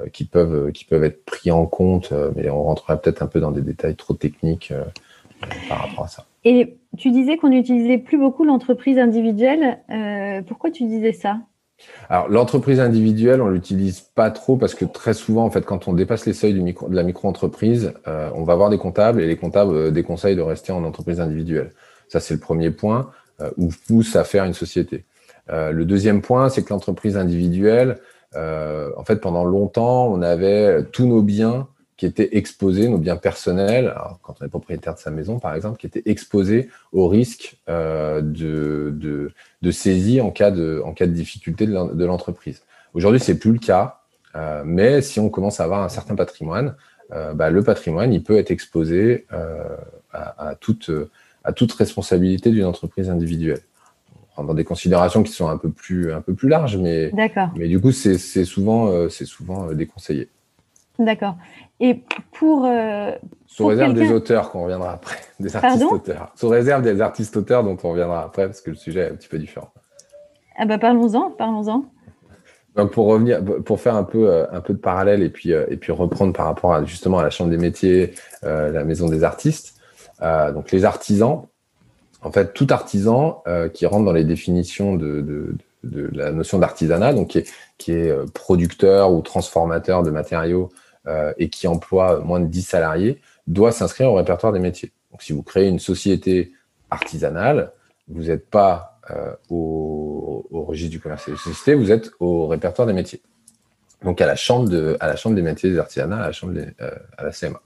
euh, 0.00 0.08
qui 0.08 0.24
peuvent 0.24 0.72
qui 0.72 0.84
peuvent 0.84 1.04
être 1.04 1.24
pris 1.24 1.50
en 1.50 1.66
compte, 1.66 2.10
euh, 2.12 2.30
mais 2.36 2.50
on 2.50 2.62
rentrerait 2.62 3.00
peut-être 3.00 3.22
un 3.22 3.26
peu 3.26 3.40
dans 3.40 3.50
des 3.50 3.62
détails 3.62 3.96
trop 3.96 4.14
techniques 4.14 4.70
euh, 4.70 4.84
par 5.68 5.86
rapport 5.86 6.04
à 6.04 6.08
ça. 6.08 6.26
Et 6.44 6.76
tu 6.98 7.10
disais 7.10 7.36
qu'on 7.36 7.48
n'utilisait 7.48 7.98
plus 7.98 8.18
beaucoup 8.18 8.44
l'entreprise 8.44 8.98
individuelle. 8.98 9.78
pourquoi 10.46 10.70
tu 10.70 10.84
disais 10.84 11.12
ça? 11.12 11.38
Alors 12.08 12.28
l'entreprise 12.28 12.80
individuelle, 12.80 13.42
on 13.42 13.48
l'utilise 13.48 14.00
pas 14.00 14.30
trop 14.30 14.56
parce 14.56 14.74
que 14.74 14.84
très 14.84 15.14
souvent, 15.14 15.44
en 15.44 15.50
fait, 15.50 15.64
quand 15.64 15.88
on 15.88 15.92
dépasse 15.92 16.24
les 16.26 16.32
seuils 16.32 16.54
de 16.54 16.94
la 16.94 17.02
micro-entreprise, 17.02 17.92
on 18.06 18.44
va 18.44 18.54
voir 18.54 18.70
des 18.70 18.78
comptables 18.78 19.20
et 19.20 19.26
les 19.26 19.36
comptables 19.36 19.92
déconseillent 19.92 20.36
de 20.36 20.42
rester 20.42 20.72
en 20.72 20.84
entreprise 20.84 21.20
individuelle. 21.20 21.72
Ça, 22.08 22.20
c'est 22.20 22.34
le 22.34 22.40
premier 22.40 22.70
point 22.70 23.10
où 23.58 23.68
pousse 23.86 24.16
à 24.16 24.24
faire 24.24 24.44
une 24.44 24.54
société. 24.54 25.04
le 25.48 25.84
deuxième 25.84 26.22
point, 26.22 26.48
c'est 26.48 26.62
que 26.62 26.70
l'entreprise 26.70 27.16
individuelle, 27.16 27.98
euh, 28.36 28.90
en 28.96 29.04
fait, 29.04 29.16
pendant 29.16 29.44
longtemps, 29.44 30.08
on 30.08 30.22
avait 30.22 30.84
tous 30.84 31.06
nos 31.06 31.22
biens 31.22 31.68
qui 31.96 32.04
étaient 32.04 32.36
exposés, 32.36 32.88
nos 32.88 32.98
biens 32.98 33.16
personnels, 33.16 33.94
quand 34.22 34.36
on 34.40 34.44
est 34.44 34.48
propriétaire 34.48 34.94
de 34.94 34.98
sa 34.98 35.10
maison, 35.10 35.38
par 35.38 35.54
exemple, 35.54 35.78
qui 35.78 35.86
étaient 35.86 36.02
exposés 36.04 36.68
au 36.92 37.08
risque 37.08 37.58
euh, 37.68 38.20
de, 38.20 38.92
de, 38.94 39.32
de, 39.62 39.70
saisie 39.70 40.20
en 40.20 40.30
cas 40.30 40.50
de, 40.50 40.82
en 40.84 40.92
cas 40.92 41.06
de 41.06 41.12
difficulté 41.12 41.66
de 41.66 42.04
l'entreprise. 42.04 42.62
Aujourd'hui, 42.92 43.20
c'est 43.20 43.38
plus 43.38 43.52
le 43.52 43.58
cas, 43.58 44.00
euh, 44.34 44.62
mais 44.64 45.00
si 45.00 45.20
on 45.20 45.30
commence 45.30 45.60
à 45.60 45.64
avoir 45.64 45.82
un 45.82 45.88
certain 45.88 46.14
patrimoine, 46.14 46.76
euh, 47.12 47.32
bah, 47.32 47.48
le 47.48 47.62
patrimoine, 47.62 48.12
il 48.12 48.22
peut 48.22 48.36
être 48.36 48.50
exposé 48.50 49.26
à, 50.12 50.48
à, 50.48 50.54
toute, 50.54 50.90
à 51.44 51.52
toute 51.52 51.72
responsabilité 51.72 52.50
d'une 52.50 52.64
entreprise 52.64 53.08
individuelle 53.08 53.60
dans 54.36 54.52
des 54.52 54.64
considérations 54.64 55.22
qui 55.22 55.32
sont 55.32 55.48
un 55.48 55.56
peu 55.56 55.70
plus, 55.70 56.12
un 56.12 56.20
peu 56.20 56.34
plus 56.34 56.50
larges, 56.50 56.76
mais, 56.76 57.10
mais 57.56 57.68
du 57.68 57.80
coup, 57.80 57.90
c'est 57.90 58.44
souvent, 58.44 59.08
souvent 59.08 59.72
déconseillé. 59.72 60.28
D'accord. 60.98 61.36
Et 61.80 62.02
pour. 62.32 62.64
Euh, 62.64 63.12
Sous 63.46 63.66
réserve 63.66 63.94
des 63.94 64.10
auteurs, 64.10 64.50
qu'on 64.50 64.64
reviendra 64.64 64.92
après. 64.92 65.16
Des 65.40 65.54
artistes 65.54 65.84
auteurs. 65.84 66.32
Sous 66.34 66.48
réserve 66.48 66.82
des 66.82 67.00
artistes 67.02 67.36
auteurs 67.36 67.62
dont 67.62 67.76
on 67.82 67.90
reviendra 67.90 68.22
après, 68.22 68.46
parce 68.46 68.62
que 68.62 68.70
le 68.70 68.76
sujet 68.76 69.00
est 69.00 69.10
un 69.10 69.14
petit 69.14 69.28
peu 69.28 69.38
différent. 69.38 69.70
Ah 70.56 70.64
bah 70.64 70.78
parlons-en, 70.78 71.30
parlons-en. 71.32 71.84
Donc 72.74 72.92
pour 72.92 73.06
revenir, 73.06 73.44
pour 73.44 73.80
faire 73.80 73.94
un 73.94 74.04
peu, 74.04 74.30
euh, 74.30 74.46
un 74.50 74.62
peu 74.62 74.72
de 74.72 74.78
parallèle 74.78 75.22
et 75.22 75.28
puis, 75.28 75.52
euh, 75.52 75.66
et 75.68 75.76
puis 75.76 75.92
reprendre 75.92 76.32
par 76.32 76.46
rapport 76.46 76.72
à, 76.72 76.84
justement 76.84 77.18
à 77.18 77.22
la 77.22 77.28
Chambre 77.28 77.50
des 77.50 77.58
métiers, 77.58 78.14
la 78.42 78.84
Maison 78.84 79.08
des 79.08 79.24
artistes. 79.24 79.74
donc 80.22 80.70
les 80.72 80.86
artisans, 80.86 81.42
en 82.22 82.32
fait, 82.32 82.54
tout 82.54 82.66
artisan 82.70 83.42
qui 83.74 83.84
rentre 83.84 84.06
dans 84.06 84.12
les 84.12 84.24
définitions 84.24 84.94
de, 84.94 85.20
de, 85.20 85.54
de 85.84 86.10
la 86.14 86.32
notion 86.32 86.58
d'artisanat, 86.58 87.12
donc 87.12 87.28
qui 87.28 87.38
est, 87.38 87.52
qui 87.76 87.92
est 87.92 88.32
producteur 88.32 89.12
ou 89.12 89.20
transformateur 89.20 90.02
de 90.02 90.10
matériaux 90.10 90.70
euh, 91.08 91.32
et 91.38 91.48
qui 91.48 91.68
emploie 91.68 92.18
moins 92.20 92.40
de 92.40 92.46
10 92.46 92.62
salariés 92.62 93.20
doit 93.46 93.70
s'inscrire 93.70 94.10
au 94.10 94.14
répertoire 94.14 94.52
des 94.52 94.58
métiers. 94.58 94.92
Donc, 95.12 95.22
si 95.22 95.32
vous 95.32 95.42
créez 95.42 95.68
une 95.68 95.78
société 95.78 96.52
artisanale, 96.90 97.72
vous 98.08 98.24
n'êtes 98.24 98.48
pas 98.50 98.98
euh, 99.10 99.34
au, 99.48 100.46
registre 100.50 100.90
du 100.90 101.00
commerce 101.00 101.28
et 101.28 101.32
de 101.32 101.36
société, 101.36 101.74
vous 101.74 101.92
êtes 101.92 102.10
au 102.18 102.48
répertoire 102.48 102.88
des 102.88 102.92
métiers. 102.92 103.22
Donc, 104.02 104.20
à 104.20 104.26
la 104.26 104.36
chambre, 104.36 104.68
de, 104.68 104.96
à 104.98 105.06
la 105.06 105.16
chambre 105.16 105.36
des 105.36 105.42
métiers 105.42 105.70
des 105.70 105.78
artisanats, 105.78 106.22
à 106.22 106.26
la 106.26 106.32
chambre 106.32 106.54
des, 106.54 106.66
euh, 106.80 106.90
la 107.18 107.30
CMA. 107.30 107.60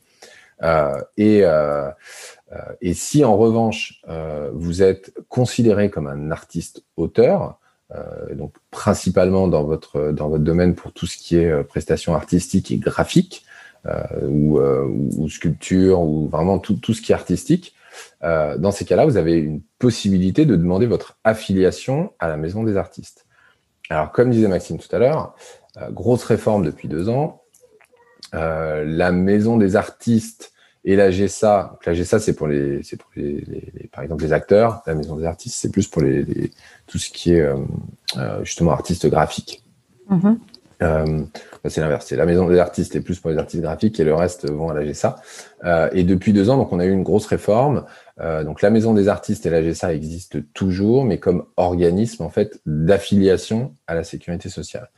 Et, 1.17 2.95
si 2.95 3.25
en 3.25 3.37
revanche 3.37 4.03
vous 4.53 4.83
êtes 4.83 5.15
considéré 5.29 5.89
comme 5.89 6.09
un 6.09 6.31
artiste 6.31 6.85
auteur, 6.97 7.60
donc 8.35 8.53
principalement 8.71 9.49
dans 9.49 9.65
votre 9.65 10.13
dans 10.13 10.29
votre 10.29 10.45
domaine 10.45 10.75
pour 10.75 10.93
tout 10.93 11.07
ce 11.07 11.17
qui 11.17 11.37
est 11.37 11.51
euh, 11.51 11.65
prestations 11.65 12.15
artistiques 12.15 12.71
et 12.71 12.77
graphiques 12.77 13.45
euh, 13.87 14.27
ou, 14.29 14.61
ou, 14.61 15.29
sculpture 15.29 16.01
ou 16.01 16.29
vraiment 16.29 16.59
tout, 16.59 16.75
tout 16.75 16.93
ce 16.93 17.01
qui 17.01 17.13
est 17.13 17.15
artistique. 17.15 17.75
dans 18.23 18.71
ces 18.71 18.85
cas-là, 18.85 19.07
vous 19.07 19.17
avez 19.17 19.39
une 19.39 19.63
possibilité 19.79 20.45
de 20.45 20.55
demander 20.55 20.87
votre 20.87 21.19
affiliation 21.25 22.13
à 22.19 22.29
la 22.29 22.37
Maison 22.37 22.63
des 22.63 22.77
artistes. 22.77 23.27
Alors, 23.89 24.13
comme 24.13 24.31
disait 24.31 24.49
Maxime 24.49 24.79
tout 24.79 24.95
à 24.95 24.99
l'heure, 24.99 25.35
grosse 25.93 26.25
réforme 26.25 26.63
depuis 26.67 26.89
deux 26.89 27.09
ans. 27.09 27.43
la 28.35 29.13
Maison 29.13 29.57
des 29.57 29.77
artistes 29.77 30.53
et 30.85 30.97
la 30.97 31.11
GSA, 31.11 31.79
la 31.85 31.95
GSA, 31.95 32.21
c'est 32.21 32.35
pour 32.35 32.49
les, 32.49 32.83
c'est 32.83 32.97
pour 32.97 33.11
les, 33.15 33.45
les, 33.47 33.89
par 33.93 34.03
exemple 34.03 34.25
les 34.25 34.33
acteurs. 34.33 34.83
La 34.87 34.95
maison 34.95 35.17
des 35.17 35.27
artistes, 35.27 35.57
c'est 35.57 35.71
plus 35.71 35.87
pour 35.87 36.03
les, 36.03 36.51
tout 36.87 36.99
ce 36.99 37.11
qui 37.11 37.35
est 37.35 37.43
euh, 37.43 37.57
euh 38.17 38.43
justement 38.45 38.73
artiste 38.73 39.07
graphique. 39.07 39.63
Mm-hmm. 40.11 40.39
Euh, 40.83 41.21
c'est 41.69 41.83
l'inverse. 41.83 42.07
C'est 42.07 42.17
la 42.17 42.25
maison 42.25 42.49
des 42.49 42.59
artistes 42.59 42.97
est 42.97 43.03
plus 43.03 43.21
pour 43.21 43.31
les 43.31 43.37
artistes 43.37 43.63
graphiques 43.63 44.01
et 44.01 44.05
le 44.05 44.15
reste 44.15 44.51
vont 44.51 44.71
à 44.71 44.75
la 44.75 44.83
GSA. 44.83 45.17
Euh, 45.65 45.91
et 45.93 46.05
depuis 46.05 46.33
deux 46.33 46.49
ans, 46.49 46.57
donc 46.57 46.73
on 46.73 46.81
a 46.81 46.87
eu 46.87 46.93
une 46.93 47.03
grosse 47.03 47.27
réforme. 47.27 47.85
Donc 48.45 48.61
la 48.61 48.69
maison 48.69 48.93
des 48.93 49.09
artistes 49.09 49.47
et 49.47 49.51
la 49.51 49.63
GSA 49.63 49.95
existent 49.95 50.41
toujours, 50.53 51.07
mais 51.07 51.19
comme 51.19 51.47
organisme 51.57 52.23
en 52.23 52.29
fait 52.29 52.61
d'affiliation 52.67 53.75
à 53.87 53.95
la 53.95 54.05
sécurité 54.05 54.51
sociale 54.51 54.91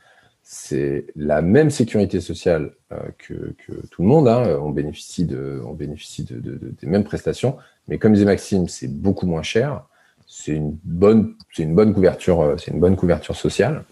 c'est 0.53 1.07
la 1.15 1.41
même 1.41 1.71
sécurité 1.71 2.21
sociale 2.21 2.73
euh, 2.91 2.99
que, 3.17 3.55
tout 3.89 4.03
le 4.03 4.07
monde. 4.07 4.27
Hein. 4.27 4.59
On 4.61 4.69
bénéficie, 4.69 5.25
des 5.25 6.87
mêmes 6.87 7.03
prestations, 7.03 7.57
mais 7.87 7.97
comme 7.97 8.13
disait 8.13 8.25
Maxime, 8.25 8.67
c'est 8.67 8.87
beaucoup 8.87 9.25
moins 9.25 9.41
cher. 9.41 9.83
C'est 10.27 10.51
une 10.51 10.77
bonne, 10.83 11.35
euh, 11.59 12.95
couverture 12.95 13.35
sociale 13.35 13.83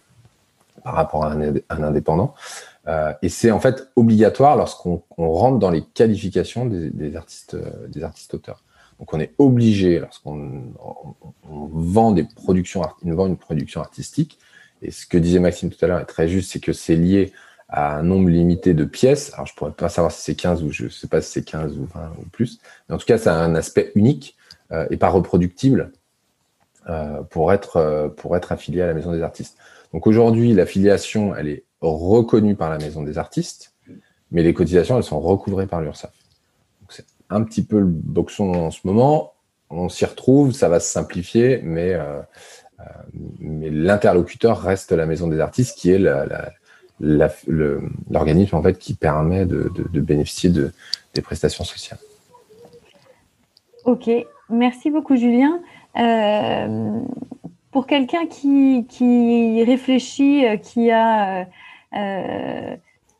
par 0.83 0.93
rapport 0.93 1.25
à 1.25 1.31
un, 1.33 1.83
indépendant. 1.83 2.35
Euh, 2.87 3.11
et 3.23 3.29
c'est 3.29 3.49
en 3.49 3.59
fait 3.59 3.89
obligatoire 3.95 4.55
lorsqu'on 4.55 5.01
rentre 5.17 5.57
dans 5.57 5.71
les 5.71 5.81
qualifications 5.81 6.65
des, 6.65 7.15
artistes, 7.15 7.57
des 7.87 8.03
artistes 8.03 8.35
auteurs. 8.35 8.63
Donc 8.99 9.11
on 9.15 9.19
est 9.19 9.33
obligé 9.39 9.99
lorsqu'on 9.99 10.61
vend 11.43 12.15
une 12.15 12.27
production 12.27 13.81
artistique, 13.81 14.37
et 14.81 14.91
ce 14.91 15.05
que 15.05 15.17
disait 15.17 15.39
Maxime 15.39 15.69
tout 15.69 15.83
à 15.83 15.87
l'heure 15.87 15.99
est 15.99 16.05
très 16.05 16.27
juste, 16.27 16.51
c'est 16.51 16.59
que 16.59 16.73
c'est 16.73 16.95
lié 16.95 17.33
à 17.71 17.95
un 17.95 18.03
nombre 18.03 18.29
limité 18.29 18.73
de 18.73 18.83
pièces. 18.83 19.33
Alors, 19.33 19.47
je 19.47 19.55
pourrais 19.55 19.71
pas 19.71 19.89
savoir 19.89 20.11
si 20.11 20.21
c'est 20.21 20.35
15 20.35 20.63
ou 20.63 20.71
je 20.71 20.89
sais 20.89 21.07
pas 21.07 21.21
si 21.21 21.31
c'est 21.31 21.43
15 21.43 21.77
ou 21.77 21.85
20 21.85 22.13
ou 22.19 22.25
plus. 22.29 22.59
Mais 22.87 22.95
en 22.95 22.97
tout 22.97 23.05
cas, 23.05 23.17
ça 23.17 23.33
a 23.33 23.43
un 23.43 23.55
aspect 23.55 23.91
unique 23.95 24.35
euh, 24.71 24.85
et 24.89 24.97
pas 24.97 25.09
reproductible 25.09 25.91
euh, 26.89 27.21
pour, 27.23 27.53
être, 27.53 27.77
euh, 27.77 28.09
pour 28.09 28.35
être 28.35 28.51
affilié 28.51 28.81
à 28.81 28.87
la 28.87 28.93
Maison 28.93 29.13
des 29.13 29.21
artistes. 29.21 29.57
Donc 29.93 30.05
aujourd'hui, 30.05 30.53
l'affiliation, 30.53 31.33
elle 31.35 31.47
est 31.47 31.63
reconnue 31.79 32.55
par 32.55 32.69
la 32.69 32.77
Maison 32.77 33.03
des 33.03 33.17
artistes, 33.17 33.73
mais 34.31 34.43
les 34.43 34.53
cotisations, 34.53 34.97
elles 34.97 35.03
sont 35.03 35.19
recouvrées 35.19 35.67
par 35.67 35.81
l'URSSAF. 35.81 36.11
C'est 36.89 37.05
un 37.29 37.43
petit 37.43 37.63
peu 37.63 37.79
le 37.79 37.85
boxon 37.85 38.53
en 38.53 38.71
ce 38.71 38.79
moment. 38.83 39.33
On 39.69 39.87
s'y 39.87 40.05
retrouve, 40.05 40.51
ça 40.51 40.67
va 40.67 40.81
se 40.81 40.91
simplifier, 40.91 41.61
mais 41.63 41.97
mais 43.39 43.69
l'interlocuteur 43.69 44.59
reste 44.59 44.91
la 44.91 45.05
maison 45.05 45.27
des 45.27 45.39
artistes, 45.39 45.77
qui 45.77 45.91
est 45.91 45.99
l'organisme 46.99 48.55
en 48.55 48.61
fait 48.61 48.77
qui 48.77 48.93
permet 48.93 49.45
de, 49.45 49.71
bénéficier 49.93 50.49
de, 50.49 50.71
des 51.13 51.21
prestations 51.21 51.63
sociales. 51.63 51.99
Ok, 53.85 54.09
merci 54.49 54.91
beaucoup 54.91 55.15
Julien. 55.15 55.59
Euh, 55.97 56.99
pour 57.71 57.87
quelqu'un 57.87 58.27
qui, 58.27 59.63
réfléchit, 59.63 60.45
euh, 60.45 60.57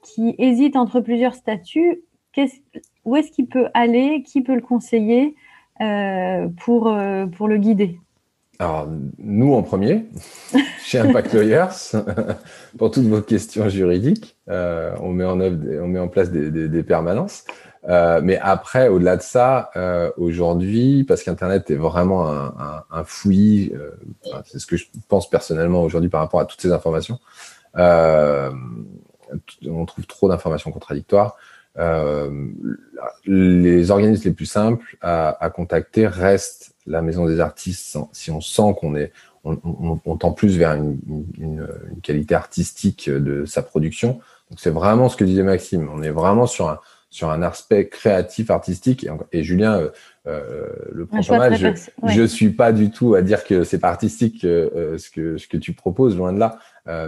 qui, 0.01 0.36
hésite 0.38 0.76
entre 0.76 0.99
plusieurs 0.99 1.36
statuts, 1.36 2.01
où 3.03 3.16
est-ce 3.16 3.32
qu'il 3.32 3.47
peut 3.47 3.68
aller? 3.74 4.24
Qui 4.24 4.41
peut 4.41 4.55
le 4.55 4.62
conseiller 4.62 5.36
pour 5.80 6.89
le 6.89 7.57
guider? 7.57 7.99
Alors, 8.62 8.88
nous 9.18 9.55
en 9.55 9.64
premier, 9.64 10.05
chez 10.86 10.99
Impact 10.99 11.34
Lawyers, 11.34 11.95
pour 12.78 12.91
toutes 12.91 13.07
vos 13.07 13.22
questions 13.22 13.68
juridiques, 13.70 14.38
euh, 14.49 14.93
on, 14.99 15.09
met 15.09 15.26
en 15.26 15.39
œuvre, 15.39 15.57
on 15.82 15.88
met 15.88 15.97
en 15.97 16.07
place 16.07 16.30
des, 16.30 16.84
permanences. 16.84 17.43
Euh, 17.89 18.22
mais 18.24 18.38
après, 18.38 18.88
au-delà 18.88 19.18
de 19.18 19.24
ça, 19.24 19.72
euh, 19.76 20.12
aujourd'hui, 20.16 21.03
parce 21.05 21.24
qu'Internet 21.24 21.72
est 21.72 21.76
vraiment 21.76 22.30
un, 22.30 23.03
fouillis, 23.03 23.74
c'est 24.45 24.59
ce 24.59 24.68
que 24.68 24.78
je 24.78 24.86
pense 25.07 25.28
personnellement 25.28 25.82
aujourd'hui 25.82 26.12
par 26.12 26.22
rapport 26.22 26.39
à 26.39 26.45
toutes 26.45 26.62
ces 26.62 26.72
informations, 26.72 27.18
on 27.74 28.53
trouve 29.88 30.05
trop 30.05 30.30
d'informations 30.30 30.72
contradictoires. 30.72 31.36
Les 33.26 33.91
organismes 33.91 34.30
les 34.30 34.36
plus 34.36 34.45
simples 34.45 34.97
à 35.01 35.51
contacter 35.53 36.07
restent 36.07 36.74
la 36.86 37.01
maison 37.01 37.26
des 37.26 37.39
artistes, 37.39 37.97
si 38.11 38.32
on 38.32 38.41
sent 38.41 38.76
qu'on 38.80 38.95
est, 38.95 39.11
on, 39.43 40.17
tend 40.17 40.32
plus 40.32 40.57
vers 40.57 40.74
une, 40.74 41.67
qualité 42.03 42.36
artistique 42.36 43.09
de 43.09 43.45
sa 43.45 43.61
production. 43.61 44.19
Donc 44.49 44.59
c'est 44.59 44.69
vraiment 44.69 45.09
ce 45.09 45.15
que 45.15 45.24
disait 45.24 45.43
Maxime. 45.43 45.89
On 45.93 46.03
est 46.03 46.09
vraiment 46.09 46.45
sur 46.45 46.69
un, 46.69 46.80
sur 47.09 47.30
un 47.30 47.41
aspect 47.41 47.88
créatif, 47.88 48.49
artistique. 48.49 49.07
Et, 49.32 49.43
Julien 49.43 49.80
euh, 49.80 49.89
euh, 50.28 50.67
le 50.91 51.05
prend 51.05 51.22
pas 51.22 51.49
mal. 51.49 51.55
Je, 51.55 52.22
ne 52.22 52.28
suis 52.28 52.49
pas 52.49 52.72
du 52.72 52.89
tout 52.91 53.15
à 53.15 53.22
dire 53.22 53.43
que 53.43 53.63
c'est 53.63 53.80
pas 53.80 53.89
artistique 53.89 54.43
euh, 54.45 54.97
ce 54.97 55.09
que 55.09 55.38
ce 55.38 55.47
que 55.47 55.57
tu 55.57 55.74
proposes, 55.74 56.17
loin 56.17 56.34
de 56.34 56.39
là. 56.39 56.57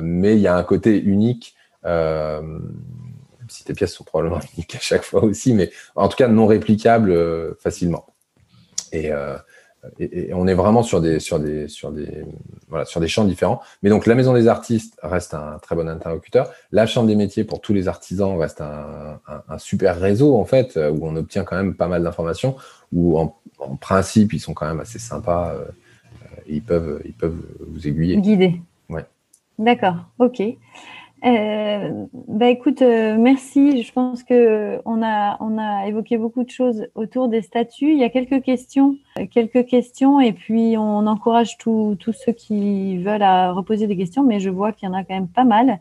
mais 0.01 0.35
il 0.35 0.41
y 0.41 0.47
a 0.47 0.55
un 0.55 0.63
côté 0.63 1.01
unique. 1.01 1.55
Si 3.53 3.63
tes 3.63 3.73
pièces 3.73 3.93
sont 3.93 4.03
probablement 4.03 4.39
uniques 4.55 4.75
à 4.75 4.79
chaque 4.79 5.03
fois 5.03 5.23
aussi, 5.23 5.53
mais 5.53 5.71
en 5.95 6.07
tout 6.07 6.17
cas 6.17 6.27
non 6.27 6.47
réplicables 6.47 7.55
facilement. 7.59 8.05
Et, 8.91 9.11
et, 9.99 10.33
on 10.33 10.47
est 10.47 10.53
vraiment 10.53 10.83
sur 10.83 11.01
des, 11.01 11.19
sur 11.19 11.39
des, 11.39 11.67
sur 11.67 11.91
des, 11.91 12.25
voilà, 12.69 12.85
sur 12.85 12.99
des 13.01 13.07
champs 13.07 13.25
différents. 13.25 13.61
Mais 13.81 13.89
donc, 13.89 14.05
la 14.05 14.15
Maison 14.15 14.33
des 14.33 14.47
artistes 14.47 14.97
reste 15.01 15.33
un 15.33 15.59
très 15.61 15.75
bon 15.75 15.89
interlocuteur. 15.89 16.51
La 16.71 16.85
Chambre 16.85 17.07
des 17.07 17.15
métiers 17.15 17.43
pour 17.43 17.59
tous 17.59 17.73
les 17.73 17.87
artisans 17.87 18.37
reste 18.37 18.61
un, 18.61 19.19
un, 19.49 19.57
super 19.57 19.99
réseau, 19.99 20.37
en 20.37 20.45
fait, 20.45 20.77
où 20.77 21.05
on 21.05 21.15
obtient 21.15 21.43
quand 21.43 21.55
même 21.55 21.75
pas 21.75 21.87
mal 21.87 22.03
d'informations, 22.03 22.55
où 22.91 23.19
en, 23.19 23.35
principe, 23.79 24.33
ils 24.33 24.39
sont 24.39 24.53
quand 24.53 24.67
même 24.67 24.79
assez 24.79 24.99
sympas 24.99 25.53
euh, 25.53 25.65
et 26.47 26.55
ils 26.55 26.63
peuvent, 26.63 27.01
ils 27.05 27.13
peuvent 27.13 27.37
vous 27.67 27.87
aiguiller. 27.87 28.17
Guider. 28.17 28.61
Ouais. 28.89 29.05
D'accord, 29.57 29.95
ok. 30.19 30.41
Euh, 31.25 32.05
bah 32.27 32.47
écoute, 32.47 32.81
euh, 32.81 33.15
merci. 33.17 33.81
Je 33.81 33.93
pense 33.93 34.23
que 34.23 34.81
on 34.83 35.01
a 35.01 35.37
on 35.39 35.57
a 35.57 35.87
évoqué 35.87 36.17
beaucoup 36.17 36.43
de 36.43 36.49
choses 36.49 36.87
autour 36.95 37.29
des 37.29 37.41
statuts. 37.41 37.93
Il 37.93 37.97
y 37.97 38.03
a 38.03 38.09
quelques 38.09 38.43
questions, 38.43 38.97
quelques 39.31 39.65
questions, 39.65 40.19
et 40.19 40.33
puis 40.33 40.75
on 40.77 41.07
encourage 41.07 41.57
tous 41.57 41.97
ceux 42.11 42.33
qui 42.33 42.97
veulent 42.97 43.23
à 43.23 43.53
reposer 43.53 43.87
des 43.87 43.95
questions, 43.95 44.23
mais 44.23 44.41
je 44.41 44.49
vois 44.49 44.73
qu'il 44.73 44.89
y 44.89 44.91
en 44.91 44.95
a 44.95 45.03
quand 45.03 45.13
même 45.13 45.29
pas 45.29 45.45
mal. 45.45 45.79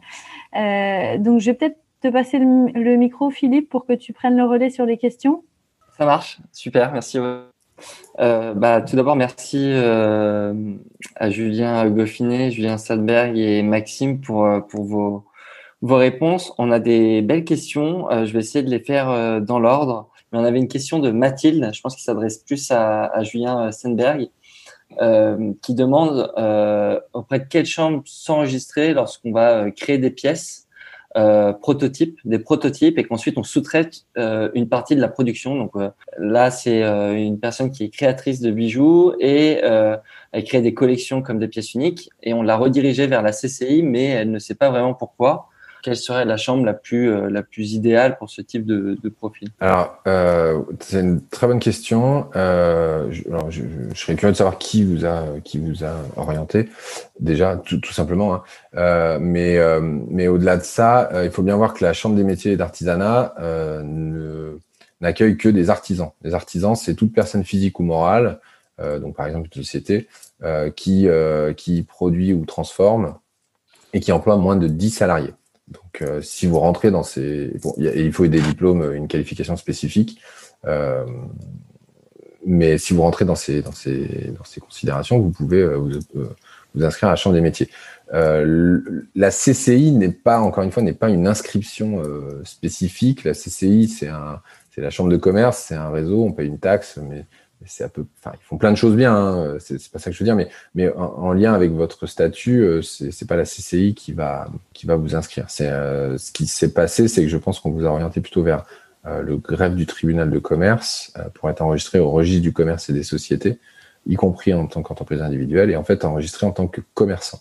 Euh, 0.57 1.19
donc 1.19 1.41
je 1.41 1.47
vais 1.47 1.55
peut-être 1.55 1.79
te 2.03 2.09
passer 2.09 2.39
le, 2.39 2.97
micro, 2.97 3.31
Philippe, 3.31 3.69
pour 3.69 3.85
que 3.85 3.93
tu 3.93 4.13
prennes 4.13 4.37
le 4.37 4.45
relais 4.45 4.71
sur 4.71 4.87
les 4.87 4.97
questions. 4.97 5.43
Ça 5.97 6.05
marche, 6.05 6.39
super, 6.53 6.93
merci. 6.93 7.19
Euh, 8.19 8.55
bah, 8.55 8.81
tout 8.81 8.95
d'abord, 8.95 9.17
merci 9.17 9.59
euh, 9.61 10.55
à 11.17 11.31
Julien 11.31 11.89
Goffinet, 11.91 12.51
Julien 12.51 12.79
Sadberg 12.79 13.37
et 13.37 13.63
Maxime 13.63 14.21
pour, 14.21 14.49
pour 14.69 14.85
vos, 14.85 15.25
vos 15.83 15.97
réponses. 15.97 16.53
On 16.59 16.71
a 16.71 16.79
des 16.79 17.23
belles 17.23 17.45
questions. 17.45 18.09
je 18.25 18.33
vais 18.33 18.39
essayer 18.39 18.65
de 18.65 18.71
les 18.71 18.81
faire 18.81 19.41
dans 19.43 19.59
l'ordre. 19.59 20.09
Mais 20.33 20.39
on 20.39 20.45
avait 20.45 20.59
une 20.59 20.69
question 20.69 20.99
de 20.99 21.11
Mathilde, 21.11 21.71
je 21.75 21.81
pense 21.83 21.95
qu'il 21.95 22.05
s'adresse 22.05 22.39
plus 22.39 22.71
à, 22.71 23.05
à 23.05 23.23
Julien 23.23 23.71
Stenberg. 23.71 24.31
Euh, 25.01 25.53
qui 25.63 25.75
demande 25.75 26.31
euh, 26.37 27.01
auprès 27.15 27.39
de 27.39 27.45
quelle 27.45 27.65
chambre 27.65 28.03
s'enregistrer 28.05 28.93
lorsqu'on 28.93 29.33
va 29.33 29.65
euh, 29.65 29.71
créer 29.71 29.97
des 29.97 30.11
pièces 30.11 30.69
euh, 31.17 31.55
prototypes, 31.55 32.19
des 32.27 32.39
prototypes, 32.39 32.99
et 32.99 33.05
qu'ensuite 33.05 33.39
on 33.39 33.43
sous-traite 33.43 34.05
euh, 34.19 34.51
une 34.55 34.69
partie 34.69 34.95
de 34.95 35.01
la 35.01 35.09
production. 35.09 35.57
Donc 35.57 35.73
là, 36.19 36.51
c'est 36.51 36.83
une 36.83 37.39
personne 37.41 37.71
qui 37.71 37.85
est 37.85 37.89
créatrice 37.89 38.41
de 38.41 38.51
bijoux 38.51 39.15
et 39.19 39.61
elle 39.63 40.45
crée 40.45 40.63
des 40.63 40.75
collections 40.75 41.23
comme 41.23 41.39
des 41.39 41.49
pièces 41.49 41.75
uniques, 41.75 42.11
et 42.23 42.35
on 42.35 42.43
l'a 42.43 42.57
redirigée 42.57 43.07
vers 43.07 43.23
la 43.23 43.33
CCI, 43.33 43.83
mais 43.83 44.07
elle 44.07 44.31
ne 44.31 44.39
sait 44.39 44.55
pas 44.55 44.71
vraiment 44.71 44.95
pourquoi 44.95 45.49
quelle 45.83 45.97
serait 45.97 46.25
la 46.25 46.37
chambre 46.37 46.65
la 46.65 46.75
plus, 46.75 47.11
euh, 47.11 47.29
la 47.29 47.43
plus 47.43 47.73
idéale 47.73 48.17
pour 48.17 48.31
ce 48.31 48.41
type 48.41 48.65
de, 48.65 48.97
profil? 49.09 49.49
Alors, 49.61 49.99
euh, 50.07 50.63
c'est 50.81 51.01
une 51.01 51.21
très 51.27 51.47
bonne 51.47 51.59
question. 51.59 52.31
Euh, 52.37 53.09
je, 53.11 53.29
alors 53.29 53.51
je, 53.51 53.63
serais 53.95 54.15
curieux 54.15 54.33
de 54.33 54.37
savoir 54.37 54.59
qui 54.59 54.85
vous 54.85 55.05
a, 55.05 55.97
orienté, 56.17 56.69
déjà, 57.21 57.57
tout, 57.57 57.81
simplement. 57.93 58.35
Hein. 58.35 59.19
Mais 59.21 59.59
mais 59.81 60.29
au-delà 60.29 60.57
de 60.57 60.63
ça, 60.63 61.11
il 61.25 61.31
faut 61.31 61.43
bien 61.43 61.57
voir 61.57 61.75
que 61.75 61.85
la 61.85 61.93
Chambre 61.93 62.17
des 62.17 62.25
métiers 62.25 62.53
et 62.53 62.57
d'artisanat 62.57 63.35
n'accueille 65.01 65.37
que 65.37 65.49
des 65.49 65.69
artisans. 65.69 66.11
Les 66.23 66.33
artisans, 66.33 66.77
c'est 66.77 66.95
toute 66.95 67.13
personne 67.13 67.45
physique 67.45 67.81
ou 67.81 67.83
morale, 67.83 68.39
donc 68.79 69.17
par 69.17 69.27
exemple 69.27 69.49
une 69.53 69.63
société, 69.63 70.09
qui, 70.77 71.09
qui 71.57 71.83
produit 71.83 72.33
ou 72.33 72.45
transforme 72.45 73.17
et 73.93 74.01
qui 74.01 74.13
emploie 74.13 74.37
moins 74.37 74.57
de 74.57 74.69
10 74.69 74.91
salariés. 74.91 75.35
Donc, 75.69 76.03
euh, 76.03 76.21
si 76.21 76.47
vous 76.47 76.59
rentrez 76.59 76.91
dans 76.91 77.03
ces, 77.03 77.53
il 77.79 78.13
faut 78.13 78.27
des 78.27 78.41
diplômes, 78.41 78.93
une 78.93 79.09
qualification 79.09 79.57
spécifique, 79.57 80.21
euh, 80.67 81.05
mais 82.45 82.79
si 82.79 82.93
vous 82.93 83.03
rentrez 83.03 83.25
dans 83.25 83.37
ces 83.37 83.63
dans 83.63 83.73
ces 83.73 84.33
dans 84.37 84.45
ces 84.45 84.61
considérations, 84.61 85.19
vous 85.21 85.31
pouvez 85.31 85.63
euh, 85.63 85.77
vous, 85.77 86.85
inscrire 86.85 87.09
à 87.09 87.13
la 87.13 87.17
chambre 87.17 87.35
des 87.35 87.41
métiers. 87.41 87.69
la 88.13 89.31
CCI 89.31 89.93
n'est 89.93 90.11
pas 90.11 90.41
encore 90.41 90.65
une 90.65 90.73
fois 90.73 90.83
n'est 90.83 90.93
pas 90.93 91.11
une 91.11 91.27
inscription 91.27 92.03
spécifique. 92.45 93.25
La 93.25 93.33
CCI 93.33 93.89
c'est 93.89 94.09
c'est 94.71 94.81
la 94.81 94.91
chambre 94.91 95.11
de 95.11 95.19
commerce, 95.19 95.67
c'est 95.69 95.75
un 95.75 95.91
réseau, 95.91 96.25
on 96.25 96.33
paye 96.33 96.49
une 96.49 96.59
taxe, 96.59 96.99
mais 97.09 97.27
c'est 97.67 97.85
un 97.85 97.89
peu, 97.89 98.05
enfin, 98.19 98.37
ils 98.41 98.45
font 98.45 98.57
plein 98.57 98.71
de 98.71 98.77
choses 98.77 98.97
bien. 98.97 99.15
Hein, 99.15 99.57
c'est 99.59 99.91
pas 99.91 99.99
ça 99.99 100.11
que 100.11 100.17
je 100.17 100.19
veux 100.21 100.25
dire, 100.25 100.37
mais 100.37 100.49
mais 100.75 100.91
en, 100.93 101.33
lien 101.33 101.55
avec 101.55 101.73
votre 101.73 102.07
statut, 102.07 102.61
euh, 102.61 102.83
c'est 102.83 103.27
pas 103.27 103.37
la 103.37 103.45
CCI 103.45 103.95
qui 103.95 104.13
va 104.13 104.49
qui 104.73 104.87
va 104.87 104.97
vous 104.97 105.15
inscrire. 105.15 105.47
C'est 105.49 105.69
euh, 105.69 106.19
ce 106.19 106.33
qui 106.33 106.47
s'est 106.47 106.73
passé, 106.73 107.09
c'est 107.09 107.23
que 107.23 107.29
je 107.29 107.37
pense 107.37 107.61
qu'on 107.61 107.71
vous 107.71 107.87
a 107.87 107.91
orienté 107.91 108.21
plutôt 108.21 108.43
vers 108.43 108.65
euh, 109.07 109.23
le 109.23 109.37
greffe 109.37 109.75
du 109.75 109.87
tribunal 109.87 110.31
de 110.31 110.39
commerce 110.39 111.13
pour 111.35 111.51
être 111.51 111.63
enregistré 111.63 111.99
au 111.99 112.11
registre 112.11 112.43
du 112.43 112.53
commerce 112.53 112.91
et 112.91 112.93
des 112.93 113.03
sociétés, 113.03 113.59
y 114.07 114.15
compris 114.15 114.55
en 114.55 114.67
tant 114.67 114.83
qu'entreprise 114.83 115.23
individuelle, 115.23 115.71
et 115.71 115.77
en 115.77 115.85
fait 115.85 116.05
enregistré 116.05 116.47
en 116.47 116.53
tant 116.53 116.67
que 116.67 116.81
commerçant. 116.95 117.41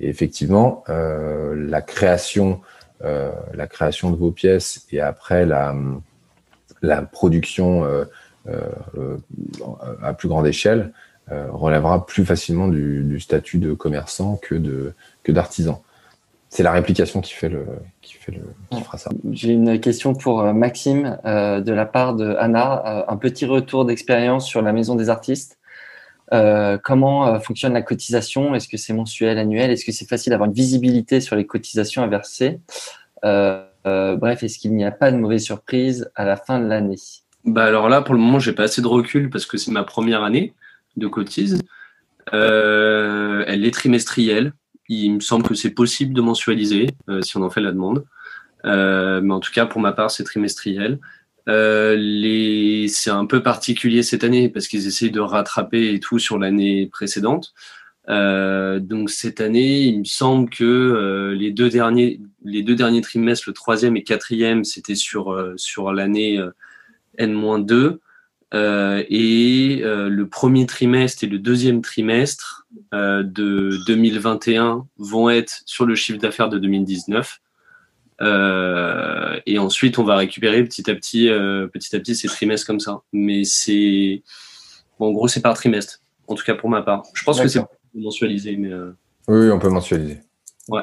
Et 0.00 0.08
effectivement, 0.08 0.84
la 0.88 1.82
création 1.82 2.60
la 3.00 3.66
création 3.66 4.10
de 4.10 4.16
vos 4.16 4.30
pièces 4.30 4.86
et 4.92 5.00
après 5.00 5.44
la 5.44 5.74
la 6.82 7.02
production 7.02 7.84
à 10.02 10.14
plus 10.14 10.28
grande 10.28 10.46
échelle 10.46 10.92
euh, 11.30 11.46
relèvera 11.52 12.04
plus 12.04 12.24
facilement 12.24 12.66
du, 12.66 13.20
statut 13.20 13.58
de 13.58 13.74
commerçant 13.74 14.40
que 14.42 14.56
de 14.56 14.92
que 15.22 15.30
d'artisan. 15.30 15.80
C'est 16.48 16.64
la 16.64 16.72
réplication 16.72 17.20
qui 17.20 17.32
fait 17.32 17.48
le 17.48 17.64
qui 18.00 18.14
fait 18.14 18.32
le 18.32 18.42
qui 18.70 18.82
fera 18.82 18.98
ça. 18.98 19.10
J'ai 19.30 19.52
une 19.52 19.78
question 19.78 20.14
pour 20.14 20.42
Maxime 20.52 21.18
de 21.24 21.72
la 21.72 21.86
part 21.86 22.16
de 22.16 22.34
Anna, 22.40 23.06
un 23.08 23.16
petit 23.16 23.46
retour 23.46 23.84
d'expérience 23.84 24.48
sur 24.48 24.62
la 24.62 24.72
maison 24.72 24.96
des 24.96 25.10
artistes. 25.10 25.58
comment 26.82 27.38
fonctionne 27.38 27.72
la 27.72 27.82
cotisation? 27.82 28.56
Est-ce 28.56 28.66
que 28.66 28.76
c'est 28.76 28.92
mensuel, 28.92 29.38
annuel? 29.38 29.70
Est-ce 29.70 29.84
que 29.84 29.92
c'est 29.92 30.08
facile 30.08 30.30
d'avoir 30.30 30.48
une 30.48 30.56
visibilité 30.56 31.20
sur 31.20 31.36
les 31.36 31.46
cotisations 31.46 32.02
à 32.02 32.08
verser? 32.08 32.60
Bref, 33.22 34.42
est-ce 34.42 34.58
qu'il 34.58 34.74
n'y 34.74 34.84
a 34.84 34.90
pas 34.90 35.12
de 35.12 35.16
mauvaise 35.16 35.44
surprise 35.44 36.10
à 36.16 36.24
la 36.24 36.36
fin 36.36 36.58
de 36.58 36.66
l'année? 36.66 37.21
Bah 37.44 37.64
alors 37.64 37.88
là, 37.88 38.02
pour 38.02 38.14
le 38.14 38.20
moment, 38.20 38.38
j'ai 38.38 38.52
pas 38.52 38.64
assez 38.64 38.82
de 38.82 38.86
recul 38.86 39.30
parce 39.30 39.46
que 39.46 39.56
c'est 39.56 39.72
ma 39.72 39.82
première 39.82 40.22
année 40.22 40.54
de 40.96 41.06
cotise. 41.08 41.58
Euh, 42.32 43.44
elle 43.46 43.64
est 43.64 43.72
trimestrielle. 43.72 44.52
Il 44.88 45.14
me 45.14 45.20
semble 45.20 45.46
que 45.46 45.54
c'est 45.54 45.70
possible 45.70 46.12
de 46.14 46.20
mensualiser 46.20 46.88
euh, 47.08 47.22
si 47.22 47.36
on 47.36 47.42
en 47.42 47.50
fait 47.50 47.60
la 47.60 47.72
demande. 47.72 48.04
Euh, 48.64 49.20
mais 49.20 49.34
en 49.34 49.40
tout 49.40 49.52
cas, 49.52 49.66
pour 49.66 49.80
ma 49.80 49.92
part, 49.92 50.10
c'est 50.10 50.24
trimestriel. 50.24 51.00
Euh, 51.48 51.96
les... 51.96 52.86
C'est 52.88 53.10
un 53.10 53.26
peu 53.26 53.42
particulier 53.42 54.04
cette 54.04 54.22
année 54.22 54.48
parce 54.48 54.68
qu'ils 54.68 54.86
essayent 54.86 55.10
de 55.10 55.20
rattraper 55.20 55.92
et 55.92 55.98
tout 55.98 56.20
sur 56.20 56.38
l'année 56.38 56.86
précédente. 56.86 57.54
Euh, 58.08 58.78
donc 58.78 59.10
cette 59.10 59.40
année, 59.40 59.80
il 59.82 60.00
me 60.00 60.04
semble 60.04 60.50
que 60.50 60.64
euh, 60.64 61.34
les 61.34 61.50
deux 61.50 61.70
derniers, 61.70 62.20
les 62.44 62.62
deux 62.62 62.74
derniers 62.76 63.00
trimestres, 63.00 63.48
le 63.48 63.52
troisième 63.52 63.96
et 63.96 64.04
quatrième, 64.04 64.64
c'était 64.64 64.96
sur 64.96 65.36
sur 65.56 65.92
l'année 65.92 66.40
N-2. 67.18 67.98
Euh, 68.54 69.02
et 69.08 69.80
euh, 69.82 70.10
le 70.10 70.28
premier 70.28 70.66
trimestre 70.66 71.24
et 71.24 71.26
le 71.26 71.38
deuxième 71.38 71.80
trimestre 71.80 72.66
euh, 72.92 73.22
de 73.22 73.78
2021 73.86 74.86
vont 74.98 75.30
être 75.30 75.62
sur 75.64 75.86
le 75.86 75.94
chiffre 75.94 76.18
d'affaires 76.18 76.50
de 76.50 76.58
2019. 76.58 77.40
et 79.46 79.58
ensuite, 79.58 79.98
on 79.98 80.04
va 80.04 80.16
récupérer 80.16 80.62
petit 80.64 80.90
à 80.90 80.94
petit, 80.94 81.28
petit 81.72 81.96
à 81.96 81.98
petit 81.98 82.14
ces 82.14 82.28
trimestres 82.28 82.66
comme 82.66 82.80
ça. 82.80 83.00
Mais 83.12 83.44
c'est, 83.44 84.22
en 84.98 85.10
gros, 85.12 85.28
c'est 85.28 85.40
par 85.40 85.54
trimestre. 85.54 86.00
En 86.28 86.34
tout 86.34 86.44
cas 86.44 86.54
pour 86.54 86.70
ma 86.70 86.82
part. 86.82 87.02
Je 87.14 87.24
pense 87.24 87.40
que 87.40 87.48
c'est 87.48 87.60
mensualisé, 87.94 88.56
mais. 88.56 88.70
Oui, 89.28 89.50
on 89.50 89.58
peut 89.58 89.70
mensualiser. 89.70 90.20
Ouais. 90.68 90.82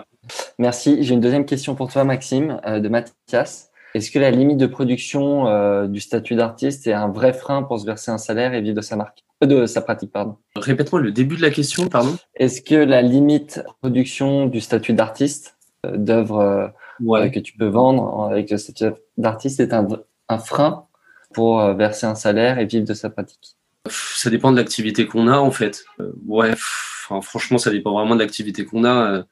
Merci. 0.57 0.97
J'ai 1.01 1.13
une 1.13 1.21
deuxième 1.21 1.45
question 1.45 1.75
pour 1.75 1.91
toi, 1.91 2.03
Maxime, 2.03 2.59
de 2.65 2.89
Mathias. 2.89 3.68
Est-ce 3.95 4.11
que 4.11 4.19
la 4.19 4.29
limite 4.29 4.57
de 4.57 4.67
production 4.67 5.47
euh, 5.47 5.87
du 5.87 5.99
statut 5.99 6.35
d'artiste 6.35 6.85
est 6.85 6.93
un 6.93 7.09
vrai 7.09 7.33
frein 7.33 7.63
pour 7.63 7.79
se 7.79 7.85
verser 7.85 8.11
un 8.11 8.19
salaire 8.19 8.53
et 8.53 8.61
vivre 8.61 8.75
de 8.75 8.81
sa 8.81 8.95
marque, 8.95 9.23
euh, 9.43 9.47
de 9.47 9.65
sa 9.65 9.81
pratique, 9.81 10.11
pardon? 10.11 10.37
Répète-moi 10.55 11.01
le 11.01 11.11
début 11.11 11.37
de 11.37 11.41
la 11.41 11.49
question, 11.49 11.87
pardon. 11.87 12.15
Est-ce 12.35 12.61
que 12.61 12.75
la 12.75 13.01
limite 13.01 13.57
de 13.57 13.73
production 13.81 14.45
du 14.45 14.61
statut 14.61 14.93
d'artiste, 14.93 15.57
euh, 15.85 15.97
d'œuvre 15.97 16.73
que 16.99 17.39
tu 17.39 17.57
peux 17.57 17.67
vendre 17.67 18.29
avec 18.29 18.51
le 18.51 18.57
statut 18.57 18.85
d'artiste, 19.17 19.59
est 19.59 19.73
un, 19.73 19.87
un 20.27 20.37
frein 20.37 20.85
pour 21.33 21.63
verser 21.73 22.05
un 22.05 22.15
salaire 22.15 22.59
et 22.59 22.65
vivre 22.65 22.85
de 22.85 22.93
sa 22.93 23.09
pratique? 23.09 23.55
Ça 23.89 24.29
dépend 24.29 24.51
de 24.51 24.57
l'activité 24.57 25.07
qu'on 25.07 25.27
a, 25.29 25.37
en 25.37 25.51
fait. 25.51 25.85
ouais, 26.27 26.51
franchement, 26.57 27.57
ça 27.57 27.71
dépend 27.71 27.93
vraiment 27.93 28.15
de 28.15 28.19
l'activité 28.19 28.65
qu'on 28.65 28.83
a 28.83 29.23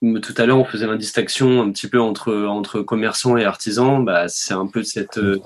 tout 0.00 0.34
à 0.36 0.46
l'heure, 0.46 0.58
on 0.58 0.64
faisait 0.64 0.86
la 0.86 0.96
distinction 0.96 1.62
un 1.62 1.70
petit 1.70 1.88
peu 1.88 2.00
entre, 2.00 2.34
entre 2.46 2.80
commerçants 2.80 3.36
et 3.36 3.44
artisans. 3.44 4.04
Bah, 4.04 4.28
c'est 4.28 4.54
un 4.54 4.66
peu 4.66 4.82
cette 4.82 5.18
euh, 5.18 5.38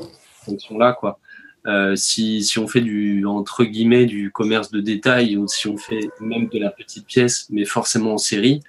fonction-là, 0.45 0.93
quoi. 0.93 1.19
Euh, 1.67 1.97
si, 1.97 2.45
si 2.45 2.59
on 2.59 2.69
fait 2.69 2.83
du 2.83 3.25
entre 3.25 3.65
guillemets 3.65 4.05
du 4.05 4.31
commerce 4.31 4.71
de 4.71 4.83
détail 4.83 5.39
ou 5.39 5.49
si 5.49 5.67
on 5.67 5.79
fait 5.79 6.11
même 6.21 6.49
de 6.49 6.59
la 6.59 6.71
petite 6.71 7.07
pièce, 7.07 7.47
mais 7.51 7.65
forcément 7.65 8.15
en 8.15 8.19
série, 8.19 8.61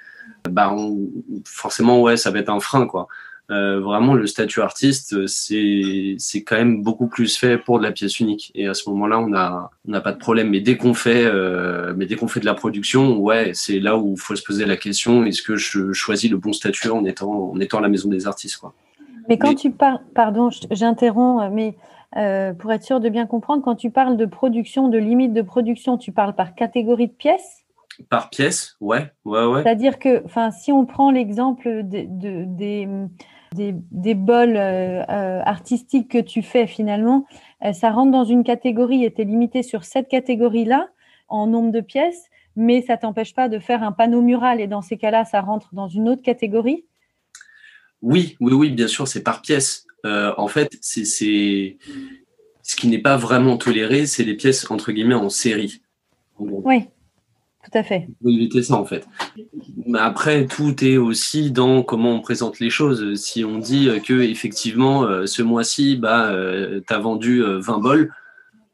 bah 0.50 0.74
on, 0.74 1.10
forcément 1.44 2.02
ouais, 2.02 2.16
ça 2.16 2.32
va 2.32 2.40
être 2.40 2.50
un 2.50 2.62
frein, 2.62 2.88
quoi. 2.88 3.08
Euh, 3.52 3.80
vraiment 3.80 4.16
le 4.16 4.26
statut 4.26 4.62
artiste, 4.62 5.28
c'est 5.28 6.16
c'est 6.18 6.44
quand 6.44 6.56
même 6.56 6.82
beaucoup 6.82 7.08
plus 7.08 7.38
fait 7.38 7.60
pour 7.60 7.78
de 7.78 7.84
la 7.84 7.92
pièce 7.92 8.20
unique. 8.20 8.52
Et 8.56 8.68
à 8.68 8.74
ce 8.74 8.90
moment-là, 8.90 9.20
on 9.20 9.34
a 9.34 9.70
on 9.88 9.92
n'a 9.92 10.02
pas 10.02 10.14
de 10.14 10.18
problème. 10.18 10.50
Mais 10.50 10.62
dès 10.62 10.78
qu'on 10.78 10.96
fait 10.96 11.26
euh, 11.26 11.94
mais 11.96 12.08
dès 12.08 12.16
qu'on 12.16 12.28
fait 12.28 12.40
de 12.40 12.46
la 12.46 12.56
production, 12.56 13.18
ouais, 13.18 13.52
c'est 13.54 13.80
là 13.80 13.98
où 13.98 14.14
il 14.14 14.20
faut 14.20 14.36
se 14.36 14.44
poser 14.44 14.66
la 14.66 14.78
question 14.78 15.26
est-ce 15.26 15.44
que 15.44 15.58
je 15.58 15.94
choisis 15.94 16.30
le 16.32 16.38
bon 16.38 16.54
statut 16.54 16.90
en 16.90 17.06
étant 17.06 17.52
en 17.52 17.60
étant 17.60 17.78
à 17.78 17.82
la 17.82 17.90
maison 17.90 18.10
des 18.10 18.26
artistes, 18.26 18.58
quoi. 18.58 18.74
Mais 19.30 19.38
quand 19.38 19.56
tu 19.56 19.72
parles, 19.72 20.00
pardon, 20.14 20.50
j'interromps, 20.72 21.52
mais 21.52 21.76
euh, 22.18 22.54
pour 22.54 22.72
être 22.72 22.84
sûr 22.84 23.00
de 23.00 23.10
bien 23.10 23.26
comprendre, 23.26 23.64
quand 23.64 23.76
tu 23.76 23.90
parles 23.90 24.18
de 24.18 24.26
production, 24.26 24.88
de 24.88 24.98
limite 24.98 25.34
de 25.34 25.42
production, 25.42 25.98
tu 25.98 26.12
parles 26.12 26.36
par 26.36 26.56
catégorie 26.56 27.08
de 27.08 27.14
pièces? 27.14 27.64
Par 28.10 28.30
pièce, 28.30 28.76
ouais, 28.82 29.12
ouais, 29.24 29.46
ouais. 29.46 29.64
C'est-à-dire 29.64 30.00
que, 30.00 30.24
enfin, 30.26 30.52
si 30.52 30.72
on 30.72 30.86
prend 30.86 31.12
l'exemple 31.12 31.84
de, 31.84 32.06
de, 32.08 32.44
des 32.46 32.88
des, 33.56 34.14
bols 34.14 34.58
euh, 34.58 35.04
euh, 35.10 35.42
artistiques 35.44 36.10
que 36.10 36.18
tu 36.18 36.42
fais 36.42 36.68
finalement, 36.68 37.26
euh, 37.64 37.74
ça 37.74 37.92
rentre 37.92 38.12
dans 38.12 38.24
une 38.24 38.44
catégorie 38.44 39.04
et 39.04 39.14
tu 39.14 39.22
es 39.22 39.26
limité 39.26 39.64
sur 39.64 39.84
cette 39.84 40.08
catégorie-là 40.08 40.90
en 41.28 41.48
nombre 41.48 41.72
de 41.72 41.82
pièces, 41.82 42.26
mais 42.56 42.82
ça 42.82 42.98
t'empêche 42.98 43.34
pas 43.34 43.50
de 43.50 43.60
faire 43.60 43.84
un 43.84 43.92
panneau 43.92 44.22
mural 44.22 44.62
et 44.62 44.68
dans 44.68 44.82
ces 44.82 44.98
cas-là, 44.98 45.26
ça 45.26 45.42
rentre 45.42 45.74
dans 45.74 45.88
une 45.88 46.10
autre 46.10 46.22
catégorie? 46.22 46.86
Oui, 48.02 48.38
oui, 48.40 48.54
oui, 48.54 48.72
bien 48.72 48.88
sûr, 48.88 49.08
c'est 49.08 49.24
par 49.24 49.42
pièce. 49.42 49.88
en 50.04 50.48
fait, 50.48 50.78
c'est 50.82 51.06
ce 51.06 52.76
qui 52.76 52.88
n'est 52.88 53.02
pas 53.02 53.18
vraiment 53.18 53.58
toléré, 53.58 54.06
c'est 54.06 54.24
les 54.24 54.36
pièces 54.36 54.70
entre 54.70 54.92
guillemets 54.92 55.16
en 55.16 55.30
série. 55.30 55.82
Oui. 56.38 56.88
À 57.76 57.84
fait. 57.84 58.08
Pour 58.22 58.32
éviter 58.32 58.64
ça, 58.64 58.76
en 58.76 58.86
fait. 58.86 59.06
Mais 59.86 60.00
après, 60.00 60.46
tout 60.46 60.82
est 60.84 60.96
aussi 60.96 61.52
dans 61.52 61.84
comment 61.84 62.14
on 62.14 62.22
présente 62.22 62.62
les 62.62 62.70
choses. 62.70 63.16
Si 63.16 63.44
on 63.44 63.58
dit 63.58 63.90
que 64.06 64.22
effectivement, 64.22 65.04
euh, 65.04 65.26
ce 65.26 65.42
mois-ci, 65.42 65.98
bah, 65.98 66.30
euh, 66.32 66.80
tu 66.88 66.94
as 66.94 67.00
vendu 67.00 67.44
20 67.44 67.80
bols, 67.80 68.14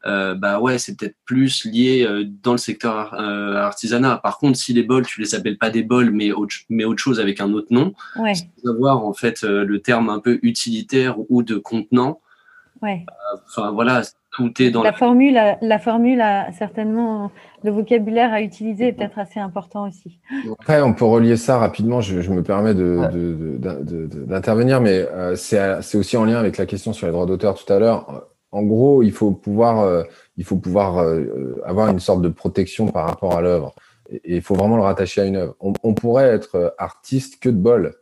euh, 0.05 0.35
bah 0.35 0.59
ouais, 0.59 0.77
c'est 0.77 0.95
peut-être 0.97 1.15
plus 1.25 1.65
lié 1.65 2.07
dans 2.43 2.51
le 2.51 2.59
secteur 2.59 3.15
artisanat. 3.15 4.17
Par 4.17 4.37
contre, 4.37 4.57
si 4.59 4.71
les 4.71 4.83
bols, 4.83 5.07
tu 5.07 5.19
les 5.19 5.33
appelles 5.33 5.57
pas 5.57 5.71
des 5.71 5.83
bols, 5.83 6.11
mais 6.11 6.31
autre, 6.31 6.55
mais 6.69 6.85
autre 6.85 7.01
chose 7.01 7.19
avec 7.19 7.41
un 7.41 7.51
autre 7.53 7.67
nom, 7.71 7.95
ouais. 8.19 8.33
avoir 8.67 9.03
en 9.03 9.13
fait 9.13 9.41
le 9.41 9.79
terme 9.79 10.09
un 10.09 10.19
peu 10.19 10.37
utilitaire 10.43 11.17
ou 11.29 11.41
de 11.41 11.55
contenant. 11.55 12.21
Ouais. 12.81 13.05
Enfin 13.47 13.71
voilà, 13.71 14.01
tout 14.31 14.51
est 14.61 14.71
dans 14.71 14.81
la, 14.81 14.93
formule. 14.93 15.39
La, 15.61 15.79
formule 15.79 16.21
a 16.21 16.51
certainement 16.53 17.31
le 17.63 17.71
vocabulaire 17.71 18.33
à 18.33 18.41
utiliser 18.41 18.87
est 18.87 18.93
peut-être 18.93 19.19
assez 19.19 19.39
important 19.39 19.87
aussi. 19.87 20.19
Après, 20.59 20.81
on 20.81 20.93
peut 20.93 21.05
relier 21.05 21.37
ça 21.37 21.57
rapidement. 21.57 22.01
Je, 22.01 22.31
me 22.31 22.41
permets 22.41 22.73
d'intervenir, 22.73 24.79
de, 24.79 24.83
mais 24.83 25.05
euh, 25.11 25.35
c'est 25.35 25.97
aussi 25.97 26.17
en 26.17 26.25
lien 26.25 26.37
avec 26.37 26.57
la 26.57 26.65
question 26.65 26.93
sur 26.93 27.07
les 27.07 27.13
droits 27.13 27.25
d'auteur 27.25 27.55
tout 27.55 27.71
à 27.71 27.77
l'heure. 27.77 28.27
En 28.51 28.63
gros, 28.63 29.03
il 29.03 29.11
faut 29.11 29.31
pouvoir, 29.31 29.81
euh, 29.81 30.03
il 30.37 30.43
faut 30.43 30.57
pouvoir 30.57 30.99
euh, 30.99 31.61
avoir 31.65 31.89
une 31.89 31.99
sorte 31.99 32.21
de 32.21 32.29
protection 32.29 32.87
par 32.87 33.07
rapport 33.07 33.37
à 33.37 33.41
l'œuvre. 33.41 33.73
Et 34.09 34.37
il 34.37 34.41
faut 34.41 34.55
vraiment 34.55 34.75
le 34.75 34.83
rattacher 34.83 35.21
à 35.21 35.25
une 35.25 35.37
œuvre. 35.37 35.55
On, 35.59 35.93
pourrait 35.93 36.27
être 36.27 36.75
artiste 36.77 37.41
que 37.41 37.47
de 37.47 37.55
bol. 37.55 37.93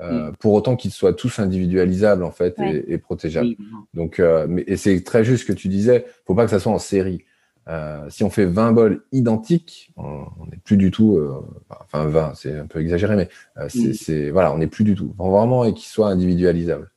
Mm. 0.00 0.32
pour 0.38 0.54
autant 0.54 0.76
qu'ils 0.76 0.92
soient 0.92 1.12
tous 1.12 1.38
individualisables 1.38 2.24
en 2.24 2.30
fait 2.30 2.56
et, 2.58 2.96
protégeables. 2.98 3.56
Donc, 3.92 4.20
mais, 4.48 4.64
et 4.66 4.76
c'est 4.76 5.02
très 5.04 5.24
juste 5.24 5.42
ce 5.42 5.52
que 5.52 5.56
tu 5.56 5.68
disais. 5.68 6.06
Faut 6.26 6.34
pas 6.34 6.44
que 6.44 6.50
ça 6.50 6.58
soit 6.58 6.72
en 6.72 6.78
série. 6.78 7.24
Euh, 7.68 8.06
si 8.08 8.24
on 8.24 8.30
fait 8.30 8.46
20 8.46 8.72
bols 8.72 9.02
identiques, 9.12 9.92
on 9.96 10.24
n'est 10.50 10.58
plus 10.64 10.76
du 10.76 10.90
tout, 10.90 11.16
euh, 11.16 11.40
enfin 11.68 12.06
20, 12.06 12.32
c'est 12.34 12.58
un 12.58 12.66
peu 12.66 12.80
exagéré, 12.80 13.16
mais 13.16 13.28
euh, 13.58 13.68
c'est, 13.68 14.30
voilà, 14.30 14.52
on 14.52 14.58
n'est 14.58 14.66
plus 14.66 14.82
du 14.82 14.94
tout. 14.94 15.14
Vraiment 15.18 15.64
et 15.64 15.72
qu'il 15.72 15.86
soit 15.86 16.08
individualisable. 16.08 16.90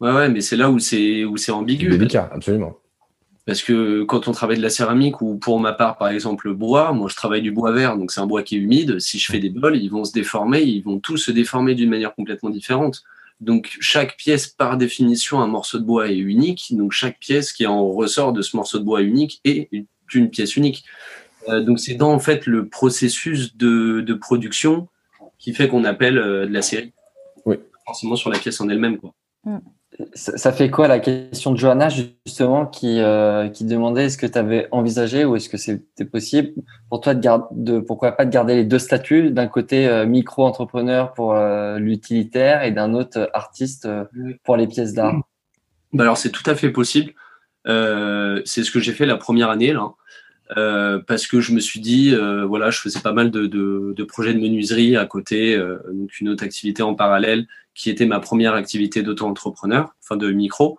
Ouais, 0.00 0.12
ouais, 0.12 0.28
mais 0.28 0.40
c'est 0.40 0.56
là 0.56 0.70
où 0.70 0.78
c'est 0.78 1.24
où 1.24 1.36
c'est 1.36 1.52
ambigu. 1.52 1.88
Délicat, 1.88 2.30
absolument. 2.32 2.78
Parce 3.48 3.62
que 3.62 4.02
quand 4.02 4.28
on 4.28 4.32
travaille 4.32 4.58
de 4.58 4.62
la 4.62 4.68
céramique 4.68 5.22
ou 5.22 5.38
pour 5.38 5.58
ma 5.58 5.72
part 5.72 5.96
par 5.96 6.08
exemple 6.08 6.48
le 6.48 6.52
bois, 6.52 6.92
moi 6.92 7.08
je 7.08 7.16
travaille 7.16 7.40
du 7.40 7.50
bois 7.50 7.72
vert, 7.72 7.96
donc 7.96 8.12
c'est 8.12 8.20
un 8.20 8.26
bois 8.26 8.42
qui 8.42 8.56
est 8.56 8.58
humide. 8.58 8.98
Si 8.98 9.18
je 9.18 9.32
fais 9.32 9.38
des 9.38 9.48
bols, 9.48 9.78
ils 9.78 9.88
vont 9.88 10.04
se 10.04 10.12
déformer, 10.12 10.60
ils 10.60 10.82
vont 10.82 10.98
tous 10.98 11.16
se 11.16 11.30
déformer 11.30 11.74
d'une 11.74 11.88
manière 11.88 12.14
complètement 12.14 12.50
différente. 12.50 13.04
Donc 13.40 13.74
chaque 13.80 14.18
pièce 14.18 14.48
par 14.48 14.76
définition 14.76 15.40
un 15.40 15.46
morceau 15.46 15.78
de 15.78 15.84
bois 15.84 16.10
est 16.10 16.18
unique. 16.18 16.76
Donc 16.76 16.92
chaque 16.92 17.18
pièce 17.20 17.54
qui 17.54 17.66
en 17.66 17.88
ressort 17.90 18.34
de 18.34 18.42
ce 18.42 18.54
morceau 18.54 18.80
de 18.80 18.84
bois 18.84 19.00
unique 19.00 19.40
est 19.46 19.70
une 20.12 20.28
pièce 20.28 20.54
unique. 20.56 20.84
Euh, 21.48 21.62
donc 21.62 21.80
c'est 21.80 21.94
dans 21.94 22.12
en 22.12 22.18
fait 22.18 22.44
le 22.44 22.68
processus 22.68 23.56
de, 23.56 24.02
de 24.02 24.12
production 24.12 24.88
qui 25.38 25.54
fait 25.54 25.68
qu'on 25.68 25.84
appelle 25.84 26.18
euh, 26.18 26.46
de 26.46 26.52
la 26.52 26.60
série. 26.60 26.92
Oui. 27.46 27.56
Forcément 27.86 28.16
sur 28.16 28.28
la 28.28 28.38
pièce 28.38 28.60
en 28.60 28.68
elle-même. 28.68 28.98
Quoi. 28.98 29.14
Mm. 29.44 29.56
Ça, 30.14 30.52
fait 30.52 30.70
quoi 30.70 30.86
la 30.86 31.00
question 31.00 31.50
de 31.50 31.56
Johanna 31.56 31.88
justement 31.88 32.66
qui, 32.66 33.00
euh, 33.00 33.48
qui 33.48 33.64
demandait 33.64 34.04
est-ce 34.04 34.16
que 34.16 34.26
tu 34.26 34.38
avais 34.38 34.68
envisagé 34.70 35.24
ou 35.24 35.34
est-ce 35.34 35.48
que 35.48 35.56
c'était 35.56 36.04
possible 36.04 36.50
pour 36.88 37.00
toi 37.00 37.14
de, 37.14 37.20
garder, 37.20 37.46
de 37.50 37.80
pourquoi 37.80 38.12
pas 38.12 38.24
de 38.24 38.30
garder 38.30 38.54
les 38.54 38.64
deux 38.64 38.78
statuts 38.78 39.30
d'un 39.30 39.48
côté 39.48 40.04
micro-entrepreneur 40.06 41.12
pour 41.14 41.34
l'utilitaire 41.78 42.62
et 42.62 42.70
d'un 42.70 42.94
autre 42.94 43.28
artiste 43.34 43.88
pour 44.44 44.56
les 44.56 44.68
pièces 44.68 44.92
d'art 44.92 45.16
bah 45.92 46.04
Alors 46.04 46.16
c'est 46.16 46.30
tout 46.30 46.48
à 46.48 46.54
fait 46.54 46.70
possible. 46.70 47.12
c'est 47.66 48.62
ce 48.62 48.70
que 48.70 48.78
j'ai 48.78 48.92
fait 48.92 49.06
la 49.06 49.16
première 49.16 49.50
année 49.50 49.72
là. 49.72 49.94
Euh, 50.56 50.98
parce 51.06 51.26
que 51.26 51.40
je 51.40 51.52
me 51.52 51.60
suis 51.60 51.80
dit, 51.80 52.14
euh, 52.14 52.46
voilà, 52.46 52.70
je 52.70 52.80
faisais 52.80 53.00
pas 53.00 53.12
mal 53.12 53.30
de, 53.30 53.46
de, 53.46 53.92
de 53.94 54.04
projets 54.04 54.32
de 54.32 54.40
menuiserie 54.40 54.96
à 54.96 55.04
côté, 55.04 55.54
euh, 55.54 55.78
donc 55.92 56.20
une 56.20 56.30
autre 56.30 56.42
activité 56.44 56.82
en 56.82 56.94
parallèle 56.94 57.46
qui 57.74 57.90
était 57.90 58.06
ma 58.06 58.18
première 58.18 58.54
activité 58.54 59.02
d'auto-entrepreneur, 59.02 59.94
enfin 60.02 60.16
de 60.16 60.30
micro. 60.32 60.78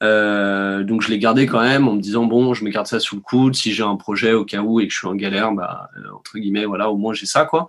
donc 0.00 1.02
je 1.02 1.08
l'ai 1.08 1.18
gardé 1.18 1.46
quand 1.46 1.60
même 1.62 1.88
en 1.88 1.94
me 1.94 2.00
disant 2.00 2.24
bon, 2.26 2.54
je 2.54 2.64
me 2.64 2.70
garde 2.70 2.86
ça 2.86 3.00
sous 3.00 3.16
le 3.16 3.22
coude. 3.22 3.54
Si 3.56 3.72
j'ai 3.72 3.82
un 3.82 3.96
projet 3.96 4.32
au 4.32 4.44
cas 4.44 4.60
où 4.60 4.80
et 4.80 4.86
que 4.86 4.92
je 4.92 4.98
suis 4.98 5.08
en 5.08 5.14
galère, 5.16 5.52
bah 5.52 5.90
entre 6.14 6.38
guillemets, 6.38 6.66
voilà, 6.66 6.90
au 6.90 6.96
moins 6.96 7.14
j'ai 7.14 7.26
ça 7.26 7.46
quoi. 7.46 7.66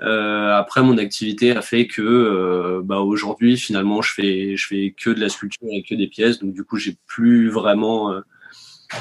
après, 0.00 0.82
mon 0.82 0.98
activité 0.98 1.52
a 1.56 1.62
fait 1.62 1.86
que 1.86 2.82
bah, 2.84 2.98
aujourd'hui, 3.00 3.56
finalement, 3.56 4.02
je 4.02 4.12
fais, 4.12 4.56
je 4.56 4.66
fais 4.66 4.94
que 4.98 5.10
de 5.10 5.20
la 5.20 5.28
sculpture 5.28 5.68
et 5.72 5.82
que 5.82 5.94
des 5.94 6.08
pièces. 6.08 6.38
Donc, 6.40 6.52
du 6.52 6.64
coup, 6.64 6.76
j'ai 6.76 6.96
plus 7.06 7.48
vraiment 7.48 8.12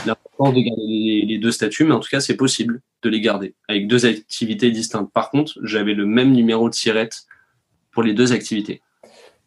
l'importance 0.06 0.54
de 0.54 0.62
garder 0.62 1.26
les, 1.26 1.38
deux 1.38 1.52
statuts, 1.52 1.86
mais 1.86 1.94
en 1.94 2.00
tout 2.00 2.10
cas, 2.10 2.20
c'est 2.20 2.36
possible 2.36 2.82
de 3.04 3.10
les 3.10 3.22
garder 3.22 3.56
avec 3.68 3.88
deux 3.88 4.06
activités 4.06 4.72
distinctes. 4.72 5.12
Par 5.14 5.30
contre, 5.30 5.54
j'avais 5.64 5.94
le 5.94 6.06
même 6.06 6.32
numéro 6.32 6.70
de 6.70 6.74
sirette 6.74 7.26
pour 7.92 8.04
les 8.04 8.14
deux 8.14 8.34
activités. 8.34 8.82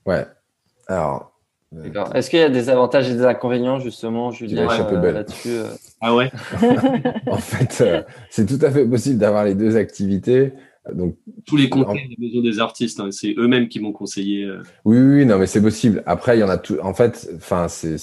Ouais. 0.07 0.27
Alors. 0.89 1.33
Euh, 1.77 2.05
Est-ce 2.15 2.31
qu'il 2.31 2.41
y 2.41 2.43
a 2.43 2.49
des 2.49 2.69
avantages 2.69 3.09
et 3.09 3.15
des 3.15 3.25
inconvénients 3.25 3.79
justement, 3.79 4.33
Julien, 4.33 4.69
euh, 4.69 5.13
là-dessus 5.13 5.51
euh 5.51 5.69
Ah 6.01 6.17
ouais. 6.17 6.33
en 7.27 7.37
fait, 7.37 7.85
c'est 8.29 8.47
tout 8.47 8.65
à 8.65 8.73
fait 8.73 8.85
possible 8.85 9.19
d'avoir 9.19 9.45
les 9.45 9.55
deux 9.55 9.77
activités. 9.77 10.53
Donc, 10.95 11.17
Tous 11.47 11.57
les 11.57 11.69
conseils 11.69 12.09
des 12.09 12.17
maisons 12.19 12.43
des 12.43 12.61
artistes, 12.61 13.01
hein, 13.01 13.11
c'est 13.11 13.35
eux-mêmes 13.39 13.69
qui 13.69 13.81
m'ont 13.81 13.93
conseillé. 13.93 14.49
Oui, 14.85 14.99
oui, 14.99 15.27
non, 15.27 15.39
mais 15.39 15.47
c'est 15.47 15.63
possible. 15.63 16.03
Après, 16.07 16.37
il 16.37 16.41
y 16.41 16.45
en 16.45 16.49
a 16.49 16.59
tout. 16.59 16.79
En 16.83 16.95
fait, 16.95 17.31
enfin, 17.37 17.69
c'est 17.69 17.99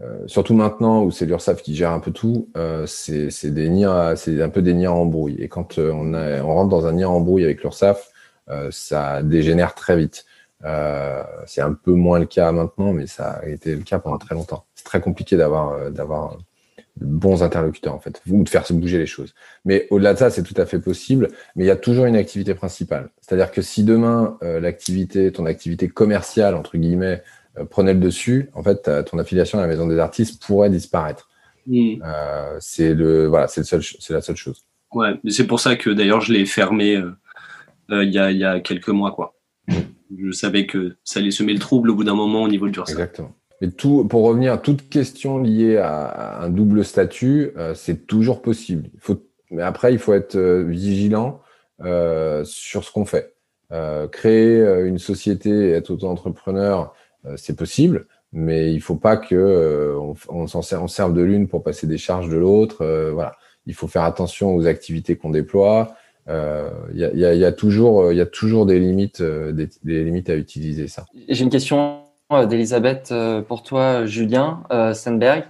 euh, 0.00 0.22
surtout 0.26 0.54
maintenant 0.54 1.02
où 1.02 1.10
c'est 1.10 1.26
l'URSSAF 1.26 1.60
qui 1.62 1.74
gère 1.74 1.90
un 1.90 1.98
peu 1.98 2.12
tout, 2.12 2.48
euh, 2.56 2.86
c'est 2.86 3.50
des 3.50 3.68
c'est 4.16 4.42
un 4.42 4.48
peu 4.48 4.62
des 4.62 4.74
nids 4.74 4.86
en 4.86 4.98
embrouille. 4.98 5.36
Et 5.40 5.48
quand 5.48 5.78
euh, 5.78 5.90
on, 5.92 6.14
a, 6.14 6.40
on 6.42 6.54
rentre 6.54 6.68
dans 6.68 6.86
un 6.86 6.92
nid 6.92 7.04
en 7.04 7.14
embrouille 7.14 7.44
avec 7.44 7.62
l'URSSAF, 7.62 8.10
ça 8.70 9.22
dégénère 9.22 9.74
très 9.74 9.96
vite. 9.98 10.24
c'est 11.46 11.60
un 11.60 11.74
peu 11.74 11.92
moins 11.92 12.18
le 12.18 12.24
cas 12.26 12.50
maintenant, 12.50 12.94
mais 12.94 13.06
ça 13.06 13.32
a 13.42 13.46
été 13.46 13.74
le 13.76 13.82
cas 13.82 13.98
pendant 13.98 14.18
très 14.18 14.34
longtemps. 14.34 14.64
C'est 14.74 14.84
très 14.84 15.00
compliqué 15.00 15.36
d'avoir 15.36 15.90
d'avoir 15.90 16.38
bons 17.00 17.42
interlocuteurs 17.42 17.94
en 17.94 18.00
fait, 18.00 18.20
ou 18.28 18.42
de 18.42 18.48
faire 18.48 18.66
se 18.66 18.72
bouger 18.72 18.98
les 18.98 19.06
choses. 19.06 19.34
Mais 19.64 19.86
au-delà 19.90 20.14
de 20.14 20.18
ça, 20.18 20.30
c'est 20.30 20.42
tout 20.42 20.60
à 20.60 20.66
fait 20.66 20.78
possible. 20.78 21.28
Mais 21.56 21.64
il 21.64 21.66
y 21.66 21.70
a 21.70 21.76
toujours 21.76 22.06
une 22.06 22.16
activité 22.16 22.54
principale. 22.54 23.10
C'est-à-dire 23.20 23.50
que 23.50 23.62
si 23.62 23.84
demain 23.84 24.38
l'activité, 24.42 25.30
ton 25.32 25.46
activité 25.46 25.88
commerciale 25.88 26.54
entre 26.54 26.76
guillemets, 26.76 27.22
euh, 27.58 27.64
prenait 27.64 27.94
le 27.94 28.00
dessus, 28.00 28.50
en 28.54 28.62
fait, 28.62 28.90
ton 29.04 29.18
affiliation 29.18 29.58
à 29.58 29.62
la 29.62 29.68
maison 29.68 29.86
des 29.86 29.98
artistes 29.98 30.42
pourrait 30.44 30.70
disparaître. 30.70 31.28
Mm. 31.66 32.02
Euh, 32.04 32.56
c'est 32.60 32.94
le, 32.94 33.26
voilà, 33.26 33.48
c'est 33.48 33.64
seul, 33.64 33.82
la 34.10 34.20
seule 34.20 34.36
chose. 34.36 34.64
Ouais, 34.92 35.14
mais 35.22 35.30
c'est 35.30 35.46
pour 35.46 35.60
ça 35.60 35.76
que 35.76 35.90
d'ailleurs 35.90 36.22
je 36.22 36.32
l'ai 36.32 36.46
fermé 36.46 36.96
euh, 36.96 38.04
il 38.04 38.10
y, 38.10 38.18
a, 38.18 38.30
y, 38.32 38.44
a, 38.44 38.60
quelques 38.60 38.88
mois, 38.88 39.12
quoi. 39.12 39.34
Mm. 39.68 39.74
Je 40.18 40.30
savais 40.32 40.66
que 40.66 40.96
ça 41.04 41.20
allait 41.20 41.30
semer 41.30 41.52
le 41.52 41.58
trouble 41.58 41.90
au 41.90 41.94
bout 41.94 42.04
d'un 42.04 42.14
moment 42.14 42.42
au 42.42 42.48
niveau 42.48 42.68
du. 42.68 42.80
Exactement. 42.80 43.34
Mais 43.60 43.70
tout, 43.70 44.04
pour 44.04 44.24
revenir 44.24 44.52
à 44.52 44.58
toute 44.58 44.88
question 44.88 45.38
liée 45.38 45.78
à, 45.78 46.42
un 46.42 46.48
double 46.48 46.84
statut, 46.84 47.52
c'est 47.74 48.06
toujours 48.06 48.40
possible. 48.40 48.88
Il 48.94 49.00
faut, 49.00 49.20
mais 49.50 49.62
après, 49.62 49.92
il 49.92 49.98
faut 49.98 50.14
être 50.14 50.38
vigilant 50.38 51.40
sur 51.80 52.84
ce 52.84 52.92
qu'on 52.92 53.04
fait. 53.04 53.34
créer 54.12 54.62
une 54.84 54.98
société 54.98 55.50
et 55.50 55.70
être 55.72 55.90
auto-entrepreneur, 55.90 56.94
euh, 57.26 57.34
c'est 57.36 57.56
possible, 57.56 58.06
mais 58.32 58.72
il 58.72 58.80
faut 58.80 58.96
pas 58.96 59.16
que 59.16 59.34
euh, 59.34 59.98
on, 60.28 60.46
s'en 60.46 60.62
serve 60.62 61.14
de 61.14 61.22
l'une 61.22 61.48
pour 61.48 61.62
passer 61.62 61.86
des 61.86 61.98
charges 61.98 62.28
de 62.28 62.36
l'autre. 62.36 62.82
Euh, 62.82 63.10
voilà, 63.12 63.32
il 63.66 63.74
faut 63.74 63.88
faire 63.88 64.02
attention 64.02 64.54
aux 64.54 64.66
activités 64.66 65.16
qu'on 65.16 65.30
déploie. 65.30 65.94
Il 66.28 66.34
y, 66.94 67.20
y, 67.20 67.44
a, 67.44 67.52
toujours, 67.52 68.12
il 68.12 68.18
y 68.18 68.20
a 68.20 68.26
toujours 68.26 68.66
des 68.66 68.78
limites, 68.78 69.22
des, 69.22 70.04
limites 70.04 70.28
à 70.28 70.36
utiliser 70.36 70.86
ça. 70.86 71.06
J'ai 71.26 71.42
une 71.42 71.48
question 71.48 72.02
d'Elisabeth 72.30 73.14
pour 73.46 73.62
toi, 73.62 74.04
Julien 74.04 74.62
Sandberg. 74.94 75.44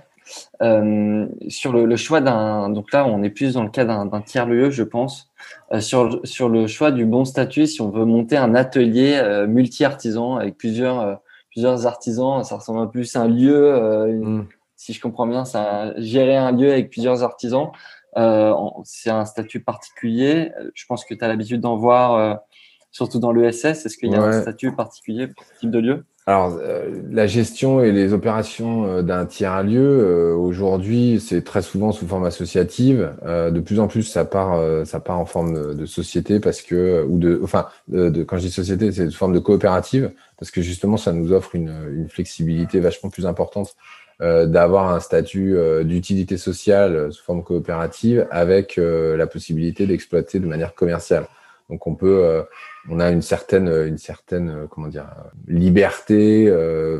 Euh, 0.60 1.26
sur 1.48 1.72
le, 1.72 1.86
le 1.86 1.96
choix 1.96 2.20
d'un, 2.20 2.68
donc 2.68 2.92
là, 2.92 3.06
on 3.06 3.22
est 3.22 3.30
plus 3.30 3.54
dans 3.54 3.62
le 3.62 3.70
cas 3.70 3.86
d'un 3.86 4.20
tiers 4.20 4.46
lieu, 4.46 4.70
je 4.70 4.82
pense, 4.82 5.30
euh, 5.72 5.80
sur 5.80 6.20
sur 6.24 6.50
le 6.50 6.66
choix 6.66 6.90
du 6.90 7.06
bon 7.06 7.24
statut, 7.24 7.66
si 7.66 7.80
on 7.80 7.88
veut 7.88 8.04
monter 8.04 8.36
un 8.36 8.54
atelier 8.54 9.20
multi-artisan 9.48 10.36
avec 10.36 10.58
plusieurs 10.58 11.20
plusieurs 11.50 11.86
artisans. 11.86 12.44
Ça 12.44 12.56
ressemble 12.56 12.80
un 12.80 12.86
peu 12.86 12.92
plus 12.92 13.16
à 13.16 13.22
un 13.22 13.28
lieu, 13.28 13.74
euh, 13.74 14.06
mm. 14.12 14.48
si 14.76 14.92
je 14.92 15.00
comprends 15.00 15.26
bien, 15.26 15.44
ça 15.44 15.92
gérer 16.00 16.36
un 16.36 16.52
lieu 16.52 16.70
avec 16.70 16.90
plusieurs 16.90 17.22
artisans. 17.24 17.70
Euh, 18.16 18.54
c'est 18.84 19.10
un 19.10 19.24
statut 19.24 19.60
particulier. 19.60 20.52
Je 20.74 20.86
pense 20.86 21.04
que 21.04 21.14
tu 21.14 21.24
as 21.24 21.28
l'habitude 21.28 21.60
d'en 21.60 21.76
voir, 21.76 22.14
euh, 22.14 22.34
surtout 22.90 23.18
dans 23.18 23.32
l'ESS. 23.32 23.64
Est-ce 23.64 23.98
qu'il 23.98 24.12
y 24.12 24.14
a 24.14 24.22
un 24.22 24.40
statut 24.40 24.72
particulier 24.74 25.26
pour 25.28 25.44
ce 25.44 25.60
type 25.60 25.70
de 25.70 25.78
lieu? 25.78 26.04
Alors, 26.28 26.60
la 27.10 27.26
gestion 27.26 27.82
et 27.82 27.90
les 27.90 28.12
opérations 28.12 29.02
d'un 29.02 29.24
tiers 29.24 29.62
lieu, 29.62 30.34
aujourd'hui, 30.34 31.20
c'est 31.26 31.42
très 31.42 31.62
souvent 31.62 31.90
sous 31.90 32.06
forme 32.06 32.26
associative. 32.26 33.14
de 33.24 33.60
plus 33.60 33.80
en 33.80 33.88
plus, 33.88 34.02
ça 34.02 34.26
part, 34.26 34.62
ça 34.84 35.00
part 35.00 35.18
en 35.18 35.24
forme 35.24 35.74
de, 35.74 35.86
société 35.86 36.38
parce 36.38 36.60
que, 36.60 37.02
ou 37.08 37.18
de, 37.18 37.40
enfin, 37.42 37.68
de, 37.88 38.22
quand 38.24 38.36
je 38.36 38.42
dis 38.42 38.50
société, 38.50 38.92
c'est 38.92 39.08
sous 39.08 39.16
forme 39.16 39.32
de 39.32 39.38
coopérative 39.38 40.10
parce 40.38 40.50
que 40.50 40.60
justement, 40.60 40.98
ça 40.98 41.14
nous 41.14 41.32
offre 41.32 41.54
une 41.54 42.06
flexibilité 42.10 42.78
vachement 42.78 43.08
plus 43.08 43.24
importante 43.24 43.74
d'avoir 44.20 44.92
un 44.92 45.00
statut 45.00 45.56
d'utilité 45.84 46.36
sociale 46.36 47.10
sous 47.10 47.24
forme 47.24 47.42
coopérative 47.42 48.26
avec 48.30 48.78
la 48.78 49.26
possibilité 49.26 49.86
d'exploiter 49.86 50.40
de 50.40 50.46
manière 50.46 50.74
commerciale. 50.74 51.24
Donc 51.68 51.86
on 51.86 51.94
peut, 51.94 52.44
on 52.88 52.98
a 52.98 53.10
une 53.10 53.22
certaine, 53.22 53.68
une 53.68 53.98
certaine, 53.98 54.66
comment 54.70 54.88
dire, 54.88 55.06
liberté 55.46 56.50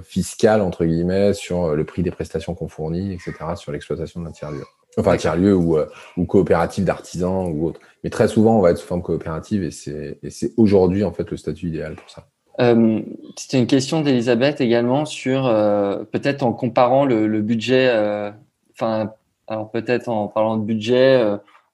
fiscale 0.04 0.60
entre 0.60 0.84
guillemets 0.84 1.32
sur 1.32 1.74
le 1.74 1.84
prix 1.84 2.02
des 2.02 2.10
prestations 2.10 2.54
qu'on 2.54 2.68
fournit, 2.68 3.12
etc., 3.12 3.32
sur 3.56 3.72
l'exploitation 3.72 4.20
d'un 4.20 4.32
tiers 4.32 4.50
lieu 4.50 4.64
enfin 4.98 5.16
tiers-lieu 5.16 5.54
ou, 5.54 5.76
euh, 5.76 5.86
ou 6.16 6.24
coopérative 6.24 6.84
d'artisans 6.84 7.50
ou 7.52 7.66
autre. 7.66 7.80
Mais 8.04 8.10
très 8.10 8.28
souvent, 8.28 8.58
on 8.58 8.60
va 8.60 8.70
être 8.70 8.78
sous 8.78 8.86
forme 8.86 9.02
coopérative 9.02 9.62
et 9.64 9.70
c'est 9.70 10.52
aujourd'hui 10.56 11.04
en 11.04 11.12
fait 11.12 11.30
le 11.30 11.36
statut 11.36 11.68
idéal 11.68 11.94
pour 11.94 12.10
ça. 12.10 12.26
Euh, 12.60 13.00
C'était 13.36 13.58
une 13.58 13.66
question 13.66 14.00
d'Elisabeth 14.00 14.60
également 14.60 15.04
sur 15.04 15.46
euh, 15.46 16.04
peut-être 16.04 16.42
en 16.42 16.52
comparant 16.52 17.04
le, 17.04 17.26
le 17.28 17.40
budget, 17.40 17.88
euh, 17.90 18.30
enfin 18.72 19.12
alors 19.46 19.70
peut-être 19.70 20.08
en 20.08 20.28
parlant 20.28 20.56
de 20.56 20.64
budget 20.64 21.22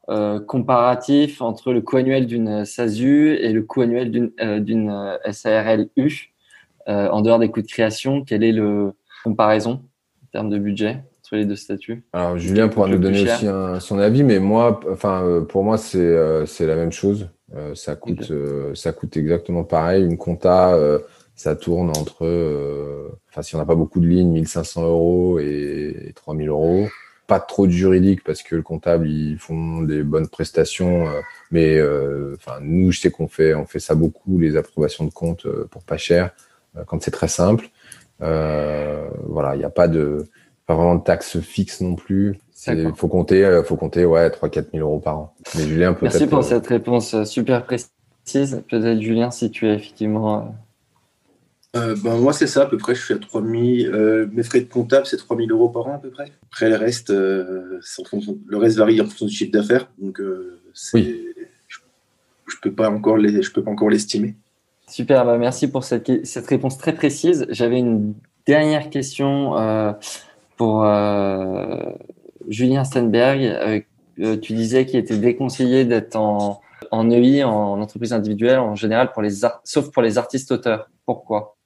euh, 0.09 0.41
comparatif 0.41 1.41
entre 1.41 1.73
le 1.73 1.81
coût 1.81 1.97
annuel 1.97 2.27
d'une 2.27 2.65
SASU 2.65 3.35
et 3.35 3.53
le 3.53 3.63
coût 3.63 3.83
annuel 3.83 4.11
d'une 4.11 4.33
d'une 4.61 5.19
SARLU 5.31 6.35
en 6.87 7.23
dehors 7.23 7.39
des 7.39 7.51
coûts 7.51 7.63
de 7.63 7.67
création. 7.67 8.25
Quelle 8.25 8.45
est 8.45 8.53
le 8.53 8.93
comparaison 9.25 9.83
en 10.23 10.27
termes 10.33 10.51
de 10.51 10.59
budget 10.59 11.03
sur 11.23 11.37
les 11.37 11.47
deux 11.47 11.57
statuts? 11.57 12.05
Alors 12.13 12.39
Julien 12.39 12.69
pourra 12.69 12.89
nous 12.89 12.99
donner 12.99 13.23
aussi 13.23 13.47
son 13.81 13.99
avis, 13.99 14.23
mais 14.23 14.39
moi, 14.39 14.81
enfin 14.91 15.25
euh, 15.25 15.41
pour 15.41 15.65
moi 15.65 15.79
c'est 15.79 15.99
euh, 15.99 16.47
c'est 16.47 16.67
la 16.67 16.77
même 16.77 16.93
chose. 16.93 17.29
Euh, 17.55 17.75
ça 17.75 17.97
coûte 17.97 18.33
ça 18.75 18.93
coûte 18.93 19.17
exactement 19.17 19.65
pareil. 19.65 20.05
Une 20.05 20.19
compta 20.19 20.79
ça 21.35 21.57
tourne 21.57 21.91
entre, 21.91 22.25
enfin 23.29 23.43
si 23.43 23.57
on 23.57 23.59
n'a 23.59 23.65
pas 23.65 23.75
beaucoup 23.75 24.01
de 24.01 24.07
lignes, 24.07 24.31
1500 24.33 24.85
euros 24.85 25.39
et 25.41 26.13
3000 26.15 26.49
euros. 26.49 26.87
Pas 27.27 27.41
trop 27.41 27.67
de 27.67 27.73
juridique 27.73 28.23
parce 28.23 28.43
que 28.43 28.55
le 28.55 28.63
comptable 28.63 29.09
ils 29.09 29.39
font 29.39 29.83
des 29.83 30.03
bonnes 30.03 30.29
prestations, 30.29 31.07
mais 31.51 31.81
enfin 32.35 32.59
nous 32.61 32.93
je 32.93 33.01
sais 33.01 33.11
qu'on 33.11 33.29
fait 33.29 33.55
on 33.55 33.65
fait 33.65 33.81
ça 33.81 33.95
beaucoup 33.95 34.39
les 34.39 34.57
approbations 34.57 35.05
de 35.05 35.11
compte 35.11 35.47
pour 35.71 35.83
pas 35.85 35.97
cher 35.97 36.33
quand 36.87 37.03
c'est 37.03 37.11
très 37.11 37.29
simple. 37.29 37.67
voilà, 38.19 39.55
il 39.55 39.59
n'y 39.59 39.65
a 39.65 39.71
pas 39.71 39.89
de 39.89 40.27
pas 40.67 40.75
vraiment 40.75 40.97
de 40.97 41.03
taxes 41.03 41.41
fixes 41.41 41.81
non 41.81 41.95
plus. 41.95 42.39
Il 42.69 42.93
faut 42.97 43.09
compter, 43.09 43.45
euh, 43.45 43.63
faut 43.63 43.77
compter 43.77 44.05
ouais, 44.05 44.29
3-4 44.29 44.67
000 44.73 44.89
euros 44.89 45.01
par 45.01 45.19
an. 45.19 45.35
Mais 45.57 45.65
Julien, 45.65 45.93
peut 45.93 46.07
Merci 46.07 46.27
pour 46.27 46.39
euh, 46.39 46.43
cette 46.43 46.67
réponse 46.67 47.15
euh, 47.15 47.25
super 47.25 47.65
précise. 47.65 47.91
Peut-être 48.71 49.01
Julien, 49.01 49.31
si 49.31 49.51
tu 49.51 49.69
es 49.69 49.75
effectivement. 49.75 50.55
Euh, 51.75 51.97
ben, 52.03 52.17
moi, 52.19 52.33
c'est 52.33 52.47
ça, 52.47 52.63
à 52.63 52.67
peu 52.67 52.77
près. 52.79 52.95
Je 52.95 53.03
suis 53.03 53.15
à 53.15 53.19
3 53.19 53.43
000. 53.43 53.55
Euh, 53.93 54.27
mes 54.33 54.43
frais 54.43 54.61
de 54.61 54.69
comptable, 54.69 55.07
c'est 55.07 55.17
3 55.17 55.37
000 55.37 55.49
euros 55.51 55.69
par 55.69 55.87
an, 55.87 55.95
à 55.95 55.99
peu 55.99 56.11
près. 56.11 56.31
Après, 56.51 56.69
le 56.69 56.77
reste, 56.77 57.11
euh, 57.11 57.81
le 58.47 58.57
reste 58.57 58.77
varie 58.77 59.01
en 59.01 59.05
fonction 59.05 59.27
du 59.27 59.33
chiffre 59.33 59.53
d'affaires. 59.53 59.89
Donc, 59.99 60.21
oui. 60.95 61.25
je 61.67 61.79
ne 61.79 62.61
peux 62.63 62.73
pas 62.73 62.91
encore 62.91 63.17
l'estimer. 63.89 64.35
Super, 64.87 65.25
bah 65.25 65.39
merci 65.39 65.69
pour 65.69 65.83
cette, 65.83 66.27
cette 66.27 66.47
réponse 66.47 66.77
très 66.77 66.95
précise. 66.95 67.47
J'avais 67.49 67.79
une 67.79 68.15
dernière 68.47 68.91
question 68.91 69.55
pour 70.57 70.85
Julien 72.49 72.85
Stenberg, 72.85 73.83
euh, 74.21 74.37
tu 74.37 74.53
disais 74.53 74.87
qu'il 74.87 74.99
était 75.01 75.17
déconseillé 75.17 75.85
d'être 75.85 76.17
en, 76.17 76.61
en 76.91 77.11
EI, 77.11 77.45
en 77.45 77.81
entreprise 77.81 78.13
individuelle, 78.13 78.59
en 78.59 78.75
général, 78.77 79.13
pour 79.13 79.23
les 79.23 79.41
sauf 79.65 79.91
pour 79.91 80.03
les 80.03 80.19
artistes-auteurs. 80.19 80.89
Pourquoi? 81.05 81.57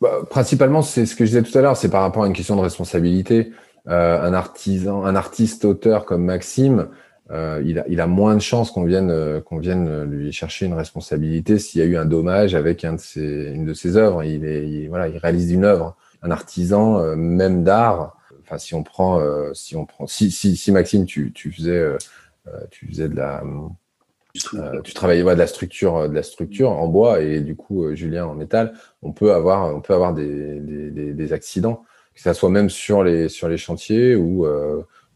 Bah, 0.00 0.20
Principalement, 0.28 0.82
c'est 0.82 1.06
ce 1.06 1.14
que 1.14 1.24
je 1.24 1.30
disais 1.30 1.42
tout 1.42 1.56
à 1.56 1.62
l'heure, 1.62 1.76
c'est 1.76 1.90
par 1.90 2.02
rapport 2.02 2.24
à 2.24 2.26
une 2.26 2.32
question 2.32 2.56
de 2.56 2.60
responsabilité. 2.60 3.52
Euh, 3.88 4.20
un 4.20 4.34
artisan, 4.34 5.04
un 5.04 5.16
artiste-auteur 5.16 6.04
comme 6.04 6.24
Maxime, 6.24 6.88
euh, 7.30 7.62
il, 7.64 8.00
a, 8.00 8.06
moins 8.06 8.34
de 8.34 8.40
chances 8.40 8.72
qu'on 8.72 8.84
vienne, 8.84 9.40
qu'on 9.42 9.58
vienne 9.58 10.02
lui 10.02 10.32
chercher 10.32 10.66
une 10.66 10.74
responsabilité 10.74 11.58
s'il 11.58 11.80
y 11.80 11.84
a 11.84 11.86
eu 11.86 11.96
un 11.96 12.04
dommage 12.04 12.54
avec 12.54 12.84
une 12.84 13.64
de 13.64 13.74
ses 13.74 13.96
œuvres. 13.96 14.24
Il, 14.24 14.90
réalise 15.18 15.52
une 15.52 15.64
œuvre. 15.64 15.96
Un 16.22 16.30
artisan, 16.30 17.16
même 17.16 17.64
d'art, 17.64 18.20
si 18.58 18.74
on 18.74 18.82
prend, 18.82 19.20
euh, 19.20 19.52
si 19.54 19.76
on 19.76 19.86
prend, 19.86 20.06
si, 20.06 20.72
Maxime, 20.72 21.06
tu, 21.06 21.32
tu 21.32 21.52
faisais, 21.52 21.70
euh, 21.70 21.98
euh, 22.48 22.60
tu 22.70 22.86
faisais 22.86 23.08
de 23.08 23.16
la, 23.16 23.42
tu 24.34 24.94
travaillais 24.94 25.22
de 25.22 25.28
la 25.30 25.46
structure, 25.46 26.08
de 26.08 26.14
la 26.14 26.22
structure 26.22 26.70
en 26.70 26.88
bois 26.88 27.20
et 27.20 27.40
du 27.40 27.56
coup 27.56 27.94
Julien 27.94 28.26
en 28.26 28.34
métal, 28.34 28.74
on 29.02 29.12
peut 29.12 29.32
avoir, 29.32 29.74
on 29.74 29.80
peut 29.80 29.94
avoir 29.94 30.14
des, 30.14 30.60
des, 30.60 31.12
des, 31.12 31.32
accidents, 31.32 31.84
que 32.14 32.20
ça 32.20 32.34
soit 32.34 32.50
même 32.50 32.70
sur 32.70 33.02
les 33.02 33.28
sur 33.28 33.48
les 33.48 33.56
chantiers 33.56 34.14
ou 34.14 34.46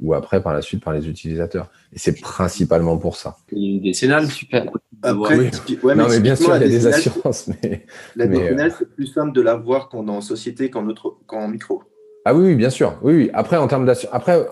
ou 0.01 0.15
après 0.15 0.43
par 0.43 0.53
la 0.53 0.63
suite 0.63 0.83
par 0.83 0.93
les 0.93 1.09
utilisateurs. 1.09 1.71
Et 1.93 1.99
c'est 1.99 2.21
principalement 2.21 2.99
pour 2.99 3.17
ça. 3.17 3.37
Des 3.53 3.81
décennale, 3.81 4.27
super. 4.29 4.67
Après, 5.03 5.39
ouais, 5.39 5.95
non, 5.95 6.07
mais, 6.09 6.21
bien 6.21 6.37
sûr, 6.37 6.57
il 6.57 6.63
y 6.63 6.65
a 6.65 6.69
des 6.69 6.87
assurances. 6.87 7.49
Mais, 7.49 7.87
la 8.17 8.27
mais, 8.27 8.71
c'est 8.71 8.89
plus 8.95 9.07
simple 9.07 9.33
de 9.33 9.41
l'avoir 9.41 9.89
quand 9.89 10.09
en 10.09 10.21
société 10.21 10.71
qu'en 10.71 10.87
qu'en 11.27 11.49
micro. 11.49 11.83
Ah 12.25 12.35
oui, 12.35 12.47
oui, 12.47 12.55
bien 12.55 12.71
sûr. 12.71 12.99
Oui, 13.03 13.15
oui. 13.15 13.31
Après, 13.35 13.57
en 13.57 13.69
termes 13.69 13.85
d'assurance, 13.85 14.15
après, 14.15 14.47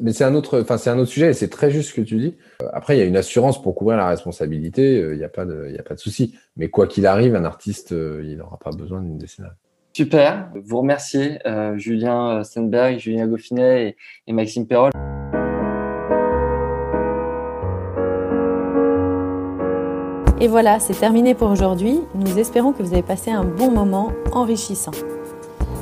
mais 0.00 0.12
c'est 0.12 0.24
un 0.24 0.34
autre, 0.34 0.60
enfin, 0.60 0.78
c'est 0.78 0.90
un 0.90 0.98
autre 0.98 1.10
sujet 1.10 1.30
et 1.30 1.32
c'est 1.32 1.48
très 1.48 1.70
juste 1.70 1.90
ce 1.90 1.94
que 1.94 2.00
tu 2.00 2.16
dis. 2.16 2.36
Euh, 2.62 2.68
après, 2.72 2.96
il 2.96 3.00
y 3.00 3.02
a 3.02 3.06
une 3.06 3.16
assurance 3.16 3.60
pour 3.60 3.74
couvrir 3.74 3.96
la 3.96 4.08
responsabilité. 4.08 5.00
Euh, 5.00 5.14
il 5.14 5.18
n'y 5.18 5.24
a 5.24 5.28
pas 5.28 5.44
de, 5.44 5.66
il 5.68 5.74
y 5.74 5.78
a 5.78 5.82
pas 5.82 5.94
de 5.94 6.00
souci. 6.00 6.34
Mais 6.56 6.68
quoi 6.68 6.86
qu'il 6.86 7.06
arrive, 7.06 7.34
un 7.34 7.44
artiste, 7.44 7.92
euh, 7.92 8.22
il 8.24 8.36
n'aura 8.36 8.58
pas 8.58 8.70
besoin 8.70 9.00
d'une 9.00 9.18
décennale. 9.18 9.56
Super. 9.94 10.48
Vous 10.54 10.78
remerciez 10.78 11.38
Julien 11.76 12.42
Stenberg, 12.44 12.98
Julien 12.98 13.26
Goffinet 13.26 13.88
et, 13.88 13.96
et 14.26 14.32
Maxime 14.32 14.66
Perrol. 14.66 14.90
Et 20.40 20.48
voilà, 20.48 20.80
c'est 20.80 20.98
terminé 20.98 21.34
pour 21.34 21.50
aujourd'hui. 21.50 22.00
Nous 22.14 22.38
espérons 22.38 22.72
que 22.72 22.82
vous 22.82 22.94
avez 22.94 23.02
passé 23.02 23.30
un 23.30 23.44
bon 23.44 23.70
moment 23.70 24.12
enrichissant. 24.32 24.90